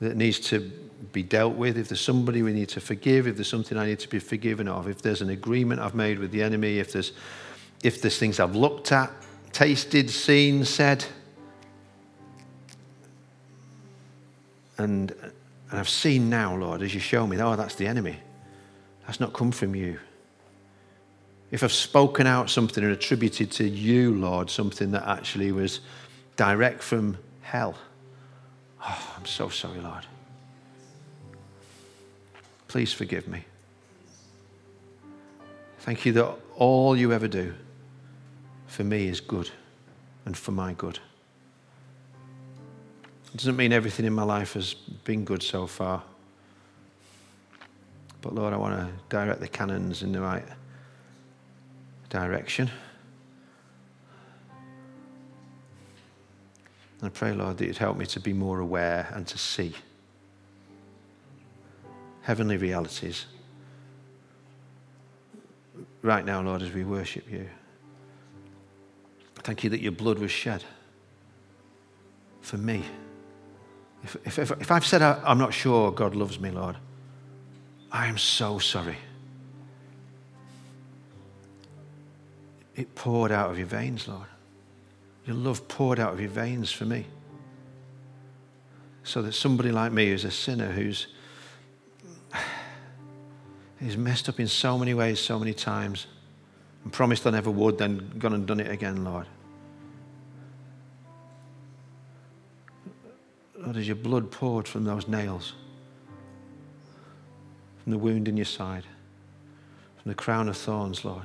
that 0.00 0.18
needs 0.18 0.38
to 0.50 0.70
be 1.12 1.22
dealt 1.22 1.54
with, 1.54 1.76
if 1.76 1.88
there's 1.88 2.00
somebody 2.00 2.42
we 2.42 2.52
need 2.52 2.68
to 2.70 2.80
forgive, 2.80 3.26
if 3.26 3.36
there's 3.36 3.48
something 3.48 3.76
I 3.76 3.86
need 3.86 3.98
to 4.00 4.08
be 4.08 4.18
forgiven 4.18 4.68
of, 4.68 4.88
if 4.88 5.02
there's 5.02 5.22
an 5.22 5.30
agreement 5.30 5.80
I've 5.80 5.94
made 5.94 6.18
with 6.18 6.30
the 6.30 6.42
enemy, 6.42 6.78
if 6.78 6.92
there's, 6.92 7.12
if 7.82 8.00
there's 8.00 8.18
things 8.18 8.40
I've 8.40 8.56
looked 8.56 8.92
at, 8.92 9.10
tasted, 9.52 10.10
seen, 10.10 10.64
said, 10.64 11.04
and, 14.78 15.10
and 15.70 15.78
I've 15.78 15.88
seen 15.88 16.30
now, 16.30 16.56
Lord, 16.56 16.82
as 16.82 16.94
you 16.94 17.00
show 17.00 17.26
me, 17.26 17.40
oh, 17.40 17.54
that's 17.54 17.74
the 17.74 17.86
enemy. 17.86 18.16
That's 19.06 19.20
not 19.20 19.32
come 19.32 19.52
from 19.52 19.74
you. 19.74 19.98
If 21.50 21.62
I've 21.62 21.72
spoken 21.72 22.26
out 22.26 22.48
something 22.48 22.82
and 22.82 22.92
attributed 22.92 23.50
to 23.52 23.68
you, 23.68 24.14
Lord, 24.14 24.48
something 24.48 24.92
that 24.92 25.06
actually 25.06 25.52
was 25.52 25.80
direct 26.36 26.82
from 26.82 27.18
hell, 27.42 27.74
oh, 28.82 29.14
I'm 29.18 29.26
so 29.26 29.48
sorry, 29.48 29.80
Lord. 29.80 30.06
Please 32.70 32.92
forgive 32.92 33.26
me. 33.26 33.44
Thank 35.80 36.06
you 36.06 36.12
that 36.12 36.36
all 36.54 36.96
you 36.96 37.12
ever 37.12 37.26
do 37.26 37.52
for 38.68 38.84
me 38.84 39.08
is 39.08 39.20
good 39.20 39.50
and 40.24 40.38
for 40.38 40.52
my 40.52 40.74
good. 40.74 41.00
It 43.34 43.38
doesn't 43.38 43.56
mean 43.56 43.72
everything 43.72 44.06
in 44.06 44.12
my 44.12 44.22
life 44.22 44.52
has 44.52 44.74
been 44.74 45.24
good 45.24 45.42
so 45.42 45.66
far. 45.66 46.04
But 48.20 48.36
Lord, 48.36 48.54
I 48.54 48.56
want 48.56 48.78
to 48.78 48.92
direct 49.08 49.40
the 49.40 49.48
cannons 49.48 50.04
in 50.04 50.12
the 50.12 50.20
right 50.20 50.46
direction. 52.08 52.70
And 57.00 57.06
I 57.06 57.08
pray, 57.08 57.32
Lord, 57.32 57.58
that 57.58 57.66
you'd 57.66 57.78
help 57.78 57.96
me 57.96 58.06
to 58.06 58.20
be 58.20 58.32
more 58.32 58.60
aware 58.60 59.10
and 59.12 59.26
to 59.26 59.38
see 59.38 59.74
heavenly 62.22 62.56
realities 62.56 63.26
right 66.02 66.24
now, 66.24 66.40
Lord, 66.40 66.62
as 66.62 66.72
we 66.72 66.84
worship 66.84 67.30
you. 67.30 67.48
Thank 69.36 69.64
you 69.64 69.70
that 69.70 69.80
your 69.80 69.92
blood 69.92 70.18
was 70.18 70.30
shed 70.30 70.64
for 72.40 72.58
me. 72.58 72.84
If, 74.02 74.16
if, 74.24 74.38
if, 74.38 74.50
if 74.52 74.70
I've 74.70 74.86
said 74.86 75.02
I, 75.02 75.20
I'm 75.24 75.38
not 75.38 75.52
sure 75.52 75.90
God 75.90 76.14
loves 76.14 76.40
me, 76.40 76.50
Lord, 76.50 76.76
I 77.92 78.06
am 78.06 78.18
so 78.18 78.58
sorry. 78.58 78.96
It 82.76 82.94
poured 82.94 83.32
out 83.32 83.50
of 83.50 83.58
your 83.58 83.66
veins, 83.66 84.08
Lord. 84.08 84.26
Your 85.26 85.36
love 85.36 85.68
poured 85.68 85.98
out 85.98 86.12
of 86.12 86.20
your 86.20 86.30
veins 86.30 86.72
for 86.72 86.84
me. 86.84 87.06
So 89.02 89.22
that 89.22 89.32
somebody 89.32 89.70
like 89.70 89.92
me 89.92 90.08
who's 90.08 90.24
a 90.24 90.30
sinner, 90.30 90.70
who's, 90.70 91.08
who's 93.80 93.96
messed 93.96 94.28
up 94.28 94.38
in 94.38 94.46
so 94.46 94.78
many 94.78 94.94
ways, 94.94 95.18
so 95.18 95.38
many 95.38 95.54
times, 95.54 96.06
and 96.84 96.92
promised 96.92 97.26
I 97.26 97.30
never 97.30 97.50
would, 97.50 97.78
then 97.78 98.12
gone 98.18 98.34
and 98.34 98.46
done 98.46 98.60
it 98.60 98.70
again, 98.70 99.04
Lord. 99.04 99.26
Lord, 103.58 103.76
as 103.76 103.86
your 103.86 103.96
blood 103.96 104.30
poured 104.30 104.68
from 104.68 104.84
those 104.84 105.08
nails, 105.08 105.54
from 107.82 107.92
the 107.92 107.98
wound 107.98 108.28
in 108.28 108.36
your 108.36 108.46
side, 108.46 108.84
from 110.02 110.10
the 110.10 110.14
crown 110.14 110.48
of 110.48 110.56
thorns, 110.56 111.04
Lord. 111.04 111.24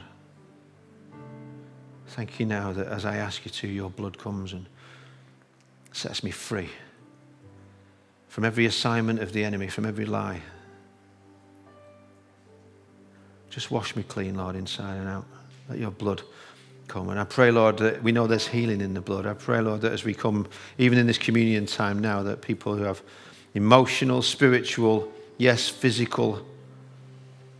Thank 2.08 2.40
you 2.40 2.46
now 2.46 2.72
that 2.72 2.88
as 2.88 3.06
I 3.06 3.18
ask 3.18 3.44
you 3.46 3.52
to, 3.52 3.68
your 3.68 3.90
blood 3.90 4.18
comes 4.18 4.54
and 4.54 4.68
sets 5.92 6.24
me 6.24 6.32
free 6.32 6.70
from 8.30 8.44
every 8.44 8.66
assignment 8.66 9.20
of 9.20 9.32
the 9.32 9.44
enemy, 9.44 9.68
from 9.68 9.86
every 9.86 10.06
lie. 10.06 10.42
Just 13.56 13.72
wash 13.72 13.96
me 13.96 14.04
clean, 14.04 14.36
Lord, 14.36 14.58
inside 14.58 14.98
and 14.98 15.08
out. 15.08 15.26
Let 15.70 15.80
your 15.80 15.92
blood 15.92 16.22
come. 16.90 17.08
And 17.08 17.18
I 17.18 17.24
pray, 17.24 17.52
Lord, 17.52 17.78
that 17.78 18.04
we 18.04 18.12
know 18.12 18.28
there's 18.28 18.50
healing 18.50 18.82
in 18.82 18.94
the 18.94 19.00
blood. 19.00 19.26
I 19.26 19.34
pray, 19.34 19.62
Lord, 19.62 19.80
that 19.80 19.94
as 19.94 20.04
we 20.04 20.14
come, 20.14 20.46
even 20.78 20.98
in 20.98 21.08
this 21.08 21.18
communion 21.18 21.66
time 21.66 22.00
now, 22.00 22.22
that 22.24 22.42
people 22.42 22.76
who 22.76 22.84
have 22.84 23.02
emotional, 23.54 24.22
spiritual, 24.22 25.10
yes, 25.38 25.70
physical 25.70 26.46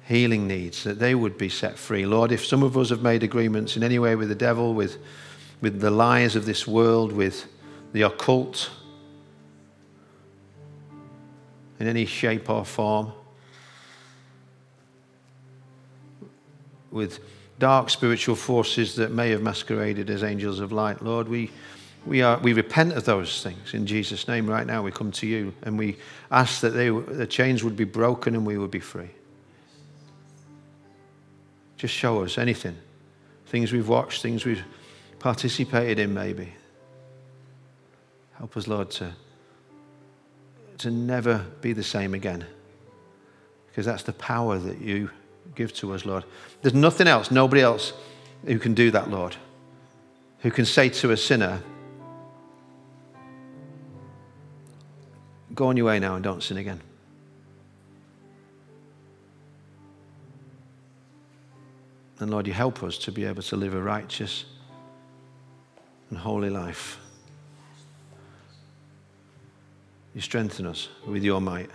healing 0.06 0.50
needs, 0.50 0.84
that 0.84 1.00
they 1.00 1.16
would 1.16 1.38
be 1.38 1.48
set 1.48 1.80
free. 1.80 2.06
Lord, 2.06 2.34
if 2.34 2.46
some 2.46 2.62
of 2.62 2.78
us 2.78 2.90
have 2.90 3.02
made 3.02 3.24
agreements 3.24 3.78
in 3.78 3.82
any 3.82 3.98
way 3.98 4.18
with 4.18 4.28
the 4.28 4.36
devil, 4.36 4.74
with, 4.74 4.98
with 5.62 5.80
the 5.80 5.92
lies 5.92 6.36
of 6.36 6.46
this 6.46 6.68
world, 6.68 7.14
with 7.14 7.48
the 7.94 8.02
occult, 8.02 8.70
in 11.80 11.88
any 11.88 12.06
shape 12.06 12.50
or 12.50 12.66
form, 12.66 13.14
with 16.96 17.20
dark 17.60 17.90
spiritual 17.90 18.36
forces 18.36 18.96
that 18.96 19.12
may 19.12 19.30
have 19.30 19.42
masqueraded 19.42 20.10
as 20.10 20.24
angels 20.24 20.62
of 20.62 20.72
light. 20.72 21.04
Lord, 21.04 21.28
we, 21.28 21.52
we, 22.06 22.22
are, 22.22 22.40
we 22.40 22.54
repent 22.54 22.94
of 22.94 23.04
those 23.04 23.44
things 23.44 23.74
in 23.74 23.86
Jesus' 23.86 24.28
name 24.30 24.48
right 24.48 24.66
now. 24.66 24.82
We 24.82 24.92
come 24.92 25.12
to 25.12 25.28
you 25.28 25.54
and 25.62 25.78
we 25.78 25.98
ask 26.32 26.62
that 26.62 26.70
they, 26.70 26.90
the 26.90 27.28
chains 27.28 27.64
would 27.64 27.76
be 27.76 27.84
broken 27.84 28.34
and 28.34 28.46
we 28.46 28.58
would 28.58 28.72
be 28.72 28.80
free. 28.80 29.10
Just 31.78 31.94
show 31.94 32.24
us 32.24 32.38
anything, 32.38 32.78
things 33.48 33.74
we've 33.74 33.90
watched, 33.90 34.22
things 34.22 34.46
we've 34.46 34.64
participated 35.20 36.00
in, 36.00 36.14
maybe. 36.14 36.54
Help 38.38 38.56
us, 38.56 38.68
Lord, 38.68 38.90
to, 38.92 39.12
to 40.78 40.92
never 40.92 41.46
be 41.60 41.74
the 41.74 41.84
same 41.84 42.14
again. 42.14 42.46
Because 43.68 43.86
that's 43.86 44.04
the 44.04 44.14
power 44.14 44.58
that 44.58 44.80
you 44.80 45.10
give 45.56 45.74
to 45.76 45.94
us, 45.94 46.06
Lord. 46.06 46.24
There's 46.62 46.74
nothing 46.74 47.08
else, 47.08 47.32
nobody 47.32 47.62
else 47.62 47.94
who 48.46 48.60
can 48.60 48.74
do 48.74 48.92
that, 48.92 49.10
Lord, 49.10 49.36
who 50.40 50.52
can 50.52 50.66
say 50.66 50.90
to 50.90 51.12
a 51.12 51.18
sinner, 51.18 51.62
Go 55.54 55.68
on 55.68 55.78
your 55.78 55.86
way 55.86 56.00
now 56.00 56.16
and 56.16 56.24
don't 56.24 56.44
sin 56.44 56.58
again. 56.58 56.82
And 62.20 62.30
Lord, 62.30 62.48
you 62.48 62.54
help 62.54 62.84
us 62.84 62.98
to 63.00 63.12
be 63.12 63.26
able 63.26 63.42
to 63.44 63.56
live 63.56 63.74
a 63.74 63.82
righteous 63.82 64.46
and 66.10 66.20
holy 66.20 66.50
life. 66.50 67.00
You 70.14 70.22
strengthen 70.22 70.66
us 70.66 70.90
with 71.06 71.24
your 71.24 71.42
might. 71.42 71.70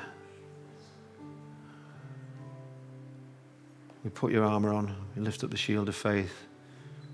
We 4.05 4.11
put 4.11 4.33
your 4.33 4.45
armor 4.45 4.73
on, 4.73 4.95
we 5.15 5.23
lift 5.23 5.45
up 5.45 5.51
the 5.51 5.57
shield 5.57 5.89
of 5.89 5.97
faith, 5.97 6.33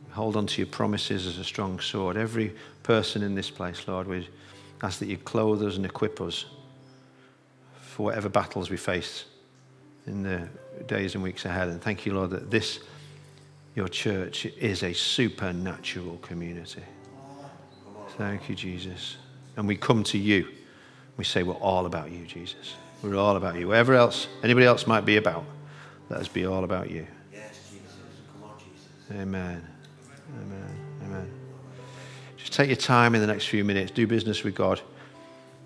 we 0.06 0.12
hold 0.12 0.36
on 0.36 0.46
to 0.46 0.62
your 0.62 0.70
promises 0.70 1.26
as 1.26 1.38
a 1.38 1.44
strong 1.44 1.80
sword. 1.80 2.16
Every 2.16 2.54
person 2.82 3.22
in 3.22 3.34
this 3.34 3.50
place, 3.50 3.88
Lord, 3.88 4.06
we 4.06 4.28
ask 4.82 4.98
that 5.00 5.06
you 5.06 5.18
clothe 5.18 5.62
us 5.62 5.76
and 5.76 5.84
equip 5.84 6.20
us 6.20 6.44
for 7.80 8.04
whatever 8.04 8.28
battles 8.28 8.70
we 8.70 8.76
face 8.76 9.24
in 10.06 10.22
the 10.22 10.48
days 10.86 11.14
and 11.14 11.24
weeks 11.24 11.44
ahead. 11.44 11.68
And 11.68 11.82
thank 11.82 12.06
you, 12.06 12.14
Lord, 12.14 12.30
that 12.30 12.50
this, 12.50 12.80
your 13.74 13.88
church, 13.88 14.46
is 14.46 14.82
a 14.82 14.92
supernatural 14.92 16.18
community. 16.18 16.82
Thank 18.16 18.48
you, 18.48 18.54
Jesus. 18.54 19.16
And 19.56 19.66
we 19.66 19.76
come 19.76 20.04
to 20.04 20.18
you. 20.18 20.48
We 21.16 21.24
say, 21.24 21.42
We're 21.42 21.54
all 21.54 21.86
about 21.86 22.10
you, 22.10 22.24
Jesus. 22.26 22.74
We're 23.02 23.16
all 23.16 23.36
about 23.36 23.56
you. 23.56 23.68
Whatever 23.68 23.94
else 23.94 24.28
anybody 24.42 24.66
else 24.66 24.86
might 24.86 25.04
be 25.04 25.16
about. 25.16 25.44
Let 26.08 26.20
us 26.20 26.28
be 26.28 26.46
all 26.46 26.64
about 26.64 26.90
you. 26.90 27.06
Yes, 27.32 27.58
Jesus. 27.70 27.96
Come 28.32 28.50
on, 28.50 28.56
Jesus. 28.58 29.20
Amen. 29.20 29.66
Amen. 30.40 30.76
Amen. 31.04 31.30
Just 32.36 32.52
take 32.52 32.68
your 32.68 32.76
time 32.76 33.14
in 33.14 33.20
the 33.20 33.26
next 33.26 33.46
few 33.46 33.64
minutes. 33.64 33.90
Do 33.90 34.06
business 34.06 34.44
with 34.44 34.54
God. 34.54 34.80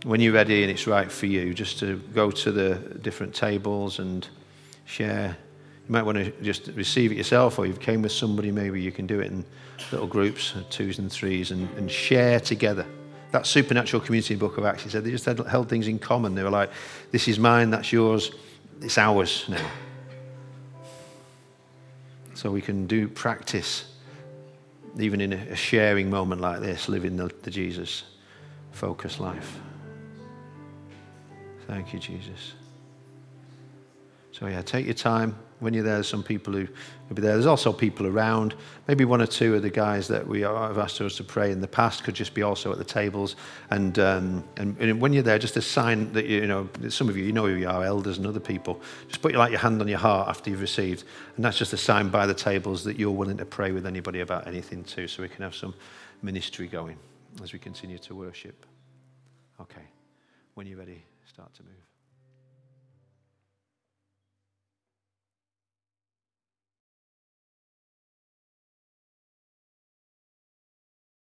When 0.04 0.20
you're 0.20 0.32
ready 0.32 0.62
and 0.62 0.70
it's 0.70 0.86
right 0.86 1.12
for 1.12 1.26
you, 1.26 1.52
just 1.52 1.78
to 1.80 1.98
go 2.14 2.30
to 2.30 2.52
the 2.52 2.76
different 3.02 3.34
tables 3.34 3.98
and 3.98 4.26
share. 4.86 5.36
You 5.86 5.92
might 5.92 6.04
want 6.04 6.18
to 6.18 6.30
just 6.42 6.68
receive 6.68 7.12
it 7.12 7.16
yourself, 7.16 7.58
or 7.58 7.66
you 7.66 7.74
came 7.74 8.00
with 8.00 8.12
somebody, 8.12 8.50
maybe 8.50 8.80
you 8.80 8.92
can 8.92 9.06
do 9.06 9.20
it 9.20 9.26
in 9.26 9.44
little 9.92 10.06
groups, 10.06 10.54
twos 10.70 10.98
and 10.98 11.12
threes, 11.12 11.50
and, 11.50 11.68
and 11.76 11.90
share 11.90 12.40
together. 12.40 12.86
That 13.32 13.46
supernatural 13.46 14.00
community 14.02 14.36
book 14.36 14.56
of 14.56 14.64
Acts, 14.64 14.84
he 14.84 14.88
said 14.88 15.04
they 15.04 15.10
just 15.10 15.24
had, 15.24 15.38
held 15.40 15.68
things 15.68 15.86
in 15.86 15.98
common. 15.98 16.34
They 16.34 16.42
were 16.42 16.50
like, 16.50 16.70
this 17.10 17.28
is 17.28 17.38
mine, 17.38 17.70
that's 17.70 17.92
yours, 17.92 18.32
it's 18.80 18.98
ours 18.98 19.44
now. 19.48 19.70
So 22.40 22.50
we 22.50 22.62
can 22.62 22.86
do 22.86 23.06
practice, 23.06 23.84
even 24.98 25.20
in 25.20 25.34
a 25.34 25.54
sharing 25.54 26.08
moment 26.08 26.40
like 26.40 26.60
this, 26.60 26.88
living 26.88 27.14
the, 27.14 27.30
the 27.42 27.50
Jesus 27.50 28.04
focused 28.72 29.20
life. 29.20 29.58
Thank 31.66 31.92
you, 31.92 31.98
Jesus. 31.98 32.54
So, 34.32 34.46
yeah, 34.46 34.62
take 34.62 34.86
your 34.86 34.94
time. 34.94 35.36
When 35.60 35.74
you're 35.74 35.84
there, 35.84 35.94
there's 35.94 36.08
some 36.08 36.22
people 36.22 36.54
who 36.54 36.66
will 37.08 37.14
be 37.14 37.22
there. 37.22 37.34
There's 37.34 37.46
also 37.46 37.72
people 37.72 38.06
around. 38.06 38.54
Maybe 38.88 39.04
one 39.04 39.20
or 39.20 39.26
two 39.26 39.54
of 39.54 39.62
the 39.62 39.70
guys 39.70 40.08
that 40.08 40.26
we 40.26 40.42
are- 40.42 40.68
have 40.68 40.78
asked 40.78 41.00
us 41.02 41.16
to 41.16 41.24
pray 41.24 41.52
in 41.52 41.60
the 41.60 41.68
past 41.68 42.02
could 42.02 42.14
just 42.14 42.32
be 42.34 42.42
also 42.42 42.72
at 42.72 42.78
the 42.78 42.84
tables. 42.84 43.36
And, 43.70 43.98
um, 43.98 44.44
and, 44.56 44.76
and 44.80 45.00
when 45.00 45.12
you're 45.12 45.22
there, 45.22 45.38
just 45.38 45.56
a 45.56 45.62
sign 45.62 46.12
that 46.14 46.26
you, 46.26 46.40
you 46.40 46.46
know, 46.46 46.68
some 46.88 47.08
of 47.10 47.16
you, 47.16 47.24
you 47.24 47.32
know 47.32 47.46
who 47.46 47.54
you 47.54 47.68
are, 47.68 47.84
elders 47.84 48.16
and 48.16 48.26
other 48.26 48.40
people. 48.40 48.80
Just 49.08 49.20
put 49.20 49.34
like 49.34 49.50
your 49.50 49.60
hand 49.60 49.80
on 49.82 49.88
your 49.88 49.98
heart 49.98 50.28
after 50.28 50.50
you've 50.50 50.62
received. 50.62 51.04
And 51.36 51.44
that's 51.44 51.58
just 51.58 51.72
a 51.72 51.76
sign 51.78 52.08
by 52.08 52.26
the 52.26 52.34
tables 52.34 52.82
that 52.84 52.98
you're 52.98 53.10
willing 53.10 53.36
to 53.36 53.44
pray 53.44 53.70
with 53.70 53.86
anybody 53.86 54.20
about 54.20 54.46
anything 54.46 54.82
too, 54.82 55.06
so 55.08 55.22
we 55.22 55.28
can 55.28 55.42
have 55.42 55.54
some 55.54 55.74
ministry 56.22 56.66
going 56.66 56.96
as 57.42 57.52
we 57.52 57.58
continue 57.58 57.98
to 57.98 58.14
worship. 58.14 58.66
Okay. 59.60 59.84
When 60.54 60.66
you're 60.66 60.78
ready, 60.78 61.02
start 61.26 61.52
to 61.54 61.62
move. 61.62 61.79